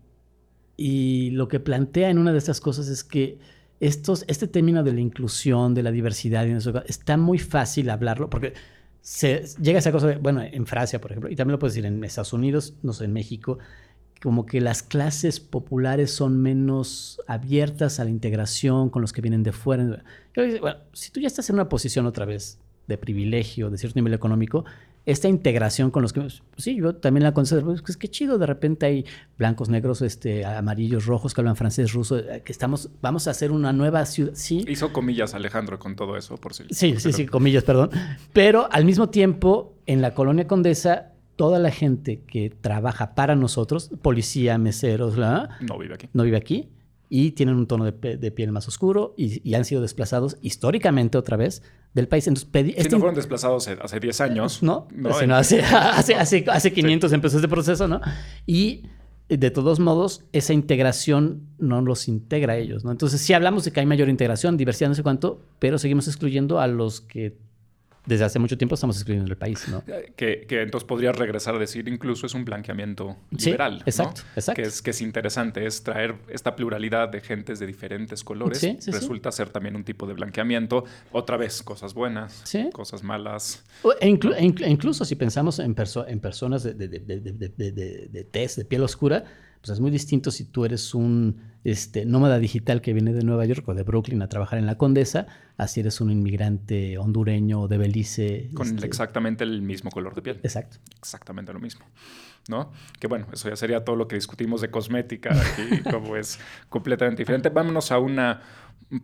y, 0.76 1.30
lo 1.30 1.48
que 1.48 1.58
plantea 1.58 2.11
en 2.11 2.18
una 2.18 2.30
de 2.30 2.38
estas 2.38 2.61
cosas 2.61 2.87
es 2.87 3.02
que 3.02 3.40
estos, 3.80 4.24
este 4.28 4.46
término 4.46 4.84
de 4.84 4.92
la 4.92 5.00
inclusión, 5.00 5.74
de 5.74 5.82
la 5.82 5.90
diversidad, 5.90 6.46
está 6.87 7.16
muy 7.16 7.40
fácil 7.40 7.90
hablarlo, 7.90 8.30
porque 8.30 8.52
se, 9.00 9.42
llega 9.61 9.80
esa 9.80 9.90
cosa, 9.90 10.16
bueno, 10.20 10.44
en 10.44 10.64
Francia, 10.64 11.00
por 11.00 11.11
ejemplo, 11.11 11.28
y 11.28 11.34
también 11.34 11.54
lo 11.54 11.58
puedes 11.58 11.74
decir 11.74 11.87
en 11.87 12.04
Estados 12.04 12.32
Unidos, 12.32 12.74
no 12.84 12.92
sé, 12.92 13.06
en 13.06 13.12
México, 13.12 13.58
como 14.22 14.46
que 14.46 14.61
las 14.61 14.83
clases 14.83 15.40
populares 15.40 16.11
son 16.12 16.40
menos 16.40 17.20
abiertas 17.26 18.00
a 18.00 18.04
la 18.04 18.11
integración 18.11 18.90
con 18.90 19.02
los 19.02 19.12
que 19.12 19.20
vienen 19.20 19.42
de 19.42 19.52
fuera. 19.52 20.02
Bueno, 20.35 20.78
si 20.92 21.11
tú 21.11 21.20
ya 21.20 21.26
estás 21.26 21.48
en 21.50 21.54
una 21.54 21.68
posición 21.68 22.07
otra 22.07 22.24
vez 22.24 22.59
de 22.87 22.98
privilegio, 22.98 23.70
de 23.70 23.78
cierto 23.78 23.98
nivel 23.98 24.14
económico, 24.14 24.64
esta 25.09 25.26
integración 25.28 25.90
con 25.90 26.02
los 26.02 26.12
que... 26.12 26.20
Pues 26.20 26.42
sí, 26.59 26.76
yo 26.76 26.94
también 26.94 27.24
la 27.24 27.33
considero, 27.33 27.66
pues 27.66 27.83
es 27.88 27.96
que 27.96 28.09
chido, 28.09 28.37
de 28.38 28.44
repente 28.44 28.87
hay 28.87 29.07
blancos, 29.38 29.70
negros, 29.70 30.02
este, 30.02 30.44
amarillos, 30.44 31.07
rojos, 31.07 31.33
que 31.33 31.40
hablan 31.40 31.57
francés, 31.57 31.92
ruso, 31.94 32.18
eh, 32.18 32.42
que 32.44 32.52
estamos, 32.52 32.90
vamos 33.00 33.26
a 33.26 33.31
hacer 33.31 33.50
una 33.50 33.72
nueva 33.72 34.04
ciudad, 34.04 34.33
sí. 34.35 34.66
Hizo 34.68 34.92
comillas 34.92 35.33
Alejandro 35.33 35.78
con 35.78 35.96
todo 35.96 36.16
eso, 36.16 36.37
por 36.37 36.52
si... 36.52 36.64
Sí, 36.70 36.96
sí, 36.98 37.14
sí, 37.14 37.24
comillas, 37.24 37.64
perdón. 37.64 37.90
Pero 38.35 38.68
al 38.70 38.85
mismo 38.85 39.09
tiempo, 39.09 39.77
en 39.87 40.02
la 40.02 40.12
colonia 40.12 40.46
Condesa, 40.46 41.12
toda 41.38 41.60
la 41.60 41.70
gente 41.70 42.20
que 42.26 42.50
trabaja 42.50 43.14
para 43.14 43.36
nosotros, 43.36 43.92
policía, 44.02 44.58
meseros, 44.58 45.16
no 45.16 45.78
vive 45.78 45.94
aquí. 45.94 46.08
No 46.12 46.24
vive 46.24 46.36
aquí 46.36 46.68
y 47.08 47.30
tienen 47.30 47.54
un 47.54 47.68
tono 47.68 47.84
de, 47.84 48.30
piel 48.32 48.50
más 48.50 48.66
oscuro 48.66 49.14
y, 49.16 49.54
han 49.54 49.64
sido 49.64 49.80
desplazados 49.80 50.36
históricamente 50.42 51.16
otra 51.16 51.36
vez 51.36 51.62
del 51.94 52.08
país. 52.08 52.26
Entonces, 52.26 52.48
pedí, 52.50 52.74
este 52.76 52.90
no 52.90 52.98
fueron 52.98 53.14
desplazados 53.14 53.68
hace 53.68 54.00
10 54.00 54.20
años. 54.20 54.64
No, 54.64 54.88
no, 54.92 55.10
hace, 55.36 55.62
hace, 55.62 56.16
hace, 56.16 56.44
hace, 56.48 56.72
500 56.72 57.12
empezó 57.12 57.36
este 57.36 57.48
proceso, 57.48 57.86
¿no? 57.86 58.00
Y 58.44 58.82
de 59.28 59.52
todos 59.52 59.78
modos, 59.78 60.24
esa 60.32 60.54
integración 60.54 61.46
no 61.58 61.82
los 61.82 62.08
integra 62.08 62.54
a 62.54 62.56
ellos, 62.56 62.84
¿no? 62.84 62.90
Entonces, 62.90 63.20
sí 63.20 63.32
hablamos 63.32 63.64
de 63.64 63.70
que 63.70 63.78
hay 63.78 63.86
mayor 63.86 64.08
integración, 64.08 64.56
diversidad, 64.56 64.88
no 64.88 64.96
sé 64.96 65.04
cuánto, 65.04 65.40
pero 65.60 65.78
seguimos 65.78 66.08
excluyendo 66.08 66.58
a 66.58 66.66
los 66.66 67.00
que 67.00 67.38
desde 68.09 68.25
hace 68.25 68.38
mucho 68.38 68.56
tiempo 68.56 68.75
estamos 68.75 68.96
escribiendo 68.96 69.31
el 69.31 69.37
país, 69.37 69.69
¿no? 69.69 69.85
Eh, 69.87 70.15
que, 70.17 70.63
entonces 70.63 70.87
podrías 70.87 71.15
regresar 71.15 71.54
a 71.54 71.59
decir, 71.59 71.87
incluso 71.88 72.25
es 72.25 72.35
un 72.35 72.44
blanqueamiento 72.44 73.17
liberal. 73.31 73.83
exacto, 73.85 74.23
exacto. 74.35 74.63
Que 74.63 74.67
es, 74.67 74.81
que 74.81 74.90
es 74.90 75.02
interesante, 75.02 75.67
es 75.67 75.83
traer 75.83 76.15
esta 76.29 76.56
pluralidad 76.56 77.11
de 77.11 77.21
gentes 77.21 77.59
de 77.59 77.67
diferentes 77.67 78.25
colores. 78.25 78.63
resulta 78.87 79.31
ser 79.31 79.50
también 79.50 79.77
un 79.77 79.85
tipo 79.85 80.06
de 80.06 80.15
blanqueamiento. 80.15 80.85
Otra 81.13 81.37
vez, 81.37 81.63
cosas 81.63 81.92
buenas, 81.92 82.42
cosas 82.73 83.02
malas. 83.02 83.65
E, 84.00 84.06
e 84.09 84.71
incluso 84.71 85.04
si 85.04 85.15
pensamos 85.15 85.59
en, 85.59 85.77
en 86.06 86.21
personas 86.21 86.63
de, 86.63 86.75
de, 86.75 86.88
de, 86.88 88.09
de 88.11 88.25
tez, 88.25 88.56
de 88.56 88.65
piel 88.65 88.83
oscura, 88.83 89.25
pues 89.61 89.71
es 89.71 89.81
muy 89.81 89.90
distinto 89.90 90.31
si 90.31 90.44
tú 90.44 90.65
eres 90.65 90.94
un 90.94 91.37
este, 91.65 92.04
nómada 92.04 92.38
digital 92.38 92.81
que 92.81 92.92
viene 92.92 93.13
de 93.13 93.23
Nueva 93.25 93.44
York 93.44 93.67
o 93.69 93.75
de 93.75 93.83
Brooklyn 93.83 94.23
a 94.23 94.29
trabajar 94.29 94.59
en 94.59 94.67
la 94.67 94.77
Condesa, 94.77 95.27
así 95.56 95.81
eres 95.81 96.00
un 96.00 96.11
inmigrante 96.11 96.98
hondureño 96.98 97.63
o 97.63 97.69
de 97.69 97.79
Belice. 97.79 98.50
Con 98.54 98.69
este, 98.69 98.87
exactamente 98.87 99.44
el 99.44 99.63
mismo 99.63 99.90
color 99.90 100.15
de 100.15 100.23
piel. 100.23 100.40
Exacto. 100.42 100.79
Exactamente 100.98 101.52
lo 101.52 101.61
mismo. 101.61 101.85
¿no? 102.48 102.73
Que 102.98 103.06
bueno, 103.06 103.27
eso 103.33 103.48
ya 103.48 103.56
sería 103.56 103.85
todo 103.85 103.96
lo 103.96 104.09
que 104.09 104.17
discutimos 104.17 104.61
de 104.61 104.71
cosmética 104.71 105.31
aquí, 105.52 105.83
como 105.90 106.17
es 106.17 106.38
completamente 106.69 107.23
diferente. 107.23 107.50
Vámonos 107.50 107.92
a 107.92 107.98
una 107.98 108.42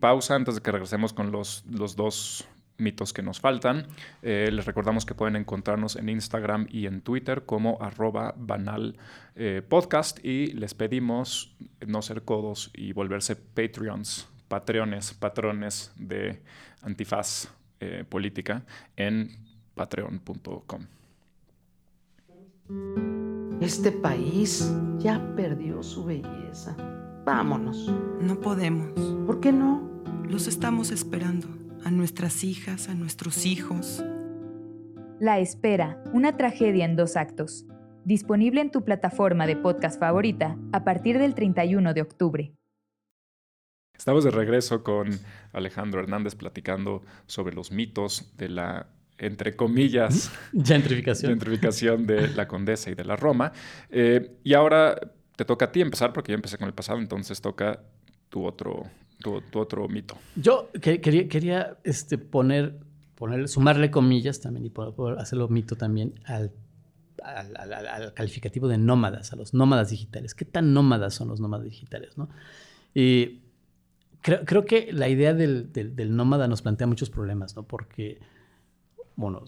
pausa 0.01 0.35
antes 0.35 0.55
de 0.55 0.63
que 0.63 0.73
regresemos 0.73 1.13
con 1.13 1.31
los, 1.31 1.65
los 1.71 1.95
dos 1.95 2.49
mitos 2.79 3.13
que 3.13 3.23
nos 3.23 3.41
faltan. 3.41 3.87
Eh, 4.23 4.51
les 4.53 4.65
recordamos 4.67 5.07
que 5.07 5.15
pueden 5.15 5.37
encontrarnos 5.37 5.97
en 5.97 6.09
Instagram 6.09 6.67
y 6.71 6.87
en 6.87 7.01
Twitter 7.01 7.45
como 7.45 7.79
arroba 7.81 8.35
banal 8.37 8.97
eh, 9.37 9.63
podcast 9.67 10.25
y 10.25 10.49
les 10.49 10.75
pedimos 10.75 11.57
no 11.87 12.03
ser 12.03 12.23
codos 12.23 12.71
y 12.75 12.93
volverse 12.93 13.37
Patreons, 13.37 14.29
patreones, 14.49 15.15
patrones 15.15 15.93
de 15.97 16.43
antifaz 16.83 17.49
eh, 17.81 18.05
política 18.09 18.65
en 18.97 19.31
patreon.com. 19.75 20.87
Este 23.61 23.93
país 23.93 24.73
ya 24.99 25.35
perdió 25.37 25.83
su 25.83 26.05
belleza. 26.05 26.77
Vámonos. 27.25 27.93
No 28.21 28.41
podemos. 28.41 28.93
¿Por 29.27 29.41
qué 29.41 29.53
no? 29.53 30.03
Los 30.29 30.47
estamos 30.47 30.91
esperando 30.91 31.64
a 31.85 31.91
nuestras 31.91 32.45
hijas, 32.45 32.89
a 32.89 32.95
nuestros 32.95 33.45
hijos. 33.45 34.03
La 35.21 35.39
Espera, 35.39 36.03
una 36.13 36.37
tragedia 36.37 36.85
en 36.85 36.97
dos 36.97 37.17
actos. 37.17 37.67
Disponible 38.05 38.61
en 38.61 38.71
tu 38.71 38.85
plataforma 38.85 39.47
de 39.47 39.57
podcast 39.57 40.01
favorita 40.01 40.57
a 40.73 40.85
partir 40.85 41.19
del 41.19 41.35
31 41.35 41.95
de 41.95 42.03
octubre. 42.03 42.53
Estamos 43.97 44.25
de 44.25 44.31
regreso 44.31 44.83
con 44.83 45.09
Alejandro 45.53 46.01
Hernández 46.01 46.35
platicando 46.35 47.03
sobre 47.27 47.55
los 47.55 47.71
mitos 47.71 48.35
de 48.37 48.49
la, 48.49 48.89
entre 49.19 49.55
comillas, 49.55 50.33
gentrificación, 50.53 51.33
gentrificación 51.33 52.07
de 52.07 52.29
la 52.29 52.49
Condesa 52.49 52.91
y 52.91 52.95
de 52.95 53.05
la 53.05 53.17
Roma. 53.17 53.53
Eh, 53.91 54.39
y 54.43 54.55
ahora 54.55 54.97
te 55.37 55.45
toca 55.45 55.67
a 55.67 55.73
ti 55.73 55.81
empezar, 55.81 56.13
porque 56.13 56.33
yo 56.33 56.37
empecé 56.37 56.59
con 56.59 56.67
el 56.67 56.75
pasado, 56.75 56.99
entonces 56.99 57.41
toca 57.41 57.81
tu 58.29 58.45
otro, 58.45 58.83
tu, 59.25 59.59
otro 59.59 59.89
mito. 59.89 60.17
Yo 60.37 60.71
quería, 60.81 61.29
quería 61.29 61.79
este, 61.85 62.19
poner, 62.19 62.79
poner, 63.15 63.49
sumarle 63.49 63.91
comillas 63.91 64.41
también 64.41 64.67
y 64.67 64.73
hacerlo 65.19 65.49
mito 65.49 65.77
también 65.77 66.15
al, 66.27 66.53
al, 67.23 68.13
calificativo 68.15 68.69
de 68.69 68.79
nómadas, 68.79 69.33
a 69.33 69.37
los 69.37 69.55
nómadas 69.55 69.91
digitales. 69.91 70.35
¿Qué 70.35 70.45
tan 70.45 70.75
nómadas 70.75 71.15
son 71.15 71.29
los 71.29 71.41
nómadas 71.41 71.65
digitales? 71.65 72.19
¿no? 72.19 72.29
Y 72.95 73.41
creo, 74.21 74.45
creo 74.45 74.65
que 74.65 74.93
la 74.93 75.09
idea 75.09 75.33
del, 75.35 75.73
del, 75.73 76.17
nómada 76.17 76.47
nos 76.47 76.63
plantea 76.63 76.87
muchos 76.87 77.11
problemas, 77.11 77.57
¿no? 77.57 77.63
Porque 77.63 78.21
bueno, 79.17 79.45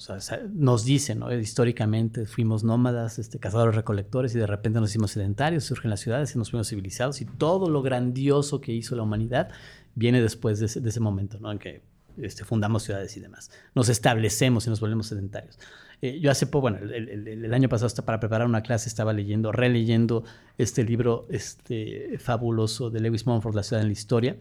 nos 0.55 0.85
dicen, 0.85 1.25
históricamente 1.41 2.27
fuimos 2.27 2.62
nómadas, 2.62 3.19
este, 3.19 3.41
cazadores 3.41 3.75
recolectores 3.75 4.35
y 4.35 4.39
de 4.39 4.47
repente 4.47 4.79
nos 4.79 4.91
hicimos 4.91 5.11
sedentarios, 5.11 5.64
surgen 5.64 5.91
las 5.91 6.01
ciudades 6.01 6.35
y 6.35 6.39
nos 6.39 6.51
fuimos 6.51 6.69
civilizados 6.69 7.21
y 7.21 7.25
todo 7.25 7.69
lo 7.69 7.83
grandioso 7.83 8.61
que 8.61 8.73
hizo 8.73 8.95
la 8.95 9.03
humanidad 9.03 9.49
viene 9.97 10.23
después 10.23 10.61
de 10.61 10.67
ese, 10.67 11.01
momento, 11.01 11.41
¿no? 11.41 11.51
En 11.51 11.59
que 11.59 11.83
este, 12.19 12.45
fundamos 12.45 12.85
ciudades 12.85 13.17
y 13.17 13.21
demás. 13.21 13.51
Nos 13.75 13.89
establecemos 13.89 14.67
y 14.67 14.71
nos 14.71 14.79
volvemos 14.79 15.09
sedentarios. 15.09 15.59
Eh, 16.01 16.21
yo 16.21 16.31
hace 16.31 16.47
poco, 16.47 16.62
bueno, 16.62 16.79
el, 16.79 17.53
año 17.53 17.69
pasado 17.69 17.87
hasta 17.87 18.05
para 18.05 18.21
preparar 18.21 18.47
una 18.47 18.62
clase 18.62 18.89
estaba 18.89 19.12
leyendo, 19.12 19.51
releyendo 19.51 20.25
este 20.59 20.85
libro 20.85 21.27
este, 21.31 22.19
fabuloso 22.19 22.91
de 22.91 23.01
Lewis 23.01 23.27
Mumford, 23.27 23.57
La 23.57 23.62
ciudad 23.62 23.83
en 23.83 23.89
la 23.89 23.93
historia. 23.93 24.37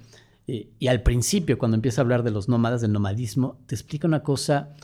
Eh, 0.48 0.70
y 0.78 0.88
al 0.88 1.02
principio, 1.02 1.58
cuando 1.58 1.76
empieza 1.76 2.02
a 2.02 2.04
hablar 2.04 2.24
de 2.24 2.32
los 2.32 2.48
nómadas, 2.50 2.82
del 2.82 2.92
nomadismo, 2.92 3.58
te 3.66 3.74
explica 3.74 4.08
una 4.08 4.22
cosa 4.22 4.76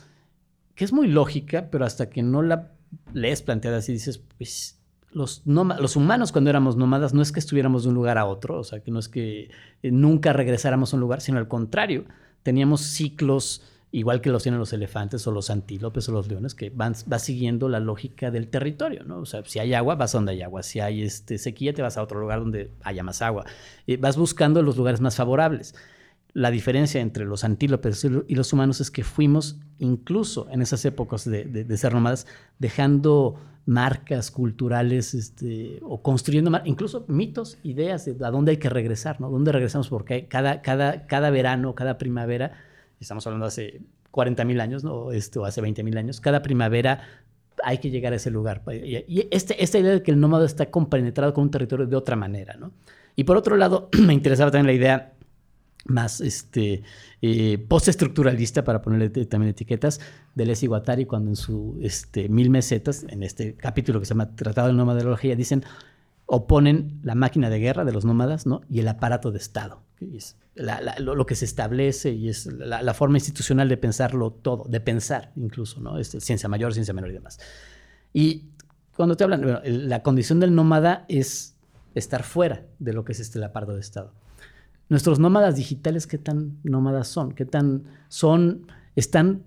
que 0.82 0.86
es 0.86 0.94
muy 0.94 1.06
lógica, 1.06 1.68
pero 1.70 1.86
hasta 1.86 2.10
que 2.10 2.24
no 2.24 2.42
la 2.42 2.72
lees 3.14 3.44
planteada 3.44 3.78
así, 3.78 3.94
dices, 3.94 4.20
pues 4.40 4.80
los, 5.12 5.44
los 5.46 5.96
humanos 5.96 6.32
cuando 6.32 6.50
éramos 6.50 6.76
nómadas 6.76 7.14
no 7.14 7.22
es 7.22 7.32
que 7.32 7.40
estuviéramos 7.40 7.84
de 7.84 7.90
un 7.90 7.94
lugar 7.94 8.18
a 8.18 8.26
otro, 8.26 8.58
o 8.58 8.64
sea, 8.64 8.80
que 8.80 8.90
no 8.90 8.98
es 8.98 9.08
que 9.08 9.52
eh, 9.84 9.92
nunca 9.92 10.34
regresáramos 10.34 10.92
a 10.92 10.98
un 10.98 11.02
lugar, 11.02 11.22
sino 11.22 11.38
al 11.38 11.48
contrario, 11.48 12.06
teníamos 12.42 12.82
ciclos 12.82 13.62
igual 13.92 14.22
que 14.22 14.32
los 14.32 14.42
tienen 14.42 14.58
los 14.58 14.74
elefantes 14.74 15.28
o 15.28 15.32
los 15.32 15.52
antílopes 15.52 16.10
o 16.10 16.14
los 16.14 16.28
leones, 16.28 16.56
que 16.56 16.72
van 16.72 16.96
va 17.12 17.20
siguiendo 17.20 17.70
la 17.70 17.80
lógica 17.80 18.32
del 18.32 18.48
territorio, 18.48 19.04
¿no? 19.04 19.20
O 19.20 19.26
sea, 19.28 19.44
si 19.46 19.60
hay 19.60 19.76
agua, 19.76 19.94
vas 19.94 20.16
a 20.16 20.18
donde 20.18 20.32
hay 20.32 20.42
agua, 20.42 20.64
si 20.64 20.80
hay 20.80 21.04
este, 21.04 21.38
sequía, 21.38 21.76
te 21.76 21.84
vas 21.84 21.98
a 21.98 22.02
otro 22.02 22.20
lugar 22.20 22.40
donde 22.40 22.72
haya 22.82 23.04
más 23.04 23.22
agua, 23.22 23.46
y 23.86 23.98
vas 23.98 24.18
buscando 24.18 24.64
los 24.64 24.78
lugares 24.78 25.00
más 25.00 25.16
favorables 25.16 25.76
la 26.34 26.52
diferencia 26.52 27.02
entre 27.02 27.26
los 27.26 27.44
antílopes 27.44 28.06
y 28.28 28.36
los 28.36 28.54
humanos 28.54 28.80
es 28.80 28.90
que 28.90 29.04
fuimos, 29.04 29.60
incluso 29.80 30.48
en 30.50 30.62
esas 30.62 30.86
épocas 30.86 31.30
de, 31.30 31.78
ser 31.78 31.94
nómadas, 31.94 32.26
dejando 32.60 33.36
marcas 33.66 34.32
culturales 34.32 35.14
este, 35.14 35.80
o 35.84 36.02
construyendo 36.02 36.52
incluso 36.66 37.06
mitos, 37.08 37.58
ideas 37.64 38.06
de 38.06 38.26
a 38.26 38.32
dónde 38.32 38.52
hay 38.52 38.58
que 38.58 38.70
regresar, 38.70 39.22
¿no? 39.22 39.30
¿Dónde 39.30 39.52
regresamos? 39.52 39.90
Porque 39.90 40.28
cada, 40.28 40.62
cada, 40.62 41.06
cada 41.06 41.30
verano, 41.30 41.76
cada 41.76 41.98
primavera, 41.98 42.54
estamos 43.00 43.26
hablando 43.28 43.46
hace 43.46 43.82
40 44.12 44.44
mil 44.46 44.62
años, 44.62 44.84
¿no? 44.84 45.12
Este, 45.12 45.38
o 45.38 45.46
hace 45.46 45.62
20 45.62 45.84
mil 45.84 45.98
años, 45.98 46.22
cada 46.22 46.42
primavera 46.42 47.02
hay 47.64 47.78
que 47.78 47.92
llegar 47.92 48.14
a 48.14 48.16
ese 48.16 48.32
lugar. 48.32 48.64
Y 48.72 49.28
este, 49.32 49.62
esta 49.62 49.78
idea 49.78 49.92
de 49.92 50.02
que 50.02 50.12
el 50.12 50.20
nómada 50.20 50.46
está 50.46 50.72
compenetrado 50.72 51.34
con 51.34 51.44
un 51.44 51.52
territorio 51.52 51.86
de 51.86 51.96
otra 51.96 52.16
manera, 52.16 52.56
¿no? 52.56 52.72
Y 53.16 53.26
por 53.26 53.38
otro 53.38 53.58
lado, 53.58 53.90
me 54.00 54.14
interesaba 54.14 54.50
también 54.50 54.68
la 54.68 54.74
idea 54.74 55.14
más 55.86 56.22
este, 56.22 56.84
eh, 57.22 57.58
postestructuralista, 57.68 58.64
para 58.64 58.82
ponerle 58.82 59.10
también 59.26 59.52
etiquetas, 59.52 60.00
de 60.36 60.46
Les 60.46 60.64
Guattari, 60.64 61.06
cuando 61.06 61.32
en 61.32 61.36
su 61.36 61.78
este, 61.82 62.30
Mil 62.30 62.50
Mesetas, 62.50 63.06
en 63.10 63.24
este 63.24 63.56
capítulo 63.56 64.00
que 64.00 64.06
se 64.06 64.14
llama 64.14 64.36
Tratado 64.36 64.68
de 64.68 64.74
Nomadología, 64.74 65.36
dicen, 65.36 65.64
oponen 66.26 67.00
la 67.04 67.16
máquina 67.16 67.50
de 67.50 67.60
guerra 67.60 67.84
de 67.84 67.92
los 67.92 68.06
nómadas 68.06 68.46
¿no? 68.46 68.62
y 68.70 68.80
el 68.80 68.88
aparato 68.88 69.32
de 69.32 69.38
Estado. 69.38 69.82
es 70.00 70.38
lo, 70.56 71.26
que 71.26 71.36
se 71.36 71.46
establece 71.46 72.12
y 72.12 72.30
es 72.30 72.46
la, 72.46 72.94
forma 72.94 73.18
institucional 73.18 73.68
de 73.68 73.78
pensarlo 73.78 74.32
todo, 74.32 74.66
de 74.70 74.80
pensar 74.80 75.32
incluso, 75.36 75.82
¿no? 75.82 75.98
Este, 75.98 76.22
ciencia 76.22 76.48
mayor, 76.48 76.74
ciencia 76.74 76.94
menor 76.94 77.10
y 77.10 77.14
demás. 77.14 77.40
Y 78.14 78.46
cuando 78.96 79.16
te 79.16 79.24
hablan, 79.24 79.62
la 79.64 80.04
condición 80.04 80.40
del 80.40 80.54
nómada 80.56 81.06
es 81.10 81.56
estar 81.96 82.24
fuera 82.24 82.66
de 82.80 82.94
lo 82.94 83.04
que 83.04 83.12
es 83.12 83.20
este 83.20 83.38
el 83.38 83.44
aparato 83.44 83.74
de 83.74 83.82
Estado 83.82 84.14
nuestros 84.92 85.20
nómadas 85.20 85.56
digitales, 85.56 86.06
¿qué 86.06 86.18
tan 86.18 86.60
nómadas 86.64 87.08
son? 87.08 87.32
¿Qué 87.32 87.46
tan 87.46 87.86
son, 88.10 88.68
están 88.98 89.44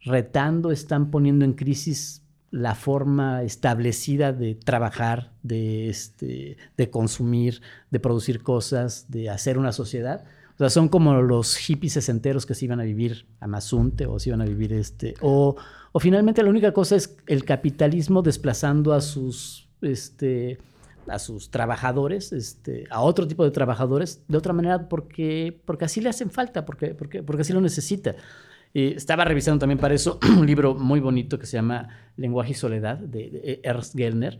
retando, 0.00 0.72
están 0.72 1.12
poniendo 1.12 1.44
en 1.44 1.52
crisis 1.52 2.24
la 2.50 2.74
forma 2.74 3.44
establecida 3.44 4.32
de 4.32 4.56
trabajar, 4.56 5.30
de, 5.44 5.88
este, 5.88 6.56
de 6.76 6.90
consumir, 6.90 7.62
de 7.92 8.00
producir 8.00 8.42
cosas, 8.42 9.06
de 9.08 9.30
hacer 9.30 9.56
una 9.56 9.70
sociedad? 9.70 10.24
O 10.54 10.58
sea, 10.58 10.68
son 10.68 10.88
como 10.88 11.14
los 11.22 11.54
hippies 11.54 11.92
sesenteros 11.92 12.44
que 12.44 12.56
se 12.56 12.64
iban 12.64 12.80
a 12.80 12.82
vivir 12.82 13.24
a 13.38 13.46
Mazunte 13.46 14.06
o 14.06 14.18
se 14.18 14.30
iban 14.30 14.40
a 14.40 14.46
vivir 14.46 14.72
este. 14.72 15.14
O, 15.20 15.54
o 15.92 16.00
finalmente 16.00 16.42
la 16.42 16.50
única 16.50 16.72
cosa 16.72 16.96
es 16.96 17.16
el 17.28 17.44
capitalismo 17.44 18.22
desplazando 18.22 18.92
a 18.92 19.00
sus 19.00 19.68
este, 19.80 20.58
a 21.10 21.18
sus 21.18 21.50
trabajadores, 21.50 22.32
este, 22.32 22.84
a 22.90 23.00
otro 23.00 23.26
tipo 23.26 23.44
de 23.44 23.50
trabajadores, 23.50 24.24
de 24.28 24.38
otra 24.38 24.52
manera 24.52 24.88
porque, 24.88 25.60
porque 25.64 25.84
así 25.84 26.00
le 26.00 26.08
hacen 26.08 26.30
falta, 26.30 26.64
porque, 26.64 26.94
porque, 26.94 27.22
porque 27.22 27.42
así 27.42 27.52
lo 27.52 27.60
necesita. 27.60 28.16
Y 28.74 28.94
estaba 28.94 29.24
revisando 29.24 29.60
también 29.60 29.78
para 29.78 29.94
eso 29.94 30.18
un 30.38 30.46
libro 30.46 30.74
muy 30.74 31.00
bonito 31.00 31.38
que 31.38 31.46
se 31.46 31.56
llama 31.56 31.88
Lenguaje 32.16 32.52
y 32.52 32.54
Soledad 32.54 32.98
de, 32.98 33.60
Ernst 33.62 33.96
Gellner, 33.96 34.38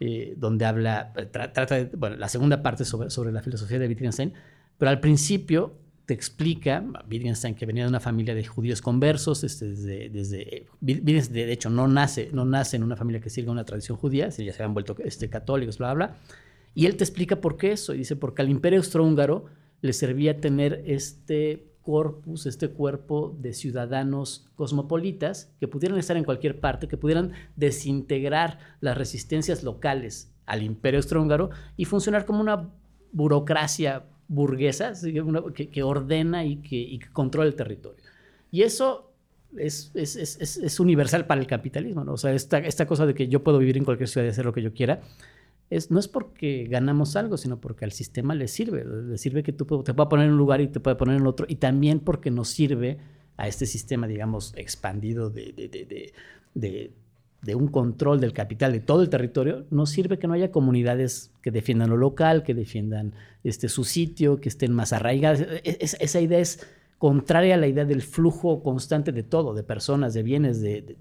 eh, 0.00 0.34
donde 0.36 0.64
habla, 0.64 1.12
trata 1.30 1.74
de, 1.74 1.84
bueno, 1.96 2.16
la 2.16 2.28
segunda 2.28 2.62
parte 2.62 2.84
sobre, 2.84 3.10
sobre 3.10 3.32
la 3.32 3.42
filosofía 3.42 3.78
de 3.78 3.88
Wittgenstein, 3.88 4.32
pero 4.78 4.90
al 4.90 5.00
principio 5.00 5.74
te 6.10 6.14
explica, 6.14 6.84
Wittgenstein, 7.08 7.54
que 7.54 7.66
venía 7.66 7.84
de 7.84 7.88
una 7.88 8.00
familia 8.00 8.34
de 8.34 8.44
judíos 8.44 8.82
conversos, 8.82 9.44
este, 9.44 9.66
desde, 9.66 10.08
desde 10.08 10.66
Wittgenstein, 10.80 11.46
de 11.46 11.52
hecho, 11.52 11.70
no 11.70 11.86
nace, 11.86 12.30
no 12.32 12.44
nace 12.44 12.74
en 12.74 12.82
una 12.82 12.96
familia 12.96 13.20
que 13.20 13.30
siga 13.30 13.52
una 13.52 13.64
tradición 13.64 13.96
judía, 13.96 14.28
ya 14.28 14.32
se 14.32 14.50
habían 14.54 14.74
vuelto 14.74 14.96
este, 15.04 15.30
católicos, 15.30 15.78
bla, 15.78 15.94
bla, 15.94 16.16
Y 16.74 16.86
él 16.86 16.96
te 16.96 17.04
explica 17.04 17.40
por 17.40 17.56
qué 17.56 17.70
eso. 17.70 17.94
Y 17.94 17.98
dice, 17.98 18.16
porque 18.16 18.42
al 18.42 18.48
imperio 18.48 18.80
austrohúngaro 18.80 19.44
le 19.82 19.92
servía 19.92 20.40
tener 20.40 20.82
este 20.84 21.70
corpus, 21.82 22.44
este 22.46 22.70
cuerpo 22.70 23.38
de 23.38 23.52
ciudadanos 23.52 24.50
cosmopolitas 24.56 25.54
que 25.60 25.68
pudieran 25.68 25.96
estar 25.96 26.16
en 26.16 26.24
cualquier 26.24 26.58
parte, 26.58 26.88
que 26.88 26.96
pudieran 26.96 27.34
desintegrar 27.54 28.58
las 28.80 28.98
resistencias 28.98 29.62
locales 29.62 30.34
al 30.44 30.64
imperio 30.64 30.98
austrohúngaro 30.98 31.50
y 31.76 31.84
funcionar 31.84 32.26
como 32.26 32.40
una 32.40 32.68
burocracia 33.12 34.06
burguesa 34.30 34.92
que, 35.72 35.82
ordena 35.82 36.44
y 36.44 36.56
que, 36.56 37.00
controla 37.12 37.48
el 37.48 37.56
territorio. 37.56 38.02
Y 38.52 38.62
eso 38.62 39.10
es, 39.56 39.90
es, 39.94 40.80
universal 40.80 41.26
para 41.26 41.40
el 41.40 41.48
capitalismo, 41.48 42.04
¿no? 42.04 42.12
O 42.12 42.16
sea, 42.16 42.32
esta, 42.32 42.58
esta 42.58 42.86
cosa 42.86 43.06
de 43.06 43.14
que 43.14 43.26
yo 43.26 43.42
puedo 43.42 43.58
vivir 43.58 43.76
en 43.76 43.84
cualquier 43.84 44.08
ciudad 44.08 44.24
y 44.24 44.30
hacer 44.30 44.44
lo 44.44 44.52
que 44.52 44.62
yo 44.62 44.72
quiera, 44.72 45.00
es, 45.68 45.90
no 45.90 45.98
es 45.98 46.06
porque 46.06 46.68
ganamos 46.70 47.16
algo, 47.16 47.36
sino 47.36 47.60
porque 47.60 47.84
al 47.84 47.90
sistema 47.90 48.36
le 48.36 48.46
sirve. 48.46 48.84
Le 48.84 49.18
sirve 49.18 49.42
que 49.42 49.52
tú 49.52 49.64
te 49.82 49.94
pueda 49.94 50.08
poner 50.08 50.26
en 50.26 50.32
un 50.32 50.38
lugar 50.38 50.60
y 50.60 50.68
te 50.68 50.78
pueda 50.78 50.96
poner 50.96 51.16
en 51.16 51.26
otro. 51.26 51.46
Y 51.48 51.56
también 51.56 51.98
porque 51.98 52.30
nos 52.30 52.48
sirve 52.48 52.98
a 53.36 53.48
este 53.48 53.66
sistema, 53.66 54.06
digamos, 54.06 54.52
expandido 54.56 55.28
de, 55.30 56.92
un 57.48 57.68
control 57.68 58.20
del 58.20 58.32
capital 58.32 58.72
de 58.72 58.80
todo 58.80 59.02
el 59.02 59.08
territorio, 59.08 59.66
nos 59.70 59.90
sirve 59.90 60.18
que 60.18 60.26
no 60.26 60.34
haya 60.34 60.50
comunidades 60.50 61.32
que 61.42 61.50
defiendan 61.50 61.90
lo 61.90 61.96
local, 61.96 62.42
que 62.42 62.54
defiendan 62.54 63.14
este, 63.44 63.68
su 63.68 63.84
sitio, 63.84 64.40
que 64.40 64.48
estén 64.48 64.72
más 64.72 64.92
arraigadas. 64.92 65.40
E, 65.40 65.62
e, 65.64 65.78
esa 65.80 66.20
idea 66.20 66.38
es 66.38 66.66
contraria 66.98 67.54
a 67.54 67.58
la 67.58 67.66
idea 67.66 67.86
del 67.86 68.02
flujo 68.02 68.62
constante 68.62 69.10
de 69.10 69.22
todo, 69.22 69.54
de 69.54 69.62
personas, 69.62 70.12
de 70.12 70.22
bienes, 70.22 70.60
de, 70.60 70.96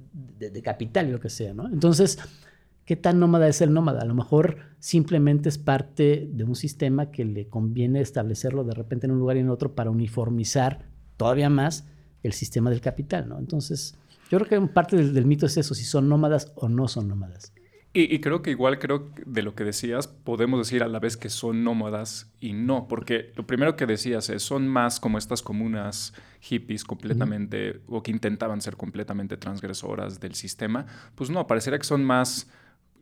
capital 0.64 1.10
y 1.10 1.12
lo 1.12 1.20
que 1.20 1.30
sea. 1.30 1.54
¿no? 1.54 1.68
Entonces, 1.68 2.20
¿Qué 2.90 2.96
tan 2.96 3.20
nómada 3.20 3.48
es 3.48 3.62
el 3.62 3.72
nómada? 3.72 4.02
A 4.02 4.06
lo 4.06 4.16
mejor 4.16 4.58
simplemente 4.80 5.48
es 5.48 5.60
parte 5.60 6.28
de 6.34 6.44
un 6.44 6.56
sistema 6.56 7.12
que 7.12 7.24
le 7.24 7.48
conviene 7.48 8.02
establecerlo 8.02 8.64
de 8.64 8.74
repente 8.74 9.06
en 9.06 9.12
un 9.12 9.20
lugar 9.20 9.38
y 9.38 9.42
en 9.42 9.52
otro 9.52 9.76
para 9.76 9.92
uniformizar 9.92 10.88
todavía 11.16 11.52
más 11.52 11.86
el 12.24 12.34
sistema 12.34 12.72
del 12.72 12.82
capital, 12.82 13.30
¿no? 13.30 13.38
Entonces, 13.38 13.96
yo 14.30 14.40
creo 14.40 14.48
que 14.48 14.68
parte 14.68 14.96
del, 14.96 15.26
mito 15.26 15.46
es 15.46 15.58
eso, 15.58 15.74
si 15.74 15.84
son 15.84 16.08
nómadas 16.08 16.52
o 16.56 16.70
no 16.70 16.88
son 16.88 17.08
nómadas. 17.08 17.54
Y, 17.92 18.14
y, 18.14 18.22
creo 18.22 18.44
que 18.44 18.52
igual 18.52 18.78
creo 18.78 19.10
de 19.26 19.42
lo 19.42 19.56
que 19.56 19.64
decías, 19.64 20.08
podemos 20.08 20.60
decir 20.60 20.84
a 20.84 20.88
la 20.88 21.00
vez 21.00 21.18
que 21.18 21.30
son 21.30 21.64
nómadas 21.64 22.32
y 22.40 22.54
no, 22.54 22.88
porque 22.88 23.34
lo 23.36 23.48
primero 23.48 23.76
que 23.76 23.88
decías 23.88 24.30
es, 24.30 24.44
son 24.44 24.68
más 24.68 25.00
como 25.00 25.18
estas 25.18 25.42
comunas 25.42 26.14
hippies 26.40 26.84
completamente, 26.84 27.82
o 27.88 28.04
que 28.04 28.12
intentaban 28.12 28.62
ser 28.62 28.78
completamente 28.78 29.38
transgresoras 29.38 30.20
del 30.20 30.36
sistema. 30.36 30.86
Pues 31.16 31.32
no, 31.32 31.48
parecería 31.48 31.80
que 31.80 31.86
son 31.86 32.06
más 32.06 32.48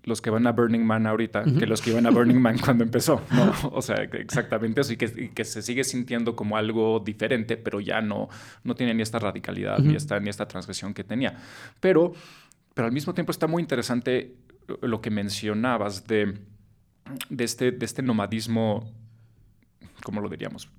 los 0.07 0.21
que 0.21 0.29
van 0.29 0.47
a 0.47 0.53
Burning 0.53 0.85
Man 0.85 1.05
ahorita 1.05 1.43
que 1.43 1.67
los 1.67 1.81
que 1.81 1.89
iban 1.91 2.05
a 2.05 2.11
Burning 2.11 2.39
Man 2.39 2.57
cuando 2.63 2.85
empezó, 2.85 3.21
¿no? 3.31 3.53
O 3.73 3.81
sea, 3.81 3.97
exactamente 3.97 4.79
eso, 4.79 4.93
y 4.93 4.97
que, 4.97 5.43
se 5.43 5.61
sigue 5.61 5.83
sintiendo 5.83 6.35
como 6.35 6.55
algo 6.55 7.01
diferente, 7.01 7.57
pero 7.57 7.81
ya 7.81 7.99
no, 7.99 8.29
no 8.63 8.73
tiene 8.73 8.93
ni 8.93 9.01
esta 9.01 9.19
radicalidad, 9.19 9.79
ni, 9.79 9.95
esta, 9.95 10.19
ni 10.21 10.29
esta 10.29 10.47
transgresión 10.47 10.93
que 10.93 11.03
tenía. 11.03 11.35
Pero, 11.81 12.13
pero 12.73 12.87
al 12.87 12.93
mismo 12.93 13.13
tiempo 13.13 13.31
está 13.31 13.47
muy 13.47 13.61
interesante 13.61 14.33
lo 14.81 15.01
que 15.01 15.11
mencionabas 15.11 16.07
de, 16.07 16.39
de, 17.29 17.43
este, 17.43 17.71
de 17.71 17.85
este 17.85 18.01
nomadismo 18.01 18.89
¿cómo 20.03 20.21
lo 20.21 20.29
diríamos? 20.29 20.69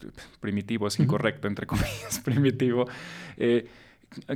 Primitivo, 0.40 0.86
es 0.86 0.98
incorrecto, 0.98 1.48
entre 1.48 1.66
comillas, 1.66 2.20
primitivo. 2.24 2.86
Eh, 3.36 3.68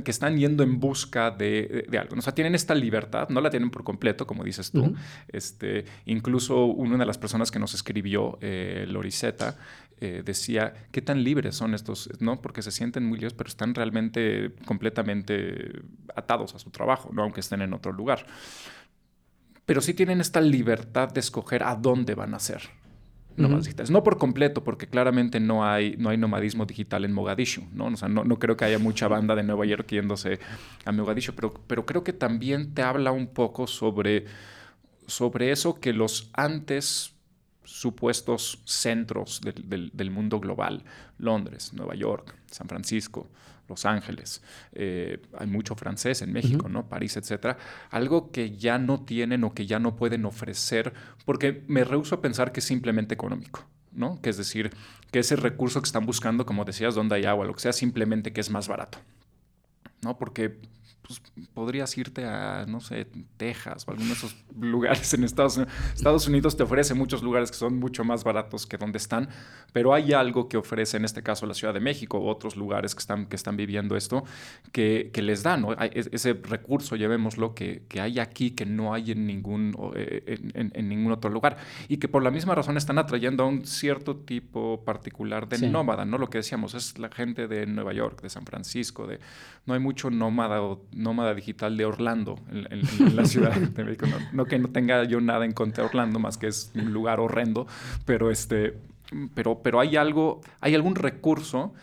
que 0.03 0.11
están 0.11 0.37
yendo 0.37 0.63
en 0.63 0.79
busca 0.79 1.31
de, 1.31 1.87
algo. 1.99 2.15
O 2.17 2.21
sea, 2.21 2.33
tienen 2.33 2.55
esta 2.55 2.75
libertad, 2.75 3.29
no 3.29 3.41
la 3.41 3.49
tienen 3.49 3.69
por 3.69 3.83
completo, 3.83 4.27
como 4.27 4.43
dices 4.43 4.71
tú. 4.71 4.95
este, 5.27 5.85
incluso 6.05 6.65
una 6.65 6.97
de 6.97 7.05
las 7.05 7.17
personas 7.17 7.51
que 7.51 7.59
nos 7.59 7.73
escribió, 7.73 8.37
eh, 8.41 8.85
Loriseta, 8.87 9.57
eh, 9.99 10.21
decía, 10.23 10.73
¿qué 10.91 11.01
tan 11.01 11.23
libres 11.23 11.55
son 11.55 11.73
estos? 11.73 12.09
¿no? 12.19 12.41
Porque 12.41 12.61
se 12.61 12.71
sienten 12.71 13.05
muy 13.05 13.17
libres, 13.17 13.33
pero 13.33 13.47
están 13.47 13.73
realmente 13.73 14.53
completamente 14.65 15.81
atados 16.15 16.55
a 16.55 16.59
su 16.59 16.69
trabajo, 16.69 17.09
¿no? 17.13 17.23
aunque 17.23 17.39
estén 17.39 17.61
en 17.61 17.73
otro 17.73 17.91
lugar. 17.91 18.25
Pero 19.65 19.81
sí 19.81 19.93
tienen 19.93 20.19
esta 20.19 20.41
libertad 20.41 21.09
de 21.09 21.19
escoger 21.19 21.63
a 21.63 21.75
dónde 21.75 22.15
van 22.15 22.33
a 22.33 22.39
ser 22.39 22.82
nómadas 23.35 23.65
digitales. 23.65 23.91
No 23.91 24.03
por 24.03 24.17
completo, 24.17 24.63
porque 24.63 24.87
claramente 24.87 25.39
no 25.39 25.65
hay, 25.65 25.95
no 25.97 26.09
hay 26.09 26.17
nomadismo 26.17 26.65
digital 26.65 27.05
en 27.05 27.13
Mogadishu, 27.13 27.63
¿no? 27.73 27.85
O 27.85 27.97
sea, 27.97 28.07
no, 28.07 28.23
no, 28.23 28.37
creo 28.37 28.57
que 28.57 28.65
haya 28.65 28.79
mucha 28.79 29.07
banda 29.07 29.35
de 29.35 29.43
Nueva 29.43 29.65
York 29.65 29.87
yéndose 29.89 30.39
a 30.85 30.91
Mogadishu, 30.91 31.33
pero, 31.33 31.53
pero 31.67 31.85
creo 31.85 32.03
que 32.03 32.13
también 32.13 32.73
te 32.73 32.81
habla 32.81 33.11
un 33.11 33.27
poco 33.27 33.67
sobre, 33.67 34.25
sobre 35.07 35.51
eso 35.51 35.79
que 35.79 35.93
los 35.93 36.29
antes 36.33 37.15
supuestos 37.63 38.61
centros 38.65 39.41
del, 39.41 39.91
del 39.93 40.11
mundo 40.11 40.39
global, 40.39 40.83
Londres, 41.17 41.73
Nueva 41.73 41.95
York, 41.95 42.35
San 42.51 42.67
Francisco, 42.67 43.29
los 43.73 43.85
Ángeles, 43.85 44.41
eh, 44.73 45.21
hay 45.37 45.47
mucho 45.47 45.75
francés 45.75 46.21
en 46.21 46.31
México, 46.31 46.69
¿no? 46.69 46.87
París, 46.87 47.17
etcétera. 47.17 47.57
Algo 47.89 48.31
que 48.31 48.55
ya 48.55 48.77
no 48.77 49.01
tienen 49.01 49.43
o 49.43 49.53
que 49.53 49.65
ya 49.65 49.79
no 49.79 49.95
pueden 49.95 50.25
ofrecer, 50.25 50.93
porque 51.25 51.63
me 51.67 51.83
rehuso 51.83 52.15
a 52.15 52.21
pensar 52.21 52.51
que 52.51 52.59
es 52.59 52.65
simplemente 52.65 53.13
económico. 53.13 53.67
¿no? 53.91 54.19
Que 54.21 54.31
es 54.31 54.37
decir, 54.37 54.71
que 55.11 55.19
ese 55.19 55.35
recurso 55.35 55.79
que 55.81 55.85
están 55.85 56.05
buscando, 56.05 56.45
como 56.45 56.65
decías, 56.65 56.95
donde 56.95 57.15
hay 57.15 57.25
agua, 57.25 57.45
lo 57.45 57.53
que 57.53 57.61
sea, 57.61 57.73
simplemente 57.73 58.33
que 58.33 58.41
es 58.41 58.49
más 58.49 58.67
barato. 58.67 58.97
¿no? 60.01 60.17
Porque 60.17 60.59
pues, 61.05 61.21
podrías 61.53 61.97
irte 61.97 62.25
a, 62.25 62.65
no 62.67 62.79
sé, 62.79 63.07
Texas 63.37 63.85
o 63.87 63.91
alguno 63.91 64.09
de 64.09 64.13
esos 64.13 64.35
lugares 64.59 65.13
en 65.13 65.23
Estados 65.23 65.57
Unidos. 65.57 65.73
Estados 65.95 66.27
Unidos 66.27 66.57
te 66.57 66.63
ofrece 66.63 66.93
muchos 66.93 67.21
lugares 67.21 67.51
que 67.51 67.57
son 67.57 67.77
mucho 67.79 68.03
más 68.03 68.23
baratos 68.23 68.65
que 68.65 68.77
donde 68.77 68.97
están, 68.97 69.29
pero 69.73 69.93
hay 69.93 70.13
algo 70.13 70.47
que 70.47 70.57
ofrece, 70.57 70.97
en 70.97 71.05
este 71.05 71.21
caso, 71.21 71.45
la 71.45 71.53
Ciudad 71.53 71.73
de 71.73 71.79
México 71.79 72.19
u 72.19 72.27
otros 72.27 72.55
lugares 72.55 72.95
que 72.95 72.99
están, 72.99 73.25
que 73.25 73.35
están 73.35 73.57
viviendo 73.57 73.95
esto, 73.95 74.23
que, 74.71 75.11
que 75.13 75.21
les 75.21 75.43
da, 75.43 75.57
¿no? 75.57 75.75
Hay 75.77 75.91
ese 75.93 76.33
recurso, 76.33 76.95
llevémoslo, 76.95 77.53
que, 77.53 77.83
que 77.87 77.99
hay 77.99 78.19
aquí 78.19 78.51
que 78.51 78.65
no 78.65 78.93
hay 78.93 79.11
en 79.11 79.27
ningún, 79.27 79.75
eh, 79.95 80.39
en, 80.53 80.71
en, 80.73 80.89
ningún 80.89 81.11
otro 81.11 81.29
lugar 81.29 81.57
y 81.87 81.97
que 81.97 82.07
por 82.07 82.23
la 82.23 82.31
misma 82.31 82.55
razón 82.55 82.77
están 82.77 82.97
atrayendo 82.97 83.43
a 83.43 83.47
un 83.47 83.65
cierto 83.65 84.15
tipo 84.15 84.83
particular 84.83 85.47
de 85.47 85.67
nómada, 85.67 86.05
¿no? 86.05 86.17
Lo 86.17 86.29
que 86.29 86.37
decíamos 86.37 86.73
es 86.73 86.97
la 86.97 87.09
gente 87.09 87.47
de 87.47 87.65
Nueva 87.65 87.93
York, 87.93 88.21
de 88.21 88.29
San 88.29 88.45
Francisco, 88.45 89.07
de 89.07 89.19
no 89.65 89.73
hay 89.73 89.79
mucho 89.79 90.09
nómada 90.09 90.61
o 90.61 90.85
nómada 90.95 91.33
digital 91.33 91.77
de 91.77 91.85
Orlando, 91.85 92.39
en, 92.51 93.15
la 93.15 93.25
ciudad 93.25 93.55
de 93.55 93.83
México. 93.83 94.05
No, 94.31 94.45
que 94.45 94.59
no 94.59 94.69
tenga 94.69 95.03
yo 95.05 95.21
nada 95.21 95.45
en 95.45 95.53
contra 95.53 95.83
de 95.83 95.89
Orlando, 95.89 96.19
más 96.19 96.37
que 96.37 96.47
es 96.47 96.71
un 96.75 96.93
lugar 96.93 97.19
horrendo, 97.19 97.67
pero, 98.05 98.31
este, 98.31 98.77
pero, 99.33 99.61
pero 99.61 99.79
hay 99.79 99.95
algo, 99.95 100.41
hay 100.61 100.75
algún 100.75 100.95
recurso 100.95 101.73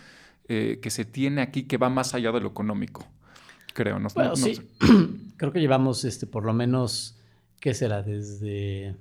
eh, 0.48 0.78
que 0.82 0.90
se 0.90 1.04
tiene 1.04 1.42
aquí 1.42 1.64
que 1.64 1.76
va 1.76 1.88
más 1.88 2.14
allá 2.14 2.32
de 2.32 2.40
lo 2.40 2.48
económico, 2.48 3.06
creo. 3.74 3.98
No, 3.98 4.08
bueno, 4.14 4.36
sí. 4.36 4.60
creo 5.36 5.52
que 5.52 5.60
llevamos 5.60 6.04
este, 6.04 6.26
por 6.26 6.44
lo 6.44 6.52
menos, 6.52 7.16
¿qué 7.60 7.74
será? 7.74 8.02
Desde 8.02 8.96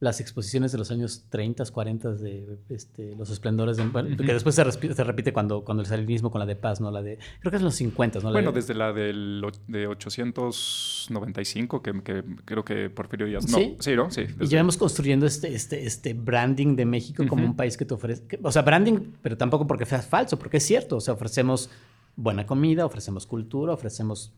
las 0.00 0.20
exposiciones 0.20 0.70
de 0.70 0.78
los 0.78 0.90
años 0.92 1.24
30, 1.28 1.64
40 1.64 2.12
de 2.14 2.58
este, 2.68 3.16
los 3.16 3.30
esplendores, 3.30 3.76
de, 3.76 4.16
que 4.16 4.32
después 4.32 4.54
se, 4.54 4.70
se, 4.70 5.04
repite 5.04 5.32
cuando, 5.32 5.64
cuando 5.64 5.80
el 5.80 5.86
stalinismo 5.86 6.30
con 6.30 6.38
la 6.38 6.46
de 6.46 6.54
paz, 6.54 6.80
¿no? 6.80 6.92
La 6.92 7.02
de, 7.02 7.18
creo 7.40 7.50
que 7.50 7.56
es 7.56 7.62
los 7.62 7.74
50, 7.74 8.20
¿no? 8.20 8.30
bueno, 8.30 8.52
desde 8.52 8.74
la 8.74 8.92
del, 8.92 9.44
de 9.66 9.88
895, 9.88 11.82
que, 11.82 12.00
que 12.02 12.22
creo 12.44 12.64
que 12.64 12.90
Porfirio 12.90 13.26
Díaz, 13.26 13.48
no, 13.50 13.58
sí, 13.58 13.76
sí 13.80 13.96
¿no? 13.96 14.08
Sí. 14.10 14.26
Y 14.40 14.46
llevamos 14.46 14.76
construyendo 14.76 15.26
este, 15.26 15.52
este, 15.52 15.84
este 15.84 16.14
branding 16.14 16.76
de 16.76 16.84
México 16.84 17.26
como 17.28 17.44
un 17.44 17.56
país 17.56 17.76
que 17.76 17.84
te 17.84 17.94
ofrece, 17.94 18.22
o 18.40 18.52
sea, 18.52 18.62
branding, 18.62 18.98
pero 19.20 19.36
tampoco 19.36 19.66
porque 19.66 19.84
sea 19.84 20.00
falso, 20.02 20.38
porque 20.38 20.58
es 20.58 20.64
cierto, 20.64 20.96
o 20.96 21.00
sea, 21.00 21.14
ofrecemos 21.14 21.70
buena 22.18 22.46
comida, 22.46 22.84
ofrecemos 22.84 23.26
cultura, 23.26 23.72
ofrecemos 23.72 24.32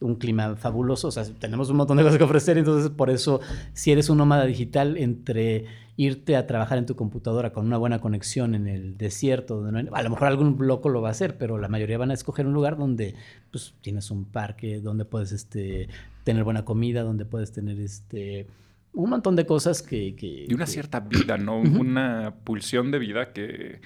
un 0.00 0.14
clima 0.14 0.56
fabuloso, 0.56 1.08
o 1.08 1.10
sea, 1.10 1.24
tenemos 1.38 1.68
un 1.68 1.76
montón 1.76 1.98
de 1.98 2.02
cosas 2.02 2.16
que 2.16 2.24
ofrecer, 2.24 2.56
entonces 2.56 2.90
por 2.90 3.10
eso 3.10 3.40
si 3.74 3.92
eres 3.92 4.08
un 4.08 4.16
nómada 4.16 4.46
digital 4.46 4.96
entre 4.96 5.66
irte 5.98 6.36
a 6.36 6.46
trabajar 6.46 6.78
en 6.78 6.86
tu 6.86 6.96
computadora 6.96 7.52
con 7.52 7.66
una 7.66 7.76
buena 7.76 8.00
conexión 8.00 8.54
en 8.54 8.66
el 8.66 8.96
desierto, 8.96 9.60
donde 9.60 9.90
a 9.92 10.02
lo 10.02 10.10
mejor 10.10 10.28
algún 10.28 10.56
loco 10.58 10.88
lo 10.88 11.02
va 11.02 11.08
a 11.08 11.10
hacer, 11.10 11.36
pero 11.36 11.58
la 11.58 11.68
mayoría 11.68 11.98
van 11.98 12.10
a 12.10 12.14
escoger 12.14 12.46
un 12.46 12.54
lugar 12.54 12.78
donde 12.78 13.14
pues, 13.50 13.74
tienes 13.82 14.10
un 14.10 14.24
parque, 14.24 14.80
donde 14.80 15.04
puedes 15.04 15.32
este, 15.32 15.90
tener 16.24 16.44
buena 16.44 16.64
comida, 16.64 17.02
donde 17.02 17.26
puedes 17.26 17.52
tener 17.52 17.78
este 17.78 18.46
un 18.94 19.10
montón 19.10 19.36
de 19.36 19.44
cosas 19.44 19.82
que... 19.82 20.16
y 20.48 20.52
una 20.54 20.66
cierta 20.66 21.00
vida, 21.00 21.36
¿no? 21.36 21.60
Una 21.60 22.34
pulsión 22.42 22.90
de 22.90 22.98
vida 22.98 23.32
que 23.32 23.80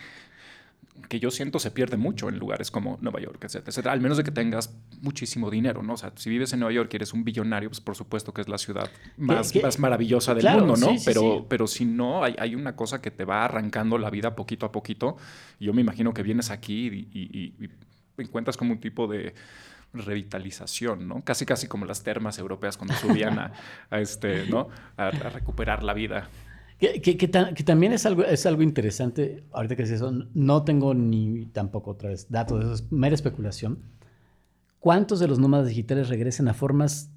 que 1.08 1.20
yo 1.20 1.30
siento 1.30 1.58
se 1.58 1.70
pierde 1.70 1.96
mucho 1.96 2.28
en 2.28 2.38
lugares 2.38 2.70
como 2.70 2.98
Nueva 3.00 3.20
York, 3.20 3.44
etcétera, 3.44 3.92
Al 3.92 4.00
menos 4.00 4.18
de 4.18 4.24
que 4.24 4.30
tengas 4.30 4.74
muchísimo 5.00 5.50
dinero, 5.50 5.82
¿no? 5.82 5.94
O 5.94 5.96
sea, 5.96 6.12
si 6.16 6.30
vives 6.30 6.52
en 6.52 6.60
Nueva 6.60 6.72
York 6.72 6.90
y 6.92 6.96
eres 6.96 7.12
un 7.12 7.24
billonario, 7.24 7.68
pues 7.70 7.80
por 7.80 7.96
supuesto 7.96 8.32
que 8.32 8.42
es 8.42 8.48
la 8.48 8.58
ciudad 8.58 8.90
más, 9.16 9.54
más 9.62 9.78
maravillosa 9.78 10.34
del 10.34 10.48
mundo, 10.50 10.76
¿no? 10.76 10.94
pero, 11.04 11.46
pero 11.48 11.66
si 11.66 11.84
no, 11.84 12.24
hay, 12.24 12.34
hay, 12.38 12.54
una 12.54 12.76
cosa 12.76 13.00
que 13.00 13.10
te 13.10 13.24
va 13.24 13.44
arrancando 13.44 13.98
la 13.98 14.10
vida 14.10 14.34
poquito 14.36 14.66
a 14.66 14.72
poquito. 14.72 15.16
Y 15.58 15.66
yo 15.66 15.72
me 15.72 15.80
imagino 15.80 16.12
que 16.12 16.22
vienes 16.22 16.50
aquí 16.50 17.08
y, 17.12 17.70
encuentras 18.18 18.56
como 18.56 18.72
un 18.72 18.78
tipo 18.78 19.06
de 19.06 19.34
revitalización, 19.94 21.08
¿no? 21.08 21.22
Casi 21.24 21.44
casi 21.44 21.66
como 21.66 21.86
las 21.86 22.02
termas 22.02 22.38
europeas 22.38 22.76
cuando 22.76 22.94
subían 22.94 23.38
a, 23.38 23.52
este, 23.98 24.46
¿no? 24.46 24.68
a 24.96 25.10
recuperar 25.10 25.82
la 25.82 25.92
vida 25.92 26.28
Que, 26.82 27.28
también 27.64 27.92
es 27.92 28.06
algo, 28.06 28.24
es 28.24 28.44
algo 28.44 28.62
interesante, 28.62 29.44
ahorita 29.52 29.76
que 29.76 29.84
es 29.84 29.90
eso, 29.92 30.12
no 30.34 30.64
tengo 30.64 30.94
ni 30.94 31.46
tampoco 31.46 31.92
otra 31.92 32.08
vez 32.08 32.26
datos, 32.28 32.64
eso 32.64 32.74
es 32.74 32.90
mera 32.90 33.14
especulación. 33.14 33.78
¿Cuántos 34.80 35.20
de 35.20 35.28
los 35.28 35.38
nómadas 35.38 35.68
digitales 35.68 36.08
regresan 36.08 36.48
a 36.48 36.54
formas 36.54 37.12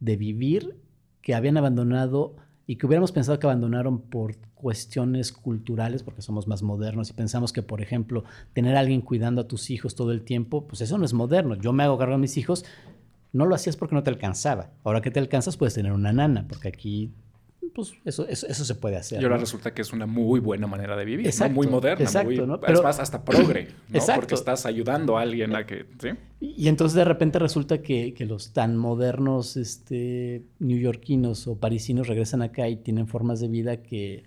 de 0.00 0.18
vivir 0.18 0.76
que 1.22 1.34
habían 1.34 1.56
abandonado 1.56 2.36
y 2.66 2.76
que 2.76 2.84
hubiéramos 2.84 3.10
pensado 3.10 3.38
que 3.38 3.46
abandonaron 3.46 4.02
por 4.02 4.36
cuestiones 4.54 5.32
culturales, 5.32 6.02
porque 6.02 6.20
somos 6.20 6.46
más 6.46 6.62
modernos 6.62 7.08
y 7.08 7.14
pensamos 7.14 7.54
que, 7.54 7.62
por 7.62 7.80
ejemplo, 7.80 8.24
tener 8.52 8.76
alguien 8.76 9.00
cuidando 9.00 9.40
a 9.40 9.48
tus 9.48 9.70
hijos 9.70 9.94
todo 9.94 10.12
el 10.12 10.24
tiempo, 10.24 10.66
pues 10.66 10.82
eso 10.82 10.98
no 10.98 11.06
es 11.06 11.14
moderno. 11.14 11.54
Yo 11.54 11.72
me 11.72 11.84
hago 11.84 11.96
cargo 11.96 12.16
de 12.16 12.20
mis 12.20 12.36
hijos, 12.36 12.66
no 13.32 13.46
lo 13.46 13.54
hacías 13.54 13.78
porque 13.78 13.94
no 13.94 14.02
te 14.02 14.10
alcanzaba. 14.10 14.72
Ahora 14.84 15.00
que 15.00 15.10
te 15.10 15.20
alcanzas, 15.20 15.56
puedes 15.56 15.72
tener 15.72 15.92
una 15.92 16.12
nana, 16.12 16.46
porque 16.46 16.68
aquí 16.68 17.14
pues 17.72 17.94
eso, 18.04 18.26
eso, 18.28 18.46
eso, 18.46 18.64
se 18.64 18.74
puede 18.74 18.96
hacer. 18.96 19.20
Y 19.20 19.24
ahora 19.24 19.36
resulta 19.36 19.72
que 19.72 19.82
es 19.82 19.92
una 19.92 20.06
muy 20.06 20.40
buena 20.40 20.66
manera 20.66 20.96
de 20.96 21.04
vivir, 21.04 21.30
muy 21.50 21.66
moderna, 21.66 22.04
exacto, 22.04 22.46
¿no? 22.46 22.60
Pero, 22.60 22.74
es 22.74 22.82
más, 22.82 22.98
hasta 22.98 23.24
progre, 23.24 23.68
¿no? 23.88 24.00
Porque 24.14 24.34
estás 24.34 24.66
ayudando 24.66 25.18
a 25.18 25.22
alguien 25.22 25.54
a 25.54 25.66
que... 25.66 25.86
¿sí? 26.00 26.08
Y 26.40 26.68
entonces 26.68 26.96
de 26.96 27.04
repente 27.04 27.38
resulta 27.38 27.82
que, 27.82 28.14
que, 28.14 28.26
los 28.26 28.52
tan 28.52 28.76
modernos 28.76 29.56
este, 29.56 30.44
neoyorquinos 30.58 31.46
o 31.46 31.58
parisinos 31.58 32.06
regresan 32.08 32.42
acá 32.42 32.68
y 32.68 32.76
tienen 32.76 33.06
formas 33.06 33.40
de 33.40 33.48
vida 33.48 33.78
que, 33.78 34.24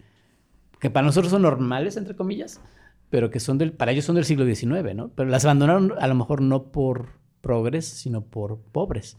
que 0.80 0.90
para 0.90 1.06
nosotros 1.06 1.32
son 1.32 1.44
normales, 1.44 1.98
entre 1.98 2.16
comillas, 2.16 2.62
pero 3.10 3.30
que 3.30 3.40
son 3.40 3.58
del, 3.58 3.74
para 3.74 3.92
ellos 3.92 4.06
son 4.06 4.16
del 4.16 4.26
siglo 4.26 4.46
XIX, 4.46 4.96
¿no? 4.96 5.10
Pero 5.10 5.30
las 5.30 5.46
abandonaron 5.46 5.94
a 6.00 6.08
lo 6.08 6.16
mejor 6.16 6.42
no 6.42 6.72
por 6.72 7.18
progres, 7.42 7.86
sino 7.86 8.22
por 8.22 8.60
pobres. 8.60 9.18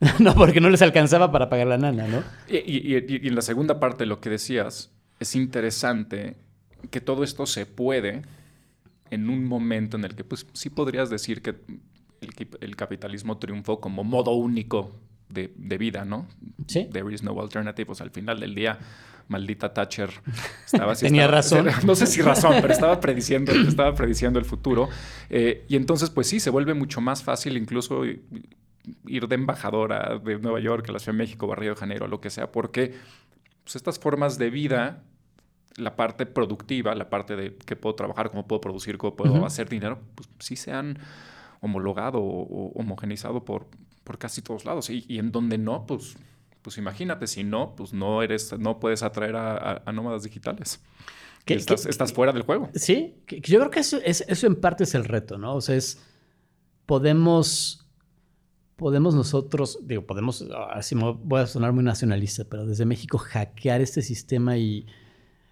no, 0.20 0.34
porque 0.34 0.60
no 0.60 0.70
les 0.70 0.82
alcanzaba 0.82 1.32
para 1.32 1.48
pagar 1.48 1.66
la 1.66 1.78
nana, 1.78 2.06
¿no? 2.06 2.22
Y, 2.48 2.94
en 2.94 3.34
la 3.34 3.42
segunda 3.42 3.80
parte 3.80 4.04
de 4.04 4.06
lo 4.06 4.20
que 4.20 4.30
decías, 4.30 4.92
es 5.18 5.34
interesante 5.34 6.36
que 6.90 7.00
todo 7.00 7.24
esto 7.24 7.46
se 7.46 7.66
puede 7.66 8.22
en 9.10 9.28
un 9.28 9.44
momento 9.44 9.96
en 9.96 10.04
el 10.04 10.14
que, 10.14 10.22
pues, 10.22 10.46
sí 10.52 10.70
podrías 10.70 11.10
decir 11.10 11.42
que 11.42 11.56
el, 12.60 12.76
capitalismo 12.76 13.38
triunfó 13.38 13.80
como 13.80 14.04
modo 14.04 14.32
único 14.32 14.94
de, 15.28 15.48
vida, 15.78 16.04
¿no? 16.04 16.26
Sí. 16.66 16.88
There 16.92 17.12
is 17.12 17.22
no 17.22 17.40
alternative. 17.40 17.92
al 18.00 18.10
final 18.10 18.38
del 18.38 18.54
día, 18.54 18.78
maldita 19.26 19.74
Thatcher 19.74 20.10
estaba... 20.64 20.94
Tenía 20.96 21.26
razón. 21.26 21.66
No 21.84 21.96
sé 21.96 22.06
si 22.06 22.22
razón, 22.22 22.56
pero 22.60 22.72
estaba 22.72 23.00
prediciendo, 23.00 23.52
estaba 23.52 23.94
prediciendo 23.94 24.38
el 24.38 24.44
futuro. 24.44 24.88
Eh, 25.28 25.64
y 25.68 25.74
entonces, 25.74 26.10
pues 26.10 26.28
sí, 26.28 26.38
se 26.38 26.50
vuelve 26.50 26.74
mucho 26.74 27.00
más 27.00 27.22
fácil 27.24 27.56
incluso 27.56 28.04
ir 29.06 29.28
de 29.28 29.34
embajadora 29.34 30.18
de 30.22 30.38
Nueva 30.38 30.60
York 30.60 30.88
a 30.88 30.92
la 30.92 30.98
Ciudad 30.98 31.14
de 31.14 31.24
México, 31.24 31.46
Barrio 31.46 31.70
de 31.70 31.76
Janeiro, 31.76 32.08
lo 32.08 32.20
que 32.20 32.30
sea, 32.30 32.52
porque 32.52 32.94
pues, 33.64 33.76
estas 33.76 33.98
formas 33.98 34.38
de 34.38 34.50
vida, 34.50 35.02
la 35.76 35.96
parte 35.96 36.26
productiva, 36.26 36.94
la 36.94 37.10
parte 37.10 37.36
de 37.36 37.56
que 37.56 37.76
puedo 37.76 37.94
trabajar, 37.94 38.30
cómo 38.30 38.46
puedo 38.46 38.60
producir, 38.60 38.98
cómo 38.98 39.16
puedo 39.16 39.44
hacer 39.44 39.68
dinero, 39.68 40.00
pues 40.14 40.28
sí 40.38 40.56
se 40.56 40.72
han 40.72 40.98
homologado 41.60 42.18
o, 42.20 42.72
homogenizado 42.74 43.44
por, 43.44 43.66
por 44.04 44.18
casi 44.18 44.42
todos 44.42 44.64
lados. 44.64 44.90
Y, 44.90 45.18
en 45.18 45.30
donde 45.30 45.58
no, 45.58 45.86
pues, 45.86 46.16
pues 46.62 46.78
imagínate, 46.78 47.26
si 47.26 47.44
no, 47.44 47.74
pues 47.76 47.92
no 47.92 48.22
eres, 48.22 48.58
no 48.58 48.80
puedes 48.80 49.02
atraer 49.02 49.36
a, 49.36 49.82
nómadas 49.92 50.22
digitales. 50.22 50.80
Que, 51.44 51.54
estás, 51.54 51.86
estás, 51.86 52.12
fuera 52.12 52.32
del 52.32 52.42
juego. 52.42 52.68
Sí, 52.74 53.16
yo 53.26 53.58
creo 53.58 53.70
que 53.70 53.80
eso, 53.80 53.98
eso 54.04 54.46
en 54.46 54.56
parte 54.56 54.84
es 54.84 54.94
el 54.94 55.04
reto, 55.04 55.38
¿no? 55.38 55.54
O 55.54 55.60
sea, 55.62 55.76
es, 55.76 56.02
podemos 56.84 57.87
podemos 58.78 59.16
nosotros, 59.16 59.80
digo, 59.82 60.06
podemos, 60.06 60.46
así 60.70 60.94
voy 60.94 61.40
a 61.40 61.46
sonar 61.48 61.72
muy 61.72 61.82
nacionalista, 61.82 62.44
pero 62.44 62.64
desde 62.64 62.86
México 62.86 63.18
hackear 63.18 63.80
este 63.80 64.02
sistema 64.02 64.56
y... 64.56 64.86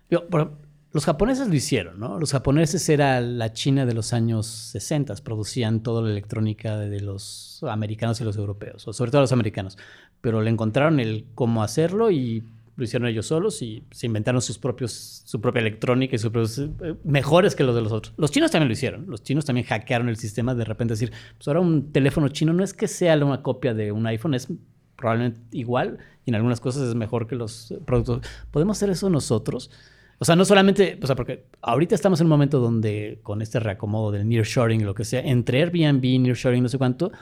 los 0.09 1.05
japoneses 1.05 1.49
lo 1.49 1.55
hicieron, 1.55 1.99
¿no? 1.99 2.20
Los 2.20 2.31
japoneses 2.31 2.89
era 2.89 3.20
la 3.20 3.53
China 3.53 3.85
de 3.85 3.95
los 3.95 4.12
años 4.12 4.47
60, 4.47 5.16
producían 5.24 5.83
toda 5.83 6.03
la 6.03 6.11
electrónica 6.11 6.79
de 6.79 7.01
los 7.01 7.64
americanos 7.68 8.20
y 8.20 8.24
los 8.24 8.37
europeos, 8.37 8.87
o 8.87 8.93
sobre 8.93 9.11
todo 9.11 9.22
los 9.22 9.33
americanos, 9.33 9.77
pero 10.20 10.41
le 10.41 10.51
encontraron 10.51 11.01
el 11.01 11.27
cómo 11.35 11.64
hacerlo 11.64 12.12
y 12.12 12.45
lo 12.77 12.85
hicieron 12.85 13.09
ellos 13.09 13.27
solos 13.27 13.62
y 13.62 13.85
se 13.91 14.07
inventaron 14.07 14.41
sus 14.43 14.59
propios, 14.59 15.22
su 15.24 15.41
propia 15.41 15.61
electrónica 15.61 16.14
y 16.14 16.18
sus 16.18 16.31
propios, 16.31 16.59
eh, 16.59 16.95
mejores 17.05 17.57
que 17.57 17.64
los 17.64 17.74
de 17.74 17.83
los 17.83 17.93
otros. 17.93 18.14
Los 18.16 18.31
chinos 18.31 18.51
también 18.51 18.68
lo 18.68 18.74
hicieron. 18.74 19.07
Los 19.09 19.22
chinos 19.22 19.45
también 19.45 19.66
hackearon 19.66 20.09
el 20.09 20.16
sistema 20.16 20.55
de 20.55 20.64
repente 20.64 20.95
decir, 20.95 21.12
pues 21.37 21.49
ahora 21.49 21.61
un 21.61 21.93
teléfono 21.93 22.29
chino 22.29 22.53
no 22.53 22.62
es 22.62 22.74
que 22.74 22.87
sea 22.87 23.16
una 23.16 23.43
copia 23.43 23.74
de 23.74 23.93
un 23.93 24.07
iPhone, 24.07 24.35
es 24.35 24.49
probablemente 24.97 25.41
igual 25.53 25.99
y 26.24 26.31
en 26.31 26.35
algunas 26.35 26.61
cosas 26.61 26.89
es 26.89 26.95
mejor 26.95 27.27
que 27.27 27.37
los 27.37 27.74
productos. 27.87 28.20
¿Podemos 28.51 28.77
hacer 28.77 28.91
eso 28.91 29.09
nosotros? 29.09 29.70
O 30.18 30.24
sea, 30.24 30.35
no 30.35 30.45
solamente, 30.45 30.99
o 31.03 31.07
sea, 31.07 31.14
porque 31.14 31.45
ahorita 31.61 31.95
estamos 31.95 32.20
en 32.20 32.27
un 32.27 32.31
momento 32.31 32.59
donde 32.59 33.20
con 33.22 33.43
este 33.43 33.61
reacomodo 33.61 34.12
del 34.12 34.29
nearshoring 34.29 34.85
lo 34.85 34.95
que 34.95 35.05
sea, 35.05 35.20
entre 35.20 35.62
Airbnb, 35.62 36.20
nearshoring, 36.20 36.62
no 36.62 36.68
sé 36.68 36.79
cuánto, 36.79 37.12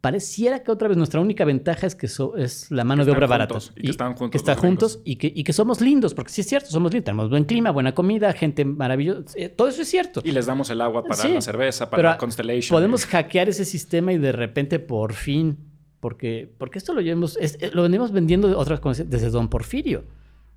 pareciera 0.00 0.62
que 0.62 0.70
otra 0.70 0.88
vez 0.88 0.96
nuestra 0.96 1.20
única 1.20 1.44
ventaja 1.44 1.86
es 1.86 1.94
que 1.94 2.06
es 2.06 2.70
la 2.70 2.84
mano 2.84 3.04
de 3.04 3.12
obra 3.12 3.26
barata. 3.26 3.58
Y, 3.76 3.82
que 3.82 3.90
están 3.90 4.14
juntos. 4.14 4.30
Que 4.30 4.38
están 4.38 4.56
juntos 4.56 5.00
y 5.04 5.16
que, 5.16 5.32
y 5.34 5.44
que, 5.44 5.52
somos 5.52 5.80
lindos, 5.80 6.14
porque 6.14 6.30
sí 6.30 6.42
es 6.42 6.46
cierto, 6.46 6.70
somos 6.70 6.92
lindos. 6.92 7.06
Tenemos 7.06 7.30
buen 7.30 7.44
clima, 7.44 7.70
buena 7.70 7.94
comida, 7.94 8.32
gente 8.32 8.64
maravillosa. 8.64 9.32
Eh, 9.36 9.48
todo 9.48 9.68
eso 9.68 9.82
es 9.82 9.88
cierto. 9.88 10.20
Y 10.24 10.32
les 10.32 10.46
damos 10.46 10.70
el 10.70 10.80
agua 10.80 11.02
para 11.04 11.28
la 11.28 11.40
cerveza, 11.40 11.90
para 11.90 12.10
la 12.10 12.18
Constellation. 12.18 12.74
Podemos 12.74 13.06
hackear 13.06 13.48
ese 13.48 13.64
sistema 13.64 14.12
y 14.12 14.18
de 14.18 14.32
repente, 14.32 14.78
por 14.78 15.14
fin, 15.14 15.58
porque, 16.00 16.52
porque 16.58 16.78
esto 16.78 16.94
lo 16.94 17.00
llevamos, 17.00 17.36
eh, 17.40 17.70
lo 17.72 17.82
venimos 17.82 18.12
vendiendo 18.12 18.48
de 18.48 18.54
otras 18.54 18.80
cosas 18.80 19.08
desde 19.10 19.30
Don 19.30 19.48
Porfirio. 19.48 20.04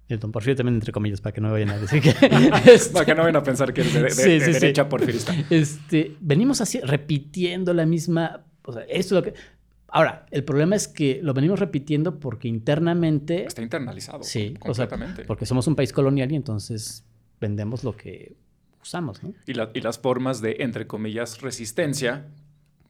El 0.08 0.20
Don 0.20 0.32
Porfirio 0.32 0.58
también, 0.58 0.76
entre 0.76 0.92
comillas, 0.92 1.22
para 1.22 1.34
que 1.34 1.42
no 1.42 1.52
vayan 1.52 1.70
a 1.70 1.78
decir 1.78 2.02
que. 2.02 2.10
este, 2.72 2.94
para 2.94 3.06
que 3.06 3.16
no 3.16 3.22
vayan 3.22 3.38
a 3.38 3.44
pensar 3.44 3.74
que 3.74 3.82
es 3.82 3.94
de, 3.94 4.02
de, 4.04 4.40
derecha 4.40 4.88
porfirista. 4.88 5.34
Este, 5.50 6.16
venimos 6.20 6.62
así, 6.62 6.80
repitiendo 6.82 7.74
la 7.74 7.86
misma 7.86 8.46
o 8.72 8.74
sea, 8.74 8.84
esto 8.84 9.18
es 9.18 9.24
lo 9.26 9.32
que... 9.32 9.40
Ahora, 9.88 10.26
el 10.32 10.44
problema 10.44 10.76
es 10.76 10.88
que 10.88 11.20
lo 11.22 11.34
venimos 11.34 11.60
repitiendo 11.60 12.20
porque 12.20 12.48
internamente... 12.48 13.46
Está 13.46 13.62
internalizado. 13.62 14.24
Sí, 14.24 14.56
completamente. 14.60 15.26
porque 15.26 15.46
somos 15.46 15.68
un 15.68 15.76
país 15.76 15.92
colonial 15.92 16.32
y 16.32 16.36
entonces 16.36 17.04
vendemos 17.42 17.84
lo 17.84 17.96
que 17.96 18.36
usamos, 18.82 19.22
¿no? 19.22 19.34
Y, 19.46 19.52
y 19.52 19.82
las 19.82 20.00
formas 20.00 20.42
de, 20.42 20.58
entre 20.60 20.88
comillas, 20.88 21.42
resistencia, 21.42 22.28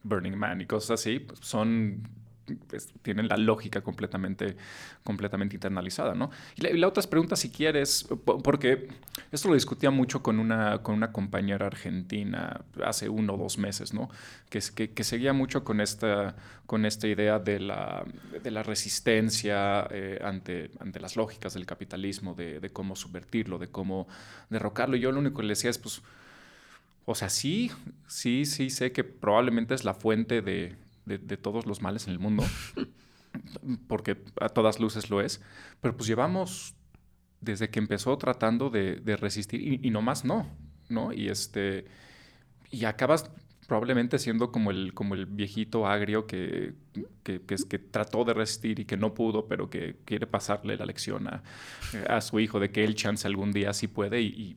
Burning 0.04 0.36
Man 0.36 0.60
y 0.60 0.66
cosas 0.66 1.00
así, 1.00 1.18
pues 1.18 1.40
son 1.40 2.02
pues, 2.54 2.92
tienen 3.02 3.28
la 3.28 3.36
lógica 3.36 3.80
completamente, 3.80 4.56
completamente 5.04 5.56
internalizada, 5.56 6.14
¿no? 6.14 6.30
Y 6.56 6.62
la, 6.76 6.88
otra 6.88 7.02
pregunta, 7.04 7.36
si 7.36 7.50
quieres, 7.50 8.08
porque 8.42 8.88
esto 9.30 9.48
lo 9.48 9.54
discutía 9.54 9.90
mucho 9.90 10.22
con 10.22 10.38
una, 10.38 10.82
con 10.82 10.94
una 10.94 11.12
compañera 11.12 11.66
argentina 11.66 12.60
hace 12.84 13.08
uno 13.08 13.34
o 13.34 13.36
dos 13.36 13.58
meses, 13.58 13.92
¿no? 13.94 14.08
Que, 14.50 14.60
que, 14.88 15.04
seguía 15.04 15.32
mucho 15.32 15.64
con 15.64 15.80
esta, 15.80 16.36
con 16.66 16.84
esta 16.84 17.08
idea 17.08 17.38
de 17.38 17.60
la, 17.60 18.04
de 18.42 18.50
la 18.50 18.62
resistencia 18.62 19.86
eh, 19.90 20.20
ante, 20.22 20.70
ante 20.80 21.00
las 21.00 21.16
lógicas 21.16 21.54
del 21.54 21.66
capitalismo, 21.66 22.34
de, 22.34 22.60
de 22.60 22.70
cómo 22.70 22.96
subvertirlo, 22.96 23.58
de 23.58 23.68
cómo 23.68 24.06
derrocarlo. 24.50 24.96
Y 24.96 25.00
yo 25.00 25.12
lo 25.12 25.20
único 25.20 25.38
que 25.38 25.44
le 25.44 25.50
decía 25.50 25.70
es, 25.70 25.78
pues, 25.78 26.02
o 27.04 27.14
sea, 27.14 27.28
sí, 27.28 27.70
sí, 28.06 28.44
sí 28.44 28.70
sé 28.70 28.92
que 28.92 29.02
probablemente 29.02 29.74
es 29.74 29.84
la 29.84 29.94
fuente 29.94 30.40
de, 30.40 30.76
de, 31.04 31.36
todos 31.36 31.66
los 31.66 31.82
males 31.82 32.06
en 32.06 32.12
el 32.12 32.18
mundo, 32.18 32.44
porque 33.88 34.22
a 34.40 34.48
todas 34.48 34.80
luces 34.80 35.10
lo 35.10 35.20
es, 35.20 35.40
pero 35.80 35.96
pues 35.96 36.06
llevamos 36.08 36.74
desde 37.40 37.70
que 37.70 37.78
empezó 37.78 38.16
tratando 38.18 38.70
de, 38.70 39.00
resistir 39.16 39.84
y, 39.84 39.90
no 39.90 40.02
más 40.02 40.24
no, 40.24 40.46
¿no? 40.88 41.12
Y 41.12 41.28
este, 41.28 41.86
y 42.70 42.84
acabas 42.84 43.30
probablemente 43.66 44.18
siendo 44.18 44.52
como 44.52 44.70
el, 44.70 44.92
como 44.92 45.14
el 45.14 45.26
viejito 45.26 45.86
agrio 45.86 46.26
que, 46.26 46.74
que, 47.22 47.40
que, 47.40 47.78
trató 47.78 48.24
de 48.24 48.34
resistir 48.34 48.80
y 48.80 48.84
que 48.84 48.96
no 48.96 49.14
pudo, 49.14 49.46
pero 49.46 49.70
que 49.70 49.96
quiere 50.04 50.26
pasarle 50.26 50.76
la 50.76 50.84
lección 50.84 51.26
a, 51.28 51.42
a 52.08 52.20
su 52.20 52.38
hijo 52.38 52.60
de 52.60 52.70
que 52.70 52.84
él 52.84 52.94
chance 52.94 53.26
algún 53.26 53.52
día 53.52 53.72
sí 53.72 53.88
puede 53.88 54.20
y, 54.20 54.56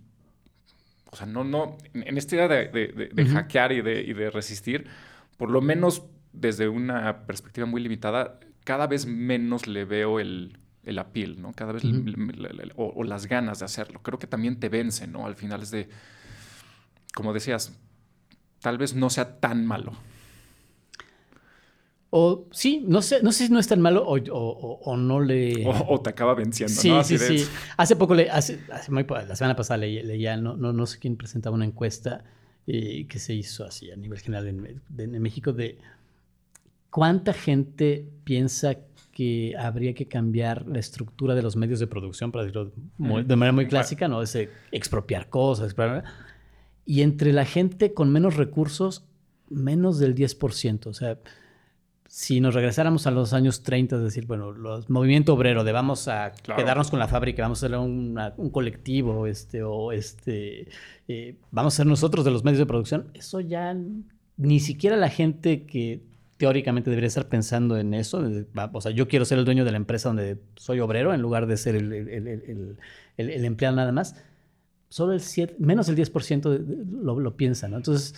o 1.15 1.17
sea, 1.17 1.27
no, 1.27 1.45
no, 1.45 1.77
en 1.93 2.17
esta 2.17 2.35
idea 2.35 2.47
de, 2.49 3.27
hackear 3.31 3.71
y 3.71 3.81
de, 3.81 4.01
y 4.01 4.11
de 4.11 4.29
resistir, 4.29 4.85
por 5.37 5.49
lo 5.49 5.61
menos 5.61 6.03
desde 6.35 6.67
una 6.67 7.25
perspectiva 7.25 7.65
muy 7.65 7.81
limitada, 7.81 8.39
cada 8.63 8.87
vez 8.87 9.05
menos 9.05 9.67
le 9.67 9.85
veo 9.85 10.19
el, 10.19 10.57
el 10.85 10.99
appeal, 10.99 11.41
¿no? 11.41 11.53
Cada 11.53 11.73
vez, 11.73 11.83
o, 12.75 13.03
las 13.03 13.27
ganas 13.27 13.59
de 13.59 13.65
hacerlo. 13.65 14.01
Creo 14.03 14.19
que 14.19 14.27
también 14.27 14.59
te 14.59 14.69
vence, 14.69 15.07
¿no? 15.07 15.25
Al 15.25 15.35
final 15.35 15.63
es 15.63 15.71
de, 15.71 15.89
como 17.13 17.33
decías, 17.33 17.77
tal 18.61 18.77
vez 18.77 18.95
no 18.95 19.09
sea 19.09 19.39
tan 19.39 19.65
malo. 19.65 19.93
O 22.11 22.47
sí, 22.51 22.83
no 22.87 23.01
sé, 23.01 23.21
no 23.23 23.31
sé 23.31 23.47
si 23.47 23.51
no 23.51 23.59
es 23.59 23.67
tan 23.67 23.81
malo 23.81 24.05
o, 24.07 24.95
no 24.95 25.19
le... 25.19 25.65
O, 25.67 25.99
te 26.01 26.11
acaba 26.11 26.33
venciendo, 26.33 26.73
sí, 26.73 26.89
¿no? 26.89 27.03
sí, 27.03 27.17
sí. 27.17 27.45
Hace 27.75 27.95
poco, 27.95 28.15
le, 28.15 28.29
hace, 28.29 28.61
la 28.67 28.81
semana 29.35 29.55
pasada 29.55 29.77
leía, 29.79 30.37
no, 30.37 30.55
no, 30.55 30.71
no, 30.71 30.85
sé 30.85 30.99
quién 30.99 31.17
presentaba 31.17 31.55
una 31.55 31.65
encuesta 31.65 32.23
eh, 32.67 33.05
que 33.07 33.19
se 33.19 33.33
hizo 33.33 33.65
así 33.65 33.91
a 33.91 33.97
nivel 33.97 34.19
general 34.19 34.47
en 34.47 35.21
México 35.21 35.51
de 35.51 35.77
¿Cuánta 36.95 37.33
gente 37.33 38.07
piensa 38.23 38.77
que 39.11 39.53
habría 39.59 39.93
que 39.93 40.07
cambiar 40.07 40.65
la 40.65 40.79
estructura 40.79 41.35
de 41.35 41.41
los 41.41 41.57
medios 41.57 41.81
de 41.81 41.87
producción, 41.87 42.31
para 42.31 42.45
decirlo 42.45 42.71
de 42.97 43.35
manera 43.35 43.51
muy 43.51 43.67
clásica, 43.67 44.07
¿no? 44.07 44.21
Ese 44.21 44.49
expropiar 44.71 45.27
cosas, 45.27 45.75
y 46.85 47.01
entre 47.01 47.33
la 47.33 47.43
gente 47.43 47.93
con 47.93 48.13
menos 48.13 48.37
recursos, 48.37 49.03
menos 49.49 49.99
del 49.99 50.15
10%. 50.15 50.87
O 50.87 50.93
sea, 50.93 51.19
si 52.07 52.39
nos 52.39 52.53
regresáramos 52.53 53.07
a 53.07 53.11
los 53.11 53.33
años 53.33 53.61
30, 53.63 53.97
es 53.97 54.01
decir, 54.01 54.25
bueno, 54.25 54.53
los 54.53 54.89
movimiento 54.89 55.33
obrero 55.33 55.65
de 55.65 55.73
vamos 55.73 56.07
a 56.07 56.31
quedarnos 56.55 56.91
con 56.91 56.99
la 56.99 57.09
fábrica, 57.09 57.41
vamos 57.41 57.61
a 57.61 57.65
hacer 57.65 57.77
un 57.77 58.49
colectivo, 58.53 59.27
este, 59.27 59.63
o 59.63 59.91
este, 59.91 60.69
eh, 61.09 61.35
vamos 61.51 61.73
a 61.73 61.75
ser 61.75 61.87
nosotros 61.87 62.23
de 62.23 62.31
los 62.31 62.45
medios 62.45 62.59
de 62.59 62.65
producción, 62.65 63.09
eso 63.15 63.41
ya 63.41 63.75
ni 64.37 64.61
siquiera 64.61 64.95
la 64.95 65.09
gente 65.09 65.65
que 65.65 66.14
teóricamente 66.37 66.89
debería 66.89 67.07
estar 67.07 67.27
pensando 67.27 67.77
en 67.77 67.93
eso, 67.93 68.23
o 68.73 68.81
sea, 68.81 68.91
yo 68.91 69.07
quiero 69.07 69.25
ser 69.25 69.39
el 69.39 69.45
dueño 69.45 69.63
de 69.63 69.71
la 69.71 69.77
empresa 69.77 70.09
donde 70.09 70.37
soy 70.55 70.79
obrero 70.79 71.13
en 71.13 71.21
lugar 71.21 71.47
de 71.47 71.57
ser 71.57 71.75
el, 71.75 72.77
el 73.17 73.45
empleado 73.45 73.75
nada 73.75 73.91
más, 73.91 74.15
solo 74.89 75.13
el 75.13 75.21
7, 75.21 75.55
menos 75.59 75.87
del 75.87 75.95
10% 75.95 76.65
lo, 77.01 77.19
lo 77.19 77.37
piensa, 77.37 77.67
¿no? 77.67 77.77
Entonces, 77.77 78.15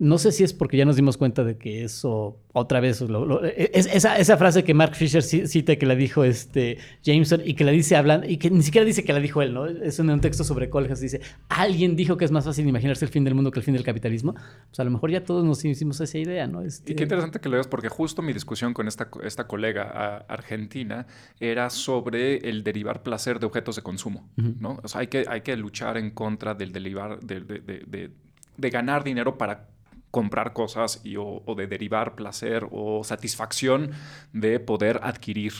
no 0.00 0.16
sé 0.16 0.32
si 0.32 0.42
es 0.42 0.54
porque 0.54 0.78
ya 0.78 0.86
nos 0.86 0.96
dimos 0.96 1.18
cuenta 1.18 1.44
de 1.44 1.58
que 1.58 1.84
eso, 1.84 2.40
otra 2.54 2.80
vez, 2.80 3.02
e, 3.02 3.70
es, 3.74 3.86
esa, 3.86 4.36
frase 4.38 4.64
que 4.64 4.72
Mark 4.72 4.94
Fisher 4.94 5.22
cita 5.22 5.76
que 5.76 5.84
la 5.84 5.94
dijo 5.94 6.24
este 6.24 6.78
Jameson 7.04 7.42
y 7.44 7.52
que 7.52 7.64
la 7.64 7.70
dice 7.70 7.96
hablando, 7.96 8.26
y 8.26 8.38
que 8.38 8.48
ni 8.48 8.62
siquiera 8.62 8.86
dice 8.86 9.04
que 9.04 9.12
la 9.12 9.20
dijo 9.20 9.42
él, 9.42 9.52
¿no? 9.52 9.66
Es 9.66 9.98
en 9.98 10.08
un 10.08 10.22
texto 10.22 10.42
sobre 10.42 10.70
Colgas, 10.70 11.00
dice, 11.00 11.20
alguien 11.50 11.96
dijo 11.96 12.16
que 12.16 12.24
es 12.24 12.30
más 12.30 12.46
fácil 12.46 12.66
imaginarse 12.66 13.04
el 13.04 13.10
fin 13.10 13.24
del 13.24 13.34
mundo 13.34 13.50
que 13.50 13.58
el 13.58 13.62
fin 13.62 13.74
del 13.74 13.84
capitalismo. 13.84 14.32
Pues 14.32 14.80
a 14.80 14.84
lo 14.84 14.90
mejor 14.90 15.10
ya 15.10 15.22
todos 15.22 15.44
nos 15.44 15.62
hicimos 15.66 16.00
esa 16.00 16.16
idea, 16.16 16.46
¿no? 16.46 16.62
Este... 16.62 16.92
Y 16.92 16.96
qué 16.96 17.02
interesante 17.02 17.38
que 17.38 17.50
lo 17.50 17.56
veas, 17.56 17.68
porque 17.68 17.90
justo 17.90 18.22
mi 18.22 18.32
discusión 18.32 18.72
con 18.72 18.88
esta, 18.88 19.10
esta 19.22 19.46
colega 19.46 20.24
argentina 20.28 21.06
era 21.40 21.68
sobre 21.68 22.38
el 22.48 22.64
derivar 22.64 23.02
placer 23.02 23.38
de 23.38 23.44
objetos 23.44 23.76
de 23.76 23.82
consumo, 23.82 24.30
¿no? 24.36 24.80
O 24.82 24.88
sea, 24.88 25.02
hay 25.02 25.08
que, 25.08 25.26
hay 25.28 25.42
que 25.42 25.54
luchar 25.58 25.98
en 25.98 26.10
contra 26.12 26.54
del 26.54 26.72
derivar, 26.72 27.20
de, 27.20 27.40
de, 27.40 28.10
de 28.56 28.70
ganar 28.70 29.04
dinero 29.04 29.36
para 29.36 29.68
comprar 30.10 30.52
cosas 30.52 31.00
y, 31.04 31.16
o, 31.16 31.42
de 31.56 31.66
derivar 31.66 32.14
placer 32.14 32.66
o 32.70 33.04
satisfacción 33.04 33.92
de 34.32 34.60
poder 34.60 35.00
adquirir 35.02 35.52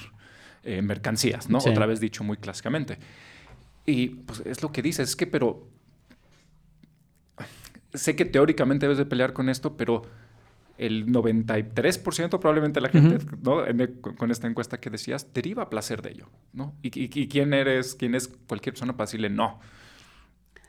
eh, 0.65 0.83
mercancías, 0.83 1.49
¿no? 1.49 1.59
Otra 1.59 1.87
vez 1.87 2.01
dicho 2.01 2.25
muy 2.25 2.37
clásicamente. 2.37 2.99
Y 3.87 4.09
pues 4.09 4.43
es 4.45 4.63
lo 4.63 4.73
que 4.73 4.83
dices, 4.83 5.11
es 5.11 5.17
que, 5.17 5.27
pero 5.27 5.69
sé 7.95 8.17
que 8.17 8.25
teóricamente 8.25 8.87
debes 8.87 8.99
de 8.99 9.07
pelear 9.07 9.33
con 9.33 9.49
esto, 9.49 9.77
pero 9.77 10.03
el 10.79 11.07
93% 11.09 12.39
probablemente 12.39 12.81
la 12.81 12.89
gente, 12.89 13.19
¿no? 13.43 13.63
con 14.17 14.31
esta 14.31 14.47
encuesta 14.47 14.81
que 14.81 14.89
decías, 14.89 15.33
deriva 15.35 15.69
placer 15.69 16.01
de 16.01 16.11
ello, 16.11 16.31
¿no? 16.55 16.75
Y, 16.83 16.89
y, 16.95 17.29
quién 17.29 17.53
eres, 17.53 17.95
quién 17.95 18.15
es 18.15 18.29
cualquier 18.29 18.73
persona 18.73 18.97
para 18.97 19.07
decirle 19.07 19.29
no. 19.29 19.61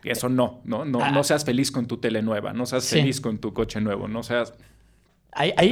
Eso 0.03 0.29
no, 0.29 0.61
¿no? 0.63 0.85
No, 0.85 0.99
no 1.11 1.19
ah. 1.19 1.23
seas 1.23 1.45
feliz 1.45 1.71
con 1.71 1.87
tu 1.87 1.97
tele 1.97 2.21
nueva, 2.21 2.53
no 2.53 2.65
seas 2.65 2.87
feliz 2.87 3.21
con 3.21 3.37
tu 3.37 3.53
coche 3.53 3.81
nuevo, 3.81 4.07
no 4.07 4.23
seas... 4.23 4.53
Ahí, 5.33 5.53
ahí 5.55 5.71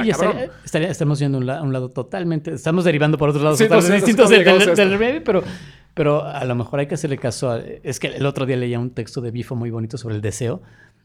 estaría, 0.64 0.88
estamos 0.88 1.18
yendo 1.18 1.38
a 1.52 1.60
un, 1.60 1.72
lado, 1.72 1.90
totalmente, 1.90 2.54
estamos 2.54 2.84
derivando 2.84 3.18
por 3.18 3.28
otros 3.28 3.44
lados 3.44 3.58
totalmente 3.58 3.96
distintos 3.96 4.30
del, 4.30 4.42
del, 4.74 5.22
pero, 5.22 5.42
pero 5.92 6.24
a 6.24 6.44
lo 6.46 6.54
mejor 6.54 6.80
hay 6.80 6.86
que 6.86 6.94
hacerle 6.94 7.18
caso 7.18 7.50
a... 7.50 7.58
Es 7.58 8.00
que 8.00 8.06
el 8.06 8.24
otro 8.24 8.46
día 8.46 8.56
leía 8.56 8.78
un 8.78 8.90
texto 8.90 9.20
de 9.20 9.30
Bifo 9.30 9.56
muy 9.56 9.70
bonito 9.70 9.98
sobre 9.98 10.14
el 10.14 10.22
deseo, 10.22 10.62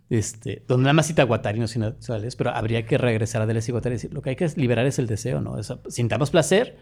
este, 0.10 0.64
donde 0.68 0.84
nada 0.84 0.94
más 0.94 1.08
cita 1.08 1.24
Guattari, 1.24 1.60
no 1.60 1.66
pero 2.38 2.52
habría 2.52 2.86
que 2.86 2.98
regresar 2.98 3.42
a 3.42 3.46
Deleuze 3.46 3.72
y 3.72 3.74
Guattari 3.74 3.94
y 3.94 3.98
decir, 3.98 4.14
lo 4.14 4.22
que 4.22 4.30
hay 4.30 4.36
que 4.38 4.48
liberar 4.56 4.86
es 4.86 5.00
el 5.00 5.08
deseo, 5.08 5.42
¿no? 5.42 5.58
sintamos 5.90 6.30
placer, 6.30 6.78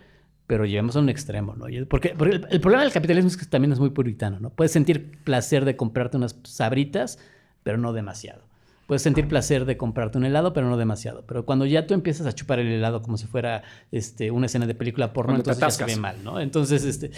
pero 0.48 0.66
llevemos 0.66 0.96
a 0.96 1.00
un 1.00 1.10
extremo, 1.10 1.56
¿no? 1.56 1.66
Porque, 1.88 2.10
el, 2.10 2.60
problema 2.62 2.84
del 2.84 2.92
capitalismo 2.92 3.30
es 3.30 3.38
que 3.38 3.46
también 3.46 3.72
es 3.72 3.80
muy 3.80 3.92
puritano, 3.92 4.40
¿no? 4.40 4.50
Puedes 4.50 4.72
sentir 4.72 5.12
placer 5.24 5.66
de 5.66 5.76
comprarte 5.76 6.18
unas 6.18 6.36
sabritas, 6.44 7.20
pero 7.64 7.78
no 7.78 7.94
demasiado. 7.94 8.44
Puedes 8.88 9.02
sentir 9.02 9.30
placer 9.30 9.64
de 9.64 9.78
comprarte 9.78 10.18
un 10.18 10.26
helado, 10.26 10.52
pero 10.52 10.70
no 10.70 10.76
demasiado. 10.76 11.24
Pero 11.26 11.46
cuando 11.46 11.66
ya 11.66 11.88
tú 11.88 11.94
empiezas 11.94 12.28
a 12.28 12.34
chupar 12.34 12.60
el 12.60 12.68
helado 12.68 13.02
como 13.02 13.18
si 13.18 13.28
fuera 13.28 13.64
este, 13.92 14.30
una 14.30 14.48
escena 14.48 14.68
de 14.68 14.76
película 14.76 15.14
porno, 15.14 15.36
entonces 15.36 15.62
ya 15.62 15.70
se 15.72 15.86
ve 15.86 15.96
mal, 15.96 16.18
¿no? 16.24 16.40
Entonces, 16.42 16.84
este, 16.84 17.12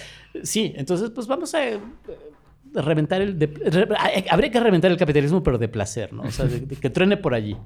sí, 0.43 0.73
entonces 0.76 1.09
pues 1.09 1.26
vamos 1.26 1.55
a 1.55 1.67
eh, 1.67 1.80
reventar 2.73 3.21
el... 3.21 3.34
habría 4.30 4.51
que 4.51 4.59
reventar 4.59 4.91
el 4.91 4.97
capitalismo, 4.97 5.41
pero 5.41 5.57
de 5.57 5.67
placer, 5.67 6.13
¿no? 6.13 6.21
O 6.21 6.32
sea, 6.32 6.47
que 6.80 6.89
truene 6.91 7.17
por 7.17 7.34
allí. 7.34 7.57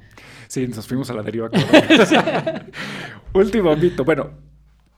Sí, 0.48 0.66
nos 0.68 0.88
fuimos 0.88 1.10
a 1.10 1.14
la 1.14 1.22
deriva. 1.22 1.50
Último 3.34 3.76
mito. 3.76 4.06
Bueno, 4.06 4.32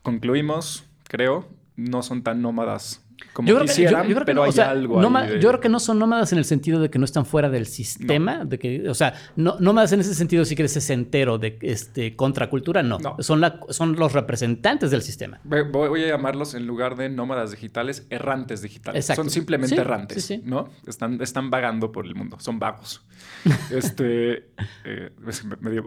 concluimos, 0.02 0.86
creo, 1.04 1.48
no 1.76 2.04
son 2.04 2.24
tan 2.24 2.42
nómadas 2.42 3.04
como 3.34 3.48
yo 3.48 3.62
quisieran, 3.62 4.08
pero 4.26 4.44
hay 4.44 4.60
algo 4.60 5.02
Yo 5.02 5.50
creo 5.50 5.60
que 5.60 5.70
no 5.70 5.80
son 5.80 6.00
nómadas 6.00 6.32
en 6.32 6.38
el 6.38 6.46
sentido 6.46 6.80
de 6.80 6.90
que 6.90 7.00
no 7.00 7.06
están 7.06 7.26
fuera 7.26 7.50
del 7.50 7.66
sistema, 7.66 8.46
de 8.46 8.60
que, 8.60 8.90
o 8.90 8.94
sea, 8.94 9.14
no, 9.36 9.58
nómadas 9.60 9.92
en 9.94 10.02
ese 10.02 10.14
sentido 10.14 10.46
si 10.46 10.56
quieres 10.56 10.76
ese 10.76 10.94
entero 10.94 11.38
de 11.38 11.58
este, 11.62 12.16
contracultura, 12.16 12.84
no. 12.84 13.00
Son, 13.20 13.42
la, 13.42 13.60
son 13.70 13.96
los 13.96 14.14
representantes 14.14 14.92
del 14.92 15.02
sistema. 15.02 15.40
Voy 15.44 16.04
a 16.04 16.08
llamarlos 16.08 16.54
en 16.54 16.68
lugar 16.68 16.96
de 16.96 17.10
nómadas 17.10 17.52
digitales, 17.52 18.06
errantes 18.10 18.62
digitales. 18.62 19.06
Son 19.06 19.30
simplemente 19.30 19.76
errantes, 19.76 20.32
¿no? 20.44 20.70
Están, 20.88 21.22
están 21.22 21.50
vagando 21.50 21.92
por 21.92 22.06
el 22.06 22.16
mundo, 22.16 22.38
son 22.40 22.60
vagos. 22.60 23.06
este, 23.72 24.50
eh, 24.86 25.12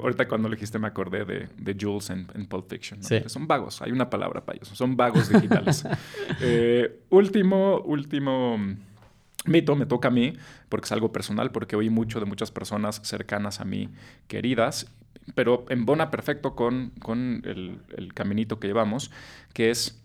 ahorita 0.02 0.28
cuando 0.28 0.48
lo 0.48 0.54
dijiste 0.54 0.78
me 0.78 0.88
acordé 0.88 1.24
de, 1.24 1.48
de 1.56 1.76
Jules 1.78 2.10
en, 2.10 2.26
Pulp 2.46 2.68
Fiction. 2.68 3.00
Son 3.26 3.46
vagos, 3.46 3.82
hay 3.82 3.92
una 3.92 4.10
palabra 4.10 4.44
para 4.44 4.56
ellos, 4.56 4.68
son 4.68 4.96
vagos 4.96 5.28
digitales. 5.28 5.84
eh, 6.40 7.00
último, 7.24 7.80
último 7.80 8.58
mito 9.46 9.76
me 9.76 9.86
toca 9.86 10.08
a 10.08 10.10
mí, 10.10 10.34
porque 10.68 10.86
es 10.86 10.92
algo 10.92 11.12
personal, 11.12 11.50
porque 11.50 11.76
oí 11.76 11.90
mucho 11.90 12.20
de 12.20 12.26
muchas 12.26 12.50
personas 12.50 13.00
cercanas 13.02 13.60
a 13.60 13.64
mí, 13.64 13.88
queridas, 14.28 14.86
pero 15.34 15.64
embona 15.68 16.10
perfecto 16.10 16.54
con, 16.54 16.90
con 17.00 17.42
el, 17.44 17.78
el 17.96 18.12
caminito 18.12 18.60
que 18.60 18.68
llevamos, 18.68 19.10
que 19.52 19.70
es 19.70 20.00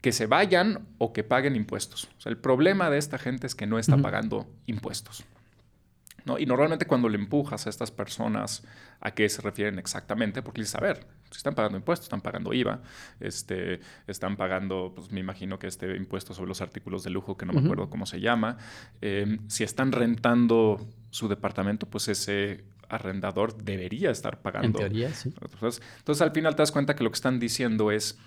que 0.00 0.12
se 0.12 0.26
vayan 0.26 0.86
o 0.98 1.14
que 1.14 1.24
paguen 1.24 1.56
impuestos. 1.56 2.08
O 2.18 2.20
sea, 2.20 2.30
el 2.30 2.36
problema 2.36 2.90
de 2.90 2.98
esta 2.98 3.16
gente 3.16 3.46
es 3.46 3.54
que 3.54 3.66
no 3.66 3.78
está 3.78 3.96
pagando 3.96 4.46
impuestos. 4.66 5.24
¿No? 6.24 6.38
Y 6.38 6.46
normalmente 6.46 6.86
cuando 6.86 7.08
le 7.08 7.18
empujas 7.18 7.66
a 7.66 7.70
estas 7.70 7.90
personas 7.90 8.62
a 9.00 9.10
qué 9.12 9.28
se 9.28 9.42
refieren 9.42 9.78
exactamente, 9.78 10.42
porque 10.42 10.62
dices, 10.62 10.74
a 10.76 10.80
ver, 10.80 11.06
si 11.30 11.38
están 11.38 11.54
pagando 11.54 11.76
impuestos, 11.76 12.06
están 12.06 12.20
pagando 12.20 12.52
IVA, 12.54 12.80
este, 13.20 13.80
están 14.06 14.36
pagando, 14.36 14.92
pues 14.94 15.10
me 15.10 15.20
imagino 15.20 15.58
que 15.58 15.66
este 15.66 15.96
impuesto 15.96 16.34
sobre 16.34 16.48
los 16.48 16.60
artículos 16.60 17.04
de 17.04 17.10
lujo, 17.10 17.36
que 17.36 17.46
no 17.46 17.52
me 17.52 17.60
acuerdo 17.60 17.90
cómo 17.90 18.06
se 18.06 18.20
llama, 18.20 18.56
em, 19.00 19.38
si 19.48 19.64
están 19.64 19.92
rentando 19.92 20.86
su 21.10 21.28
departamento, 21.28 21.86
pues 21.86 22.08
ese 22.08 22.64
arrendador 22.88 23.56
debería 23.56 24.10
estar 24.10 24.40
pagando. 24.40 24.78
En 24.78 24.88
teoría, 24.88 25.12
sí. 25.12 25.32
Entonces, 25.40 25.82
entonces 25.98 26.22
al 26.22 26.32
final 26.32 26.54
te 26.54 26.62
das 26.62 26.72
cuenta 26.72 26.94
que 26.94 27.04
lo 27.04 27.10
que 27.10 27.16
están 27.16 27.38
diciendo 27.38 27.90
es, 27.90 28.18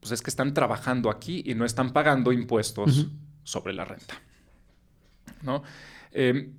pues 0.00 0.12
es 0.12 0.22
que 0.22 0.30
están 0.30 0.52
trabajando 0.54 1.10
aquí 1.10 1.42
y 1.46 1.54
no 1.54 1.64
están 1.64 1.92
pagando 1.92 2.32
impuestos 2.32 3.08
sobre 3.42 3.72
la 3.72 3.84
renta. 3.84 4.14
¿no? 5.44 5.62
Eh, 6.12 6.50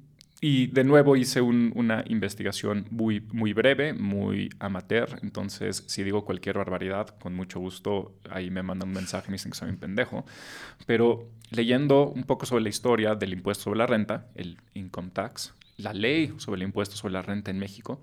y 0.42 0.68
de 0.68 0.84
nuevo 0.84 1.16
hice 1.16 1.42
una 1.42 2.04
investigación 2.08 2.88
muy, 2.92 3.22
muy 3.32 3.54
breve, 3.54 3.94
muy 3.94 4.50
amateur. 4.60 5.18
Entonces, 5.24 5.84
si 5.88 6.04
digo 6.04 6.26
cualquier 6.26 6.58
barbaridad, 6.58 7.18
con 7.20 7.34
mucho 7.36 7.60
gusto, 7.60 8.14
ahí 8.30 8.52
me 8.52 8.62
mandan 8.62 8.90
un 8.90 8.96
mensaje 8.96 9.30
me 9.30 9.36
dicen 9.36 9.52
que 9.52 9.58
soy 9.58 9.70
un 9.70 9.78
pendejo. 9.78 10.26
Pero 10.86 11.30
leyendo 11.52 12.10
un 12.10 12.24
poco 12.24 12.46
sobre 12.46 12.64
la 12.64 12.70
historia 12.70 13.16
del 13.16 13.34
impuesto 13.34 13.66
sobre 13.66 13.80
la 13.80 13.88
renta, 13.88 14.28
el 14.36 14.58
income 14.74 15.10
tax, 15.12 15.54
la 15.78 15.94
ley 15.94 16.34
sobre 16.38 16.62
el 16.62 16.68
impuesto 16.68 16.96
sobre 16.96 17.14
la 17.14 17.22
renta 17.22 17.50
en 17.50 17.60
México, 17.60 18.02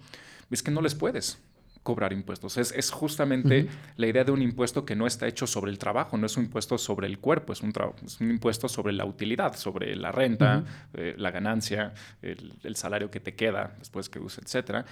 es 0.51 0.63
que 0.63 0.71
no 0.71 0.81
les 0.81 0.95
puedes 0.95 1.39
cobrar 1.83 2.13
impuestos. 2.13 2.57
Es, 2.57 2.91
justamente 2.91 3.69
la 3.97 4.07
idea 4.07 4.25
de 4.25 4.33
un 4.33 4.43
impuesto 4.43 4.85
que 4.85 4.95
no 4.95 5.07
está 5.07 5.27
hecho 5.27 5.47
sobre 5.47 5.71
el 5.71 5.79
trabajo, 5.79 6.17
no 6.17 6.27
es 6.27 6.37
un 6.37 6.45
impuesto 6.45 6.79
sobre 6.79 7.07
el 7.07 7.19
cuerpo, 7.19 7.53
es 7.53 7.61
un, 7.61 7.73
es 8.05 8.21
un 8.21 8.31
impuesto 8.31 8.69
sobre 8.69 8.93
la 8.93 9.05
utilidad, 9.05 9.57
sobre 9.57 9.97
la 9.97 10.13
renta, 10.13 10.65
eh, 10.95 11.15
la 11.17 11.31
ganancia, 11.31 11.93
el, 12.21 12.77
salario 12.77 13.11
que 13.11 13.21
te 13.21 13.35
queda 13.35 13.75
después 13.79 14.09
que 14.09 14.19
uses, 14.19 14.55
etc. 14.55 14.87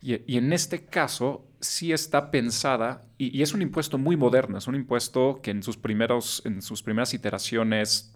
Y, 0.00 0.36
en 0.36 0.52
este 0.52 0.84
caso 0.84 1.46
sí 1.60 1.92
está 1.92 2.30
pensada, 2.30 3.02
y, 3.18 3.36
y, 3.36 3.42
es 3.42 3.54
un 3.54 3.62
impuesto 3.62 3.98
muy 3.98 4.16
moderno, 4.16 4.58
es 4.58 4.66
un 4.66 4.74
impuesto 4.74 5.40
que 5.42 5.52
en 5.52 5.62
sus, 5.62 5.76
primeros, 5.76 6.42
en 6.44 6.60
sus 6.60 6.82
primeras 6.82 7.14
iteraciones 7.14 8.12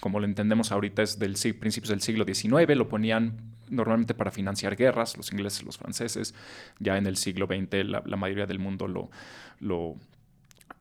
como 0.00 0.18
lo 0.18 0.26
entendemos 0.26 0.72
ahorita, 0.72 1.02
es 1.02 1.18
del 1.18 1.34
principios 1.58 1.90
del 1.90 2.00
siglo 2.00 2.24
XIX, 2.24 2.74
lo 2.74 2.88
ponían 2.88 3.36
normalmente 3.70 4.14
para 4.14 4.30
financiar 4.30 4.76
guerras, 4.76 5.16
los 5.16 5.32
ingleses, 5.32 5.62
los 5.62 5.78
franceses, 5.78 6.34
ya 6.78 6.98
en 6.98 7.06
el 7.06 7.16
siglo 7.16 7.46
XX 7.46 7.84
la, 7.84 8.16
mayoría 8.16 8.46
del 8.46 8.58
mundo 8.58 8.88
lo, 8.88 9.10
lo, 9.60 9.96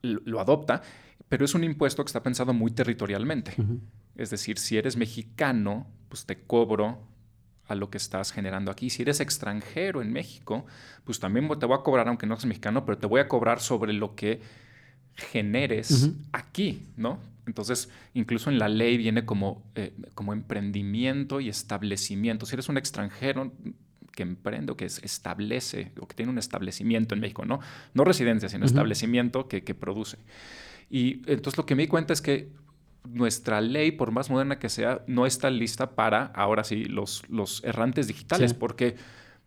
lo, 0.02 0.40
adopta, 0.40 0.82
pero 1.28 1.46
es 1.46 1.54
un 1.54 1.64
impuesto 1.64 2.04
que 2.04 2.10
está 2.10 2.24
pensado 2.24 2.54
muy 2.54 2.72
territorialmente. 2.72 3.54
Es 4.16 4.30
decir, 4.30 4.58
si 4.58 4.78
eres 4.78 4.98
mexicano, 4.98 5.88
pues 6.10 6.26
te 6.26 6.44
cobro 6.44 7.00
a 7.68 7.76
lo 7.76 7.90
que 7.90 7.98
estás 7.98 8.32
generando 8.32 8.72
aquí. 8.72 8.90
Si 8.90 9.04
eres 9.04 9.20
extranjero 9.20 10.02
en 10.02 10.12
México, 10.12 10.66
pues 11.06 11.20
también 11.20 11.48
te 11.60 11.66
voy 11.66 11.78
a 11.78 11.84
cobrar, 11.84 12.08
aunque 12.08 12.26
no 12.26 12.36
seas 12.36 12.48
mexicano, 12.48 12.84
pero 12.84 12.98
te 12.98 13.08
voy 13.08 13.22
a 13.22 13.28
cobrar 13.28 13.62
sobre 13.62 13.94
lo 13.94 14.16
que 14.16 14.42
generes 15.16 16.12
aquí, 16.32 16.88
¿no? 16.98 17.20
Entonces, 17.50 17.90
incluso 18.14 18.52
en 18.52 18.60
la 18.60 18.70
ley 18.70 18.96
viene 18.98 19.26
como, 19.26 19.64
eh, 19.74 19.94
como 20.14 20.34
emprendimiento 20.34 21.40
y 21.40 21.50
establecimiento. 21.50 22.46
Si 22.46 22.54
eres 22.56 22.70
un 22.70 22.78
extranjero 22.78 23.52
que 24.12 24.22
emprende 24.22 24.72
o 24.72 24.78
que 24.78 24.86
establece 24.86 25.92
o 26.00 26.08
que 26.08 26.16
tiene 26.16 26.32
un 26.32 26.38
establecimiento 26.38 27.16
en 27.16 27.22
México, 27.22 27.46
¿no? 27.46 27.60
No 27.96 28.04
residencia, 28.04 28.50
sino 28.50 28.66
establecimiento 28.66 29.48
que, 29.48 29.64
que 29.64 29.74
produce. 29.74 30.20
Y 30.92 31.24
entonces 31.26 31.58
lo 31.58 31.66
que 31.66 31.76
me 31.76 31.84
di 31.84 31.88
cuenta 31.88 32.14
es 32.14 32.22
que 32.22 32.52
nuestra 33.04 33.62
ley, 33.62 33.92
por 33.92 34.12
más 34.12 34.30
moderna 34.30 34.60
que 34.60 34.70
sea, 34.70 35.04
no 35.08 35.26
está 35.26 35.50
lista 35.50 35.96
para, 35.96 36.26
ahora 36.28 36.64
sí, 36.64 36.86
los, 36.86 37.24
los 37.30 37.64
errantes 37.64 38.08
digitales, 38.08 38.54
porque 38.54 38.96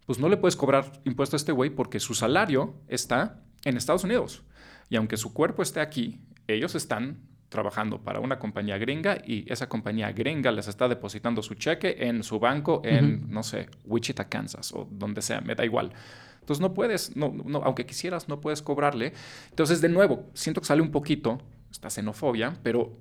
pues 0.06 0.18
no 0.18 0.28
le 0.28 0.36
puedes 0.36 0.56
cobrar 0.56 1.00
impuesto 1.04 1.36
a 1.36 1.38
este 1.38 1.52
güey 1.52 1.70
porque 1.70 2.00
su 2.00 2.14
salario 2.14 2.74
está 2.88 3.42
en 3.64 3.76
Estados 3.76 4.02
Unidos. 4.02 4.42
Y 4.88 4.96
aunque 4.96 5.16
su 5.16 5.32
cuerpo 5.32 5.62
esté 5.62 5.80
aquí, 5.80 6.20
ellos 6.48 6.74
están 6.74 7.20
trabajando 7.52 8.00
para 8.00 8.18
una 8.18 8.38
compañía 8.38 8.78
gringa 8.78 9.18
y 9.24 9.44
esa 9.52 9.68
compañía 9.68 10.10
gringa 10.10 10.50
les 10.50 10.66
está 10.66 10.88
depositando 10.88 11.42
su 11.42 11.54
cheque 11.54 11.96
en 12.00 12.24
su 12.24 12.40
banco 12.40 12.80
en, 12.82 13.30
no 13.30 13.42
sé, 13.42 13.68
Wichita, 13.84 14.28
Kansas 14.28 14.72
o 14.72 14.88
donde 14.90 15.22
sea, 15.22 15.40
me 15.42 15.54
da 15.54 15.64
igual. 15.64 15.92
Entonces 16.40 16.60
no 16.60 16.74
puedes, 16.74 17.14
no, 17.14 17.32
no, 17.44 17.62
aunque 17.62 17.86
quisieras, 17.86 18.28
no 18.28 18.40
puedes 18.40 18.62
cobrarle. 18.62 19.12
Entonces, 19.50 19.80
de 19.80 19.88
nuevo, 19.88 20.30
siento 20.34 20.60
que 20.60 20.66
sale 20.66 20.82
un 20.82 20.90
poquito 20.90 21.38
esta 21.70 21.88
xenofobia, 21.90 22.56
pero 22.62 22.96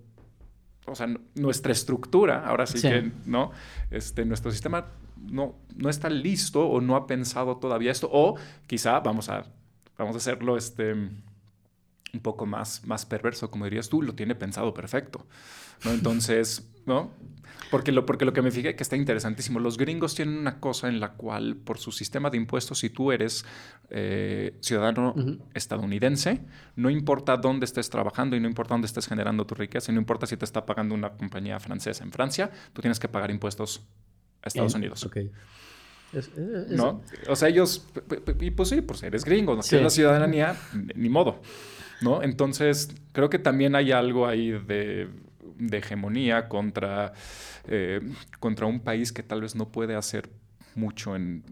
o 0.86 0.96
sea, 0.96 1.08
nuestra 1.36 1.72
estructura, 1.72 2.46
ahora 2.46 2.66
sí, 2.68 2.82
que, 2.82 3.12
¿no? 3.26 3.52
Este, 3.90 4.26
nuestro 4.26 4.52
sistema 4.52 4.88
no, 5.16 5.56
no 5.76 5.90
está 5.90 6.10
listo 6.10 6.68
o 6.68 6.82
no 6.82 6.96
ha 6.96 7.08
pensado 7.08 7.58
todavía 7.58 7.92
esto, 7.92 8.10
o 8.12 8.36
quizá 8.68 9.00
vamos 9.00 9.30
a, 9.30 9.46
vamos 9.98 10.16
a 10.16 10.18
hacerlo 10.18 10.58
este, 10.58 10.96
un 12.14 12.20
poco 12.20 12.46
más, 12.46 12.86
más 12.86 13.06
perverso, 13.06 13.50
como 13.50 13.66
dirías 13.66 13.90
tú, 13.90 14.02
lo 14.02 14.14
tiene 14.14 14.36
pensado 14.36 14.74
perfecto, 14.74 15.26
¿no? 15.86 15.92
Entonces, 15.92 16.70
¿no? 16.86 17.12
Porque 17.70 17.94
lo, 17.94 18.06
porque 18.06 18.26
lo 18.26 18.34
que 18.34 18.42
me 18.42 18.52
fijé 18.52 18.76
que 18.76 18.84
está 18.84 18.98
interesantísimo, 18.98 19.60
los 19.60 19.78
gringos 19.78 20.14
tienen 20.14 20.38
una 20.38 20.60
cosa 20.60 20.90
en 20.90 21.00
la 21.00 21.14
cual 21.14 21.56
por 21.56 21.78
su 21.78 21.94
sistema 21.94 22.30
de 22.30 22.36
impuestos, 22.36 22.80
si 22.80 22.90
tú 22.90 23.14
eres 23.14 23.46
eh, 23.90 24.58
ciudadano 24.60 25.16
estadounidense, 25.54 26.42
no 26.76 26.90
importa 26.90 27.38
dónde 27.38 27.66
estés 27.66 27.90
trabajando 27.90 28.36
y 28.36 28.42
no 28.42 28.48
importa 28.50 28.74
dónde 28.74 28.88
estés 28.88 29.08
generando 29.08 29.46
tu 29.46 29.56
riqueza, 29.56 29.92
y 29.92 29.96
no 29.96 30.02
importa 30.02 30.28
si 30.28 30.36
te 30.36 30.44
está 30.44 30.66
pagando 30.66 30.94
una 30.96 31.12
compañía 31.12 31.60
francesa 31.62 32.04
en 32.04 32.12
Francia, 32.12 32.52
tú 32.74 32.82
tienes 32.82 33.00
que 33.00 33.08
pagar 33.08 33.32
impuestos 33.32 33.82
a 34.42 34.50
Estados 34.50 34.74
Unidos. 34.74 35.06
Okay. 35.06 35.32
¿No? 36.70 37.02
O 37.30 37.36
sea, 37.38 37.48
ellos, 37.48 37.88
y 38.42 38.52
pues 38.52 38.68
sí, 38.68 38.82
pues 38.82 39.02
eres 39.04 39.24
gringo, 39.24 39.56
no 39.56 39.62
tienes 39.62 39.84
la 39.84 39.90
ciudadanía, 39.90 40.56
ni 40.96 41.08
modo. 41.08 41.42
¿No? 42.02 42.24
Entonces, 42.24 42.96
creo 43.12 43.30
que 43.30 43.40
también 43.40 43.76
hay 43.76 43.92
algo 43.92 44.28
ahí 44.28 44.52
de 44.52 45.08
de 45.62 45.78
hegemonía 45.78 46.48
contra, 46.48 47.14
eh, 47.68 48.02
contra 48.40 48.66
un 48.66 48.80
país 48.80 49.12
que 49.12 49.24
tal 49.24 49.42
vez 49.42 49.56
no 49.56 49.70
puede 49.70 49.96
hacer 49.96 50.30
mucho 50.76 51.16
en, 51.16 51.44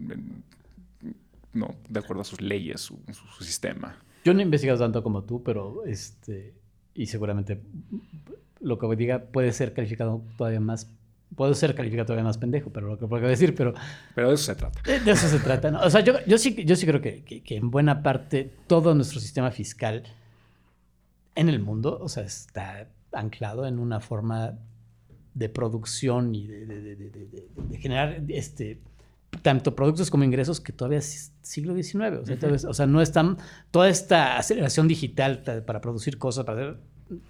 no, 1.52 1.76
de 1.88 2.00
acuerdo 2.00 2.22
a 2.22 2.24
sus 2.24 2.40
leyes, 2.40 2.80
su, 2.80 2.98
sistema. 3.40 3.96
Yo 4.24 4.34
no 4.34 4.40
he 4.40 4.42
investigado 4.42 4.78
tanto 4.78 5.02
como 5.02 5.22
tú, 5.22 5.42
pero 5.42 5.84
este, 5.86 6.54
y 6.94 7.06
seguramente 7.06 7.60
lo 8.60 8.78
que 8.78 8.96
diga 8.96 9.20
puede 9.20 9.52
ser 9.52 9.72
calificado 9.72 10.22
todavía 10.36 10.60
más 10.60 10.90
puedo 11.36 11.54
ser 11.54 11.76
calificado 11.76 12.06
todavía 12.06 12.24
más 12.24 12.38
pendejo, 12.38 12.70
pero 12.70 12.88
lo 12.88 12.98
que 12.98 13.06
puedo 13.06 13.28
decir, 13.28 13.54
pero... 13.54 13.72
Pero 14.16 14.28
de 14.30 14.34
eso 14.34 14.46
se 14.46 14.56
trata. 14.56 14.80
De 14.82 15.12
eso 15.12 15.28
se 15.28 15.38
trata, 15.38 15.70
¿no? 15.70 15.80
O 15.80 15.88
sea, 15.88 16.00
yo, 16.00 16.14
yo, 16.26 16.36
sí, 16.38 16.56
yo 16.64 16.74
sí 16.74 16.86
creo 16.86 17.00
que, 17.00 17.22
que, 17.22 17.56
en 17.56 17.70
buena 17.70 18.02
parte 18.02 18.50
todo 18.66 18.96
nuestro 18.96 19.20
sistema 19.20 19.52
fiscal 19.52 20.02
en 21.34 21.48
el 21.48 21.60
mundo, 21.60 21.98
o 22.00 22.08
sea, 22.08 22.24
está 22.24 22.88
anclado 23.12 23.66
en 23.66 23.78
una 23.78 24.00
forma 24.00 24.58
de 25.34 25.48
producción 25.48 26.34
y 26.34 26.46
de, 26.46 27.48
generar 27.78 28.22
este, 28.28 28.80
tanto 29.42 29.74
productos 29.74 30.10
como 30.10 30.24
ingresos 30.24 30.60
que 30.60 30.72
todavía 30.72 30.98
es 30.98 31.32
siglo 31.42 31.74
XIX. 31.74 32.66
O 32.66 32.74
sea, 32.74 32.86
no 32.86 33.00
están, 33.00 33.38
toda 33.70 33.88
esta 33.88 34.36
aceleración 34.38 34.88
digital 34.88 35.42
para 35.64 35.80
producir 35.80 36.18
cosas, 36.18 36.44
para 36.44 36.76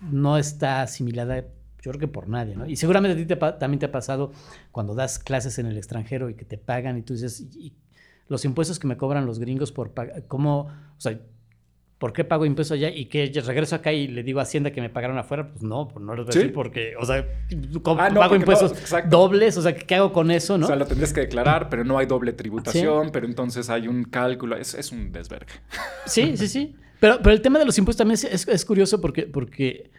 no 0.01 0.37
está 0.37 0.83
asimilada, 0.83 1.41
yo 1.41 1.91
creo 1.93 1.99
que 1.99 2.09
por 2.09 2.29
nadie, 2.29 2.57
¿no? 2.57 2.67
Y 2.67 2.77
seguramente 2.77 3.23
a 3.23 3.27
ti 3.27 3.59
también 3.59 3.79
te 3.79 3.87
ha 3.87 3.93
pasado 3.93 4.33
cuando 4.73 4.95
das 4.95 5.19
clases 5.19 5.59
en 5.59 5.67
el 5.67 5.77
extranjero 5.77 6.29
y 6.29 6.35
que 6.35 6.45
te 6.45 6.59
pagan 6.59 6.99
y 6.99 7.03
tú 7.03 7.15
dices, 7.15 7.47
los 8.29 8.45
impuestos 8.45 8.79
que 8.79 8.87
me 8.87 8.97
cobran 8.97 9.27
los 9.27 9.39
gringos 9.39 9.73
por 9.73 9.93
pagar, 9.93 10.27
¿cómo? 10.27 10.69
O 10.97 11.01
sea, 11.01 11.19
¿por 12.01 12.15
qué 12.15 12.25
pago 12.25 12.47
impuestos 12.47 12.77
allá? 12.77 12.89
Y 12.89 13.05
que 13.05 13.31
regreso 13.45 13.77
acá 13.77 13.93
y 13.93 14.09
le 14.09 14.23
digo 14.23 14.41
a 14.41 14.45
Hacienda 14.45 14.73
que 14.73 14.81
me 14.81 14.89
pagaron 14.89 15.19
afuera, 15.19 15.51
pues 15.53 15.63
no, 15.63 15.87
pues 15.87 16.03
no 16.03 16.15
lo 16.15 16.25
voy 16.25 16.33
a 16.33 16.35
decir 16.35 16.53
porque, 16.53 16.95
o 16.99 17.05
sea, 17.05 17.27
ah, 17.85 18.11
pago 18.15 18.35
impuestos 18.35 18.73
dobles, 19.09 19.59
o 19.59 19.63
sea, 19.63 19.75
¿qué 19.77 19.97
hago 19.97 20.11
con 20.11 20.31
eso, 20.31 20.57
no? 20.57 20.65
O 20.65 20.67
sea, 20.67 20.77
lo 20.77 20.87
tendrías 20.87 21.13
que 21.13 21.21
declarar, 21.21 21.69
pero 21.69 21.85
no 21.85 21.99
hay 21.99 22.07
doble 22.07 22.33
tributación, 22.33 23.11
pero 23.13 23.27
entonces 23.27 23.69
hay 23.69 23.87
un 23.87 24.05
cálculo, 24.05 24.57
es, 24.57 24.73
es, 24.73 24.91
un 24.91 25.13
desvergue. 25.13 25.53
Sí, 26.07 26.39
sí, 26.39 26.49
sí. 26.49 26.75
Pero, 26.99 27.19
pero 27.19 27.33
el 27.33 27.43
tema 27.43 27.59
de 27.59 27.67
los 27.67 27.77
impuestos 27.77 27.99
también 27.99 28.15
es, 28.15 28.49
es, 28.49 28.65
curioso 28.65 29.01
porque, 29.03 29.25
porque 29.25 29.91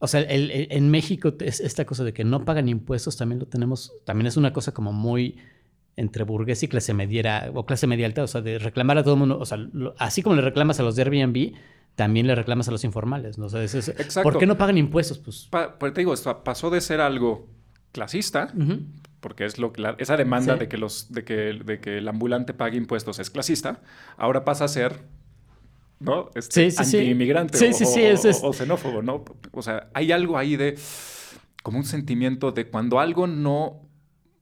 o 0.00 0.08
sea, 0.08 0.20
el, 0.22 0.50
en 0.70 0.90
México 0.90 1.34
esta 1.38 1.84
cosa 1.84 2.02
de 2.02 2.12
que 2.12 2.24
no 2.24 2.44
pagan 2.44 2.68
impuestos 2.68 3.16
también 3.16 3.38
lo 3.38 3.46
tenemos, 3.46 3.92
también 4.04 4.26
es 4.26 4.36
una 4.36 4.52
cosa 4.52 4.72
como 4.72 4.92
muy 4.92 5.38
entre 5.96 6.24
burgués 6.24 6.62
y 6.62 6.68
clase 6.68 6.92
media 6.94 7.50
o 7.54 7.64
clase 7.64 7.86
media 7.86 8.06
alta, 8.06 8.22
o 8.22 8.26
sea, 8.26 8.42
de 8.42 8.58
reclamar 8.58 8.98
a 8.98 9.02
todo 9.02 9.14
el 9.14 9.20
mundo, 9.20 9.38
o 9.38 9.46
sea, 9.46 9.58
así 9.98 10.22
como 10.22 10.36
le 10.36 10.42
reclamas 10.42 10.78
a 10.78 10.82
los 10.82 10.94
de 10.94 11.02
Airbnb, 11.02 11.54
también 11.94 12.26
le 12.26 12.34
reclamas 12.34 12.68
a 12.68 12.70
los 12.70 12.84
informales, 12.84 13.38
¿no? 13.38 13.46
O 13.46 13.48
sea, 13.48 13.62
es, 13.62 13.92
¿por 14.22 14.38
qué 14.38 14.46
no 14.46 14.58
pagan 14.58 14.76
impuestos? 14.76 15.18
Pues, 15.18 15.48
pues 15.78 15.94
te 15.94 16.00
digo, 16.02 16.12
esto 16.12 16.44
pasó 16.44 16.68
de 16.68 16.82
ser 16.82 17.00
algo 17.00 17.48
clasista, 17.92 18.52
porque 19.20 19.46
es 19.46 19.58
lo 19.58 19.72
que 19.72 19.82
esa 19.96 20.18
demanda 20.18 20.56
de 20.56 20.68
que 20.68 20.76
los 20.76 21.10
de 21.10 21.24
que, 21.24 21.34
de 21.64 21.80
que 21.80 21.98
el 21.98 22.08
ambulante 22.08 22.52
pague 22.52 22.76
impuestos 22.76 23.18
es 23.18 23.30
clasista, 23.30 23.80
ahora 24.18 24.44
pasa 24.44 24.66
a 24.66 24.68
ser 24.68 25.00
¿no? 25.98 26.30
Este, 26.34 26.70
sí, 26.70 26.76
anti-inmigrante 26.78 27.56
o, 27.56 28.48
o, 28.48 28.52
xenófobo, 28.52 29.00
¿no? 29.00 29.24
O 29.52 29.62
sea, 29.62 29.88
hay 29.94 30.12
algo 30.12 30.36
ahí 30.36 30.56
de 30.56 30.78
como 31.62 31.78
un 31.78 31.84
sentimiento 31.84 32.52
de 32.52 32.68
cuando 32.68 33.00
algo 33.00 33.26
no 33.26 33.85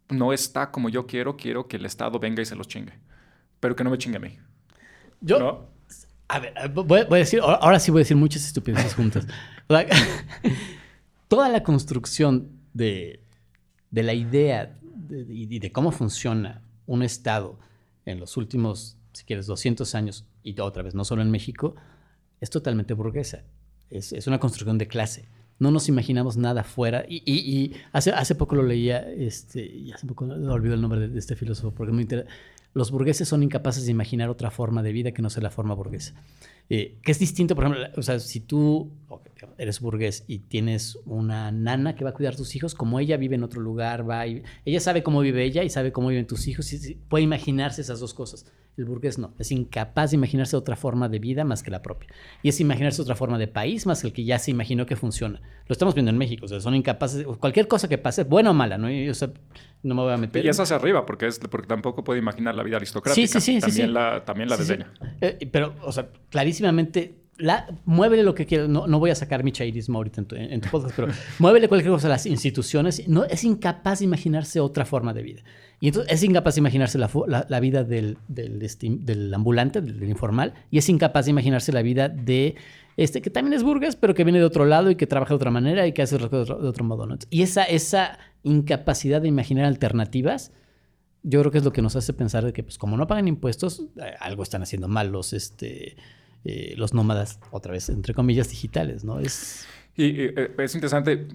no 0.09 0.33
está 0.33 0.71
como 0.71 0.89
yo 0.89 1.07
quiero, 1.07 1.37
quiero 1.37 1.67
que 1.67 1.77
el 1.77 1.87
Estado 1.87 2.19
venga 2.19 2.43
y 2.43 2.47
se 2.47 2.57
los 2.57 2.69
chingue. 2.69 2.95
Pero 3.61 3.75
que 3.77 3.85
no 3.85 3.91
me 3.91 3.99
chingue 3.99 4.19
a 4.19 4.21
mí. 4.21 4.39
Yo. 5.21 5.71
A 6.29 6.39
ver, 6.39 6.55
voy, 6.73 7.01
a 7.01 7.15
decir, 7.15 7.41
ahora 7.43 7.79
sí 7.79 7.91
voy 7.91 8.01
a 8.01 8.03
decir 8.03 8.17
muchas 8.17 8.45
estupideces 8.47 8.95
juntas. 8.97 9.27
toda 11.29 11.49
la 11.49 11.63
construcción 11.63 12.51
de, 12.73 13.21
la 13.91 14.15
idea 14.15 14.79
y 15.11 15.59
de, 15.59 15.73
cómo 15.73 15.93
funciona 15.93 16.63
un 16.87 17.03
Estado 17.03 17.59
en 18.05 18.21
los 18.21 18.37
últimos, 18.37 18.97
si 19.13 19.25
quieres, 19.25 19.47
200 19.47 19.95
años, 19.95 20.27
y 20.43 20.59
otra 20.61 20.83
vez, 20.83 20.95
no 20.95 21.05
solo 21.05 21.23
en 21.23 21.31
México, 21.31 21.75
es 22.41 22.51
totalmente 22.51 22.95
burguesa. 22.95 23.45
Es, 23.91 24.13
es 24.13 24.27
una 24.27 24.41
construcción 24.41 24.79
de 24.79 24.89
clase 24.89 25.29
no 25.59 25.71
nos 25.71 25.89
imaginamos 25.89 26.37
nada 26.37 26.65
fuera. 26.65 27.05
Y, 27.09 27.73
hace, 27.93 28.11
hace 28.11 28.35
poco 28.35 28.57
lo 28.57 28.63
leía, 28.63 29.01
este, 29.01 29.65
y 29.65 29.93
hace 29.93 30.07
poco 30.07 30.25
olvido 30.25 30.75
el 30.75 30.81
nombre 30.81 31.09
de, 31.09 31.19
este 31.19 31.37
filósofo, 31.37 31.73
porque 31.73 31.93
muy 31.93 32.07
los 32.75 32.91
burgueses 32.91 33.29
son 33.29 33.43
incapaces 33.43 33.85
de 33.85 33.93
imaginar 33.93 34.29
otra 34.29 34.51
forma 34.51 34.83
de 34.83 34.93
vida 34.93 35.13
que 35.13 35.23
no 35.23 35.31
sea 35.31 35.43
la 35.43 35.51
forma 35.51 35.75
burguesa. 35.75 36.15
Eh, 36.69 36.99
que 37.03 37.13
es 37.13 37.19
distinto, 37.19 37.55
por 37.55 37.65
ejemplo, 37.65 37.87
o 37.97 38.03
sea, 38.03 38.19
si 38.19 38.41
tú 38.41 38.91
eres 39.59 39.81
burgués 39.81 40.25
y 40.27 40.39
tienes 40.39 40.99
una 41.05 41.53
nana 41.53 41.95
que 41.95 42.05
va 42.05 42.11
a 42.11 42.15
cuidar 42.15 42.35
a 42.35 42.37
tus 42.37 42.57
hijos, 42.57 42.75
como 42.75 42.99
ella 42.99 43.17
vive 43.17 43.37
en 43.37 43.45
otro 43.45 43.61
lugar, 43.61 44.09
va 44.09 44.27
ella 44.27 44.81
sabe 44.81 45.03
cómo 45.03 45.21
vive 45.21 45.45
ella 45.45 45.63
y 45.63 45.71
sabe 45.71 45.93
cómo 45.93 46.09
viven 46.09 46.27
tus 46.27 46.49
hijos, 46.49 46.73
y, 46.73 46.95
puede 47.09 47.23
imaginarse 47.23 47.81
esas 47.81 48.01
dos 48.01 48.13
cosas. 48.13 48.47
El 48.77 48.87
burgués 48.87 49.19
no, 49.19 49.35
es 49.39 49.53
incapaz 49.53 50.11
de 50.11 50.17
imaginarse 50.17 50.57
otra 50.57 50.75
forma 50.75 51.09
de 51.09 51.21
vida 51.21 51.45
más 51.45 51.63
que 51.63 51.71
la 51.71 51.81
propia. 51.81 52.09
Y 52.43 52.49
es 52.49 52.61
imaginarse 52.61 53.01
otra 53.01 53.15
forma 53.15 53.39
de 53.39 53.47
país 53.47 53.87
más 53.87 54.01
que 54.01 54.09
el 54.09 54.13
que 54.13 54.25
ya 54.25 54.39
se 54.39 54.51
imaginó 54.51 54.85
que 54.85 54.97
funciona. 54.97 55.41
Lo 55.69 55.73
estamos 55.73 55.95
viendo 55.95 56.11
en 56.11 56.19
México, 56.19 56.45
o 56.45 56.49
sea, 56.49 56.61
son 56.61 56.75
incapaces, 56.75 57.25
cualquier 57.39 57.69
cosa 57.69 57.89
que 57.89 57.99
pase, 57.99 58.25
buena 58.25 58.51
o 58.51 58.55
mala, 58.55 58.77
¿no? 58.77 58.89
o 58.89 59.15
sea, 59.15 59.31
no 59.83 59.95
me 59.95 60.03
voy 60.03 60.13
a 60.13 60.17
meter. 60.17 60.45
Y 60.45 60.49
es 60.49 60.59
hacia 60.59 60.77
arriba, 60.77 61.07
porque, 61.07 61.27
es, 61.27 61.39
porque 61.39 61.69
tampoco 61.69 62.03
puede 62.03 62.19
imaginar 62.19 62.55
la 62.55 62.63
vida 62.63 62.77
aristocrática. 62.77 63.27
Sí, 63.27 63.41
sí, 63.41 63.41
sí. 63.41 63.61
También, 63.61 63.95
La, 63.95 64.25
también 64.25 64.49
la 64.49 64.57
desdeña. 64.57 64.93
Eh, 65.21 65.49
pero, 65.53 65.75
o 65.83 65.93
sea, 65.93 66.09
clarísimamente 66.31 67.24
muévele 67.85 68.23
lo 68.23 68.35
que 68.35 68.47
quieras. 68.47 68.69
No, 68.69 68.87
no, 68.87 68.99
voy 68.99 69.11
a 69.11 69.15
sacar 69.15 69.43
mi 69.45 69.53
chairismo 69.53 69.99
ahorita 69.99 70.25
en 70.31 70.61
tu, 70.61 70.69
podcast, 70.71 70.95
pero 70.97 71.09
muévele 71.39 71.69
cualquier 71.69 71.93
cosa 71.93 72.07
a 72.07 72.11
las 72.11 72.27
instituciones. 72.27 73.07
No, 73.09 73.25
es 73.25 73.45
incapaz 73.45 74.01
de 74.01 74.07
imaginarse 74.07 74.61
otra 74.61 74.85
forma 74.85 75.13
de 75.13 75.23
vida. 75.23 75.43
Y 75.81 75.89
entonces 75.89 76.13
es 76.13 76.23
incapaz 76.23 76.55
de 76.55 76.61
imaginarse 76.61 76.99
la, 76.99 77.11
la, 77.49 77.61
vida 77.61 77.85
del, 77.85 78.17
del, 78.29 78.59
del 78.59 79.35
ambulante, 79.35 79.81
del, 79.81 80.09
informal, 80.09 80.55
y 80.71 80.79
es 80.79 80.89
incapaz 80.89 81.27
de 81.27 81.33
imaginarse 81.33 81.73
la 81.73 81.83
vida 81.83 82.09
de 82.09 82.55
este, 82.97 83.21
que 83.21 83.31
también 83.31 83.55
es 83.55 83.63
burgués, 83.65 83.97
pero 83.97 84.15
que 84.15 84.23
viene 84.25 84.39
de 84.39 84.45
otro 84.45 84.65
lado 84.65 84.91
y 84.91 84.95
que 84.95 85.07
trabaja 85.07 85.31
de 85.31 85.37
otra 85.37 85.51
manera 85.51 85.87
y 85.87 85.93
que 85.93 86.03
hace 86.03 86.19
las 86.19 86.29
cosas 86.29 86.61
de 86.61 86.69
otro, 86.69 86.85
modo. 86.85 87.07
Y 87.29 87.43
esa, 87.43 87.65
esa 87.65 88.19
incapacidad 88.45 89.21
de 89.21 89.29
imaginar 89.29 89.65
alternativas, 89.65 90.53
yo 91.25 91.41
creo 91.41 91.51
que 91.51 91.59
es 91.59 91.65
lo 91.65 91.73
que 91.73 91.83
nos 91.83 91.97
hace 91.97 92.13
pensar 92.13 92.45
de 92.45 92.53
que, 92.53 92.63
pues, 92.63 92.79
como 92.79 92.97
no 92.97 93.07
pagan 93.07 93.27
impuestos, 93.27 93.87
eh, 93.97 94.15
algo 94.21 94.45
están 94.45 94.63
haciendo 94.63 94.87
mal 94.87 95.11
los, 95.11 95.33
este, 95.33 95.97
eh, 96.45 96.75
los 96.77 96.93
nómadas, 96.93 97.41
otra 97.51 97.73
vez, 97.73 97.89
entre 97.89 98.15
comillas, 98.15 98.51
digitales, 98.51 99.05
¿no? 99.05 99.19
Es... 99.19 99.67
Y 99.97 100.21
eh, 100.21 100.51
es 100.59 100.75
interesante, 100.75 101.27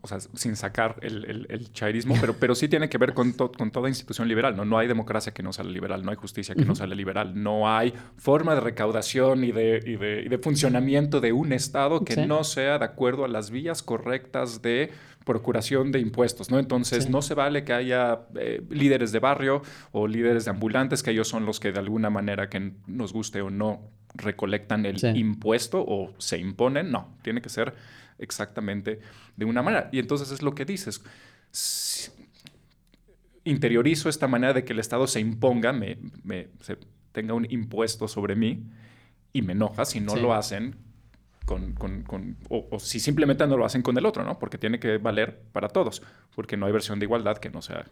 o 0.00 0.06
sea, 0.06 0.20
sin 0.20 0.54
sacar 0.54 0.96
el, 1.02 1.46
el, 1.48 1.72
chairismo, 1.72 2.14
pero, 2.20 2.34
pero 2.34 2.54
sí 2.54 2.68
tiene 2.68 2.88
que 2.88 2.96
ver 2.96 3.12
con, 3.12 3.32
con 3.32 3.70
toda 3.70 3.88
institución 3.88 4.28
liberal, 4.28 4.56
¿no? 4.56 4.64
No 4.64 4.78
hay 4.78 4.86
democracia 4.86 5.32
que 5.32 5.42
no 5.42 5.52
sea 5.52 5.64
liberal, 5.64 6.04
no 6.04 6.10
hay 6.10 6.16
justicia 6.16 6.54
que 6.54 6.64
no 6.64 6.74
sea 6.74 6.86
liberal, 6.86 7.42
no 7.42 7.68
hay 7.68 7.92
forma 8.16 8.54
de 8.54 8.60
recaudación 8.60 9.44
y 9.44 9.50
de, 9.50 9.82
y 9.84 9.96
de, 9.96 10.22
y 10.26 10.28
de 10.28 10.38
funcionamiento 10.38 11.20
de 11.20 11.32
un 11.32 11.52
Estado 11.52 12.04
que 12.04 12.26
no 12.26 12.44
sea 12.44 12.78
de 12.78 12.84
acuerdo 12.84 13.24
a 13.24 13.28
las 13.28 13.50
vías 13.50 13.82
correctas 13.82 14.62
de 14.62 14.92
procuración 15.24 15.90
de 15.90 16.00
impuestos, 16.00 16.50
¿no? 16.50 16.58
Entonces, 16.58 17.08
no 17.08 17.22
se 17.22 17.34
vale 17.34 17.64
que 17.64 17.72
haya 17.72 18.20
eh, 18.36 18.62
líderes 18.70 19.10
de 19.10 19.18
barrio 19.18 19.62
o 19.92 20.06
líderes 20.06 20.44
de 20.44 20.50
ambulantes, 20.50 21.02
que 21.02 21.10
ellos 21.10 21.28
son 21.28 21.46
los 21.46 21.60
que 21.60 21.72
de 21.72 21.78
alguna 21.78 22.10
manera, 22.10 22.48
que 22.48 22.72
nos 22.86 23.12
guste 23.12 23.40
o 23.40 23.50
no, 23.50 23.90
recolectan 24.14 24.86
el 24.86 24.98
impuesto 25.16 25.84
o 25.86 26.12
se 26.18 26.38
imponen. 26.38 26.90
No, 26.90 27.16
tiene 27.22 27.40
que 27.40 27.48
ser 27.48 27.74
exactamente 28.18 29.00
de 29.36 29.44
una 29.44 29.62
manera. 29.62 29.88
Y 29.92 29.98
entonces 29.98 30.30
es 30.30 30.42
lo 30.42 30.54
que 30.54 30.64
dices. 30.64 31.02
interiorizo 33.44 34.08
esta 34.08 34.28
manera 34.28 34.52
de 34.52 34.64
que 34.64 34.72
el 34.72 34.78
Estado 34.78 35.06
se 35.06 35.20
imponga, 35.20 35.72
me, 35.72 35.98
tenga 37.12 37.34
un 37.34 37.46
impuesto 37.50 38.08
sobre 38.08 38.36
mí 38.36 38.62
y 39.32 39.42
me 39.42 39.52
enoja 39.52 39.84
si 39.84 40.00
no 40.00 40.16
lo 40.16 40.34
hacen 40.34 40.76
con, 41.44 41.72
con, 41.74 42.36
o, 42.48 42.78
si 42.78 43.00
simplemente 43.00 43.46
no 43.46 43.56
lo 43.56 43.64
hacen 43.64 43.82
con 43.82 43.96
el 43.98 44.06
otro, 44.06 44.24
¿no? 44.24 44.38
Porque 44.38 44.58
tiene 44.58 44.78
que 44.78 44.98
valer 44.98 45.40
para 45.52 45.68
todos, 45.68 46.02
porque 46.34 46.56
no 46.56 46.66
hay 46.66 46.72
versión 46.72 46.98
de 46.98 47.04
igualdad 47.04 47.38
que 47.38 47.50
no 47.50 47.62
sea 47.62 47.86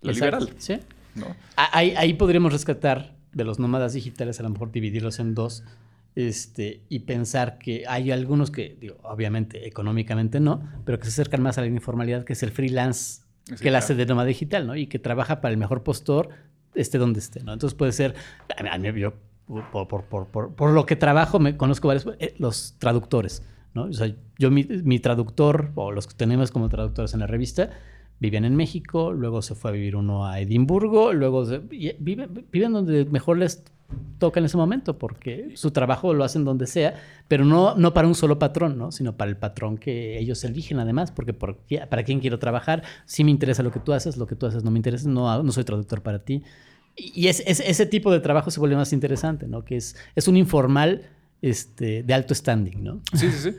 la 0.00 0.12
liberal. 0.12 0.50
Sí. 0.58 0.78
¿no? 1.14 1.26
Ahí, 1.56 1.94
ahí 1.96 2.14
podríamos 2.14 2.52
rescatar 2.52 3.14
de 3.32 3.44
los 3.44 3.58
nómadas 3.58 3.92
digitales, 3.92 4.40
a 4.40 4.42
lo 4.42 4.50
mejor 4.50 4.72
dividirlos 4.72 5.18
en 5.20 5.34
dos, 5.34 5.64
este, 6.14 6.82
y 6.88 7.00
pensar 7.00 7.58
que 7.58 7.84
hay 7.86 8.10
algunos 8.10 8.50
que, 8.50 8.76
digo, 8.80 8.96
obviamente 9.02 9.68
económicamente 9.68 10.40
no, 10.40 10.60
pero 10.84 10.98
que 10.98 11.04
se 11.04 11.10
acercan 11.10 11.42
más 11.42 11.58
a 11.58 11.60
la 11.60 11.68
informalidad, 11.68 12.24
que 12.24 12.32
es 12.32 12.42
el 12.42 12.50
freelance 12.50 13.22
que 13.60 13.70
la 13.70 13.78
hace 13.78 13.94
de 13.94 14.04
nómada 14.04 14.26
digital, 14.26 14.66
¿no? 14.66 14.76
Y 14.76 14.88
que 14.88 14.98
trabaja 14.98 15.40
para 15.40 15.52
el 15.52 15.58
mejor 15.58 15.82
postor, 15.82 16.30
esté 16.74 16.98
donde 16.98 17.20
esté, 17.20 17.42
¿no? 17.42 17.52
Entonces 17.52 17.76
puede 17.76 17.92
ser, 17.92 18.14
a 18.56 18.78
mí, 18.78 19.00
yo 19.00 19.14
por, 19.72 19.88
por, 19.88 20.26
por, 20.26 20.54
por, 20.54 20.70
lo 20.70 20.86
que 20.86 20.96
trabajo, 20.96 21.38
me 21.38 21.56
conozco 21.56 21.88
varios, 21.88 22.06
eh, 22.18 22.34
los 22.38 22.74
traductores. 22.78 23.42
¿no? 23.74 23.84
O 23.84 23.92
sea, 23.92 24.14
yo, 24.38 24.50
mi, 24.50 24.64
mi, 24.64 24.98
traductor, 24.98 25.72
o 25.74 25.90
los 25.92 26.06
que 26.06 26.14
tenemos 26.14 26.50
como 26.50 26.68
traductores 26.68 27.14
en 27.14 27.20
la 27.20 27.26
revista, 27.26 27.70
vivían 28.20 28.44
en 28.44 28.56
México, 28.56 29.12
luego 29.12 29.42
se 29.42 29.54
fue 29.54 29.70
a 29.70 29.74
vivir 29.74 29.96
uno 29.96 30.26
a 30.26 30.40
Edimburgo, 30.40 31.12
luego 31.12 31.44
viven, 31.46 32.46
viven 32.50 32.72
donde 32.72 33.04
mejor 33.06 33.38
les 33.38 33.64
toca 34.18 34.40
en 34.40 34.46
ese 34.46 34.56
momento, 34.56 34.98
porque 34.98 35.52
su 35.54 35.70
trabajo 35.70 36.12
lo 36.12 36.24
hacen 36.24 36.44
donde 36.44 36.66
sea, 36.66 36.94
pero 37.26 37.44
no, 37.44 37.74
no 37.76 37.94
para 37.94 38.08
un 38.08 38.14
solo 38.14 38.38
patrón, 38.38 38.76
¿no? 38.76 38.92
sino 38.92 39.16
para 39.16 39.30
el 39.30 39.36
patrón 39.36 39.78
que 39.78 40.18
ellos 40.18 40.44
eligen 40.44 40.78
además, 40.78 41.10
porque 41.10 41.32
por, 41.32 41.58
para 41.88 42.02
quién 42.02 42.20
quiero 42.20 42.38
trabajar, 42.38 42.82
si 43.06 43.24
me 43.24 43.30
interesa 43.30 43.62
lo 43.62 43.70
que 43.70 43.80
tú 43.80 43.92
haces, 43.92 44.16
lo 44.16 44.26
que 44.26 44.34
tú 44.34 44.46
haces 44.46 44.64
no 44.64 44.70
me 44.70 44.78
interesa, 44.78 45.08
no, 45.08 45.42
no 45.42 45.52
soy 45.52 45.64
traductor 45.64 46.02
para 46.02 46.18
ti. 46.18 46.42
Y 46.98 47.28
es, 47.28 47.42
ese 47.46 47.86
tipo 47.86 48.10
de 48.10 48.20
trabajo 48.20 48.50
se 48.50 48.60
vuelve 48.60 48.76
más 48.76 48.92
interesante, 48.92 49.46
¿no? 49.46 49.64
Que 49.64 49.76
es, 49.76 49.96
es 50.14 50.28
un 50.28 50.36
informal 50.36 51.08
este, 51.40 52.02
de 52.02 52.14
alto 52.14 52.34
standing, 52.34 52.82
¿no? 52.82 53.00
Sí, 53.14 53.30
sí, 53.30 53.50
sí. 53.50 53.56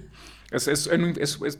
Es, 0.51 0.67
es, 0.67 1.59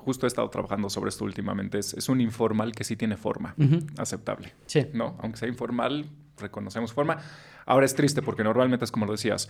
justo 0.00 0.26
he 0.26 0.28
estado 0.28 0.48
trabajando 0.48 0.88
sobre 0.88 1.08
esto 1.08 1.24
últimamente. 1.24 1.78
Es, 1.78 2.08
un 2.08 2.20
informal 2.20 2.72
que 2.72 2.84
sí 2.84 2.96
tiene 2.96 3.16
forma 3.16 3.54
aceptable. 3.96 4.54
Sí. 4.66 4.86
¿no? 4.92 5.16
Aunque 5.20 5.38
sea 5.38 5.48
informal, 5.48 6.08
reconocemos 6.38 6.92
forma. 6.92 7.18
Ahora 7.66 7.84
es 7.84 7.94
triste 7.94 8.22
porque 8.22 8.44
normalmente 8.44 8.84
es 8.84 8.92
como 8.92 9.06
lo 9.06 9.12
decías, 9.12 9.48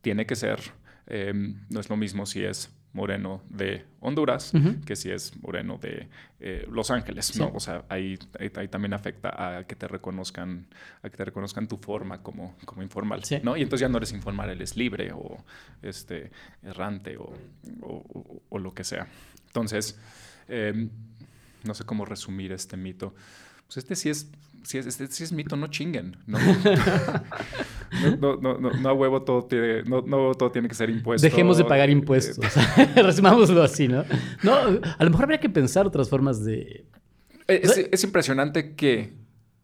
tiene 0.00 0.26
que 0.26 0.36
ser, 0.36 0.60
em, 1.06 1.66
no 1.68 1.80
es 1.80 1.90
lo 1.90 1.96
mismo 1.96 2.26
si 2.26 2.42
es 2.42 2.70
moreno 2.94 3.42
de 3.50 3.84
Honduras 4.00 4.52
que 4.86 4.96
si 4.96 5.10
es 5.10 5.36
moreno 5.42 5.78
de 5.78 6.08
eh, 6.40 6.66
Los 6.70 6.90
Ángeles, 6.90 7.36
¿no? 7.36 7.50
O 7.52 7.60
sea, 7.60 7.84
ahí, 7.88 8.18
ahí, 8.38 8.68
también 8.68 8.94
afecta 8.94 9.58
a 9.58 9.64
que 9.64 9.74
te 9.74 9.88
reconozcan, 9.88 10.66
a 11.02 11.10
que 11.10 11.16
te 11.16 11.24
reconozcan 11.24 11.66
tu 11.66 11.76
forma 11.76 12.22
como, 12.22 12.56
como 12.64 12.82
informal, 12.82 13.22
¿no? 13.42 13.56
Y 13.56 13.62
entonces 13.62 13.80
ya 13.80 13.88
no 13.88 13.98
eres 13.98 14.12
informal, 14.12 14.48
eres 14.48 14.76
libre 14.76 15.12
o 15.12 15.44
este, 15.82 16.30
errante 16.62 17.16
o, 17.18 17.34
o, 18.48 18.58
lo 18.58 18.72
que 18.72 18.84
sea. 18.84 19.08
Entonces, 19.48 19.98
em, 20.48 20.88
no 21.64 21.74
sé 21.74 21.84
cómo 21.84 22.04
resumir 22.04 22.52
este 22.52 22.76
mito. 22.76 23.14
Pues 23.66 23.78
este 23.78 23.96
sí 23.96 24.08
es 24.08 24.30
si 24.64 24.78
es, 24.78 24.86
este, 24.86 25.06
si 25.08 25.24
es 25.24 25.32
mito, 25.32 25.56
no 25.56 25.66
chinguen. 25.68 26.16
¿no? 26.26 26.38
no, 28.20 28.36
no, 28.36 28.58
no, 28.58 28.70
no, 28.70 28.88
a 28.88 28.92
huevo 28.92 29.22
todo 29.22 29.44
tiene, 29.44 29.82
no, 29.84 30.02
no 30.02 30.34
todo 30.34 30.50
tiene 30.50 30.68
que 30.68 30.74
ser 30.74 30.90
impuesto. 30.90 31.26
Dejemos 31.26 31.58
de 31.58 31.64
pagar 31.64 31.90
impuestos. 31.90 32.44
Resumámoslo 32.96 33.62
así, 33.62 33.88
¿no? 33.88 34.04
No, 34.42 34.54
a 34.54 35.04
lo 35.04 35.10
mejor 35.10 35.24
habría 35.24 35.40
que 35.40 35.48
pensar 35.48 35.86
otras 35.86 36.08
formas 36.08 36.44
de... 36.44 36.86
Es, 37.46 37.76
es, 37.76 38.04
impresionante 38.04 38.74
que, 38.74 39.14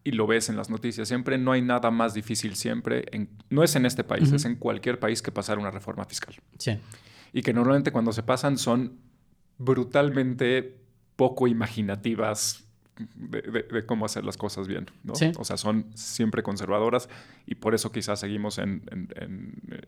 y 0.03 0.11
lo 0.11 0.27
ves 0.27 0.49
en 0.49 0.55
las 0.55 0.69
noticias, 0.69 1.07
siempre 1.07 1.37
no 1.37 1.51
hay 1.51 1.61
nada 1.61 1.89
más 1.89 2.13
difícil 2.13 2.55
siempre, 2.55 3.05
en, 3.11 3.29
no 3.49 3.63
es 3.63 3.75
en 3.75 3.85
este 3.85 4.03
país, 4.03 4.31
es 4.31 4.45
en 4.45 4.55
cualquier 4.55 4.99
país 4.99 5.21
que 5.21 5.31
pasar 5.31 5.57
una 5.57 5.71
reforma 5.71 6.05
fiscal. 6.05 6.35
Sí. 6.59 6.77
Y 7.33 7.41
que 7.41 7.53
normalmente 7.53 7.91
cuando 7.91 8.11
se 8.11 8.21
pasan 8.21 8.57
son 8.57 8.99
brutalmente 9.57 10.79
poco 11.15 11.47
imaginativas, 11.47 12.70
de, 13.15 13.85
cómo 13.85 14.05
hacer 14.05 14.23
las 14.23 14.37
cosas 14.37 14.67
bien, 14.67 14.87
¿no? 15.03 15.13
O 15.37 15.45
sea, 15.45 15.57
son 15.57 15.85
siempre 15.93 16.43
conservadoras 16.43 17.09
y 17.45 17.55
por 17.55 17.75
eso 17.75 17.91
quizás 17.91 18.19
seguimos 18.19 18.57
en, 18.57 18.81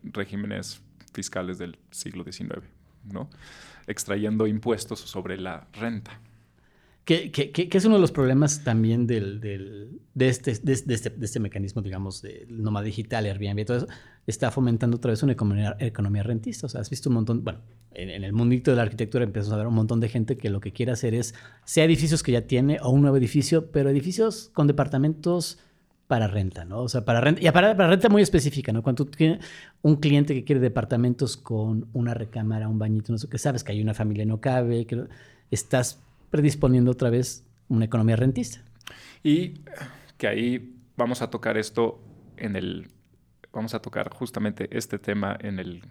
regímenes 0.04 0.80
fiscales 1.12 1.58
del 1.58 1.78
siglo 1.90 2.24
XIX, 2.24 2.62
¿no? 3.10 3.28
Extrayendo 3.86 4.46
impuestos 4.46 5.00
sobre 5.00 5.38
la 5.38 5.66
renta. 5.72 6.20
Que, 7.04 7.30
que, 7.30 7.68
es 7.70 7.84
uno 7.84 7.96
de 7.96 8.00
los 8.00 8.12
problemas 8.12 8.64
también 8.64 9.06
del, 9.06 9.38
del, 9.38 10.00
de, 10.14 10.28
este, 10.28 10.54
de, 10.54 10.72
este, 10.72 11.10
de, 11.10 11.24
este, 11.24 11.38
mecanismo, 11.38 11.82
digamos, 11.82 12.22
del 12.22 12.62
nómada 12.62 12.86
digital, 12.86 13.26
Airbnb, 13.26 13.66
todo 13.66 13.76
eso, 13.76 13.88
está 14.26 14.50
fomentando 14.50 14.96
otra 14.96 15.10
vez 15.10 15.22
una 15.22 15.32
economía, 15.32 16.22
rentista. 16.22 16.66
O 16.66 16.68
sea, 16.68 16.80
has 16.80 16.90
visto 16.90 17.08
un 17.08 17.14
montón, 17.14 17.44
bueno, 17.44 17.60
en, 17.92 18.24
el 18.24 18.32
mundito 18.32 18.70
de 18.70 18.76
la 18.76 18.82
arquitectura 18.82 19.24
empiezas 19.24 19.52
a 19.52 19.56
ver 19.56 19.66
un 19.66 19.74
montón 19.74 20.00
de 20.00 20.08
gente 20.08 20.36
que 20.36 20.50
lo 20.50 20.60
que 20.60 20.72
quiere 20.72 20.92
hacer 20.92 21.14
es, 21.14 21.34
sea 21.64 21.84
edificios 21.84 22.22
que 22.22 22.32
ya 22.32 22.42
tiene 22.42 22.78
o 22.82 22.90
un 22.90 23.02
nuevo 23.02 23.16
edificio, 23.16 23.70
pero 23.70 23.90
edificios 23.90 24.50
con 24.54 24.66
departamentos 24.66 25.58
para 26.06 26.26
renta, 26.26 26.64
¿no? 26.64 26.82
O 26.82 26.88
sea, 26.88 27.04
para 27.04 27.20
renta, 27.20 27.40
y 27.42 27.50
para, 27.50 27.76
para 27.76 27.88
renta 27.88 28.08
muy 28.08 28.22
específica, 28.22 28.72
¿no? 28.72 28.82
Cuando 28.82 29.04
tú 29.04 29.10
tienes 29.10 29.44
un 29.82 29.96
cliente 29.96 30.34
que 30.34 30.44
quiere 30.44 30.60
departamentos 30.60 31.36
con 31.36 31.88
una 31.92 32.14
recámara, 32.14 32.68
un 32.68 32.78
bañito, 32.78 33.12
no 33.12 33.18
sé, 33.18 33.28
que 33.28 33.38
sabes 33.38 33.64
que 33.64 33.72
hay 33.72 33.80
una 33.80 33.94
familia 33.94 34.26
no 34.26 34.40
cabe, 34.40 34.86
que 34.86 35.04
estás 35.50 36.02
predisponiendo 36.30 36.90
otra 36.90 37.10
vez 37.10 37.44
una 37.68 37.86
economía 37.86 38.16
rentista. 38.16 38.62
Y 39.22 39.54
que 40.18 40.28
ahí 40.28 40.74
vamos 40.96 41.22
a 41.22 41.30
tocar 41.30 41.56
esto 41.56 42.00
en 42.36 42.56
el, 42.56 42.88
vamos 43.54 43.74
a 43.74 43.80
tocar 43.80 44.12
justamente 44.12 44.68
este 44.70 44.98
tema 44.98 45.36
en 45.40 45.58
el 45.58 45.82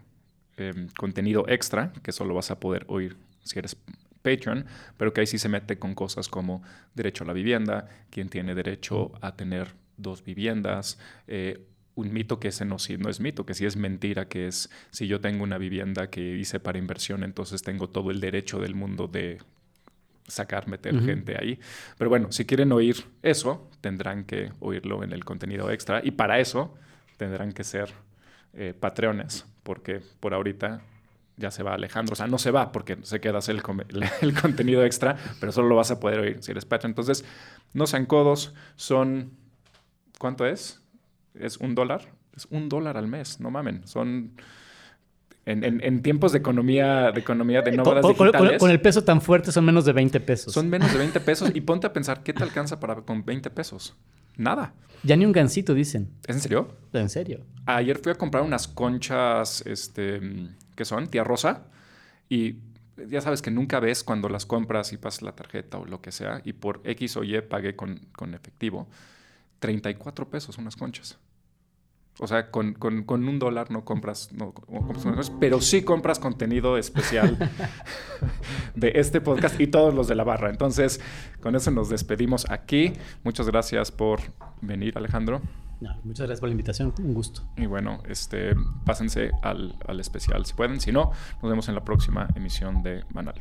Em, 0.56 0.86
contenido 0.96 1.46
extra, 1.48 1.92
que 2.04 2.12
solo 2.12 2.32
vas 2.32 2.52
a 2.52 2.60
poder 2.60 2.84
oír 2.86 3.16
si 3.42 3.58
eres 3.58 3.76
Patreon, 4.22 4.66
pero 4.96 5.12
que 5.12 5.20
ahí 5.20 5.26
sí 5.26 5.36
se 5.36 5.48
mete 5.48 5.80
con 5.80 5.96
cosas 5.96 6.28
como 6.28 6.62
derecho 6.94 7.24
a 7.24 7.26
la 7.26 7.32
vivienda, 7.32 7.88
quién 8.10 8.28
tiene 8.28 8.54
derecho 8.54 9.10
a 9.20 9.34
tener 9.34 9.74
dos 9.96 10.24
viviendas, 10.24 11.00
eh, 11.26 11.66
un 11.96 12.12
mito 12.12 12.38
que 12.38 12.48
ese 12.48 12.64
no, 12.64 12.78
sí, 12.78 12.96
no 12.98 13.10
es 13.10 13.18
mito, 13.18 13.44
que 13.44 13.54
sí 13.54 13.66
es 13.66 13.76
mentira, 13.76 14.28
que 14.28 14.46
es 14.46 14.70
si 14.92 15.08
yo 15.08 15.20
tengo 15.20 15.42
una 15.42 15.58
vivienda 15.58 16.08
que 16.08 16.20
hice 16.36 16.60
para 16.60 16.78
inversión, 16.78 17.24
entonces 17.24 17.62
tengo 17.62 17.88
todo 17.88 18.12
el 18.12 18.20
derecho 18.20 18.60
del 18.60 18.76
mundo 18.76 19.08
de 19.08 19.38
sacar, 20.28 20.68
meter 20.68 21.00
gente 21.00 21.36
ahí. 21.36 21.58
Pero 21.98 22.10
bueno, 22.10 22.30
si 22.30 22.44
quieren 22.44 22.70
oír 22.70 22.96
eso, 23.22 23.68
tendrán 23.80 24.24
que 24.24 24.52
oírlo 24.60 25.02
en 25.02 25.12
el 25.12 25.24
contenido 25.24 25.72
extra 25.72 26.00
y 26.04 26.12
para 26.12 26.38
eso 26.38 26.76
tendrán 27.24 27.52
que 27.52 27.64
ser 27.64 27.90
eh, 28.52 28.74
patreones, 28.78 29.46
porque 29.62 30.02
por 30.20 30.34
ahorita 30.34 30.82
ya 31.36 31.50
se 31.50 31.62
va 31.62 31.74
Alejandro. 31.74 32.12
O 32.12 32.16
sea, 32.16 32.26
no 32.26 32.38
se 32.38 32.50
va 32.50 32.70
porque 32.70 32.98
se 33.02 33.20
queda 33.20 33.38
el, 33.48 33.62
el, 34.20 34.40
contenido 34.40 34.84
extra, 34.84 35.16
pero 35.40 35.52
solo 35.52 35.68
lo 35.68 35.76
vas 35.76 35.90
a 35.90 35.98
poder 36.00 36.20
oír 36.20 36.38
si 36.40 36.50
eres 36.52 36.64
Patreon. 36.64 36.90
Entonces, 36.90 37.24
no 37.72 37.86
sean 37.86 38.06
codos, 38.06 38.54
son... 38.76 39.32
¿Cuánto 40.18 40.46
es? 40.46 40.80
¿Es 41.34 41.56
un 41.56 41.74
dólar? 41.74 42.02
Es 42.36 42.46
un 42.50 42.68
dólar 42.68 42.96
al 42.96 43.08
mes, 43.08 43.40
no 43.40 43.50
mamen. 43.50 43.86
Son... 43.86 44.32
En, 45.46 46.02
tiempos 46.02 46.32
de 46.32 46.38
economía 46.38 47.12
de 47.12 47.20
economía 47.20 47.60
de 47.60 47.72
nómadas 47.72 48.06
digitales... 48.06 48.58
Con, 48.58 48.70
el 48.70 48.80
peso 48.80 49.04
tan 49.04 49.20
fuerte 49.20 49.52
son 49.52 49.64
menos 49.64 49.84
de 49.84 49.92
20 49.92 50.20
pesos. 50.20 50.54
Son 50.54 50.70
menos 50.70 50.90
de 50.90 50.98
20 50.98 51.20
pesos. 51.20 51.50
y 51.54 51.60
ponte 51.60 51.86
a 51.86 51.92
pensar, 51.92 52.22
¿qué 52.22 52.32
te 52.32 52.42
alcanza 52.42 52.80
para 52.80 52.96
con 52.96 53.24
20 53.24 53.50
pesos? 53.50 53.94
Nada. 54.36 54.74
Ya 55.02 55.16
ni 55.16 55.26
un 55.26 55.32
gancito, 55.32 55.74
dicen. 55.74 56.10
¿Es 56.26 56.36
en 56.36 56.42
serio? 56.42 56.68
En 56.92 57.08
serio. 57.08 57.44
Ayer 57.66 57.98
fui 57.98 58.12
a 58.12 58.14
comprar 58.14 58.42
unas 58.42 58.68
conchas, 58.68 59.62
este, 59.66 60.20
¿qué 60.74 60.84
son? 60.84 61.08
Tía 61.08 61.24
Rosa. 61.24 61.66
Y 62.28 62.56
ya 63.08 63.20
sabes 63.20 63.42
que 63.42 63.50
nunca 63.50 63.80
ves 63.80 64.02
cuando 64.02 64.28
las 64.28 64.46
compras 64.46 64.92
y 64.92 64.96
pasas 64.96 65.22
la 65.22 65.32
tarjeta 65.32 65.78
o 65.78 65.84
lo 65.84 66.00
que 66.00 66.12
sea. 66.12 66.40
Y 66.44 66.54
por 66.54 66.80
X 66.84 67.16
o 67.16 67.24
Y 67.24 67.40
pagué 67.42 67.76
con, 67.76 68.00
con 68.12 68.34
efectivo. 68.34 68.88
34 69.58 70.30
pesos 70.30 70.58
unas 70.58 70.76
conchas. 70.76 71.18
O 72.20 72.28
sea, 72.28 72.50
con, 72.52 72.76
un 72.80 73.38
dólar 73.40 73.72
no 73.72 73.84
compras, 73.84 74.30
no, 74.32 74.54
pero 75.40 75.60
sí 75.60 75.82
compras 75.82 76.20
contenido 76.20 76.78
especial 76.78 77.36
de 78.76 78.92
este 78.94 79.20
podcast 79.20 79.60
y 79.60 79.66
todos 79.66 79.92
los 79.92 80.06
de 80.06 80.14
la 80.14 80.22
barra. 80.22 80.50
Entonces, 80.50 81.00
con 81.40 81.56
eso 81.56 81.72
nos 81.72 81.88
despedimos 81.88 82.48
aquí. 82.50 82.92
Muchas 83.24 83.48
gracias 83.48 83.90
por 83.90 84.20
venir, 84.60 84.96
Alejandro. 84.96 85.40
muchas 86.04 86.26
gracias 86.26 86.40
por 86.40 86.48
la 86.48 86.52
invitación, 86.52 86.94
un 86.98 87.14
gusto. 87.14 87.42
Y 87.56 87.66
bueno, 87.66 88.00
este, 88.08 88.54
pásense 88.84 89.32
al, 89.42 89.76
al 89.86 89.98
especial 89.98 90.46
si 90.46 90.54
pueden. 90.54 90.80
Si 90.80 90.92
no, 90.92 91.10
nos 91.42 91.50
vemos 91.50 91.68
en 91.68 91.74
la 91.74 91.84
próxima 91.84 92.28
emisión 92.36 92.82
de 92.84 93.02
Banal. 93.10 93.40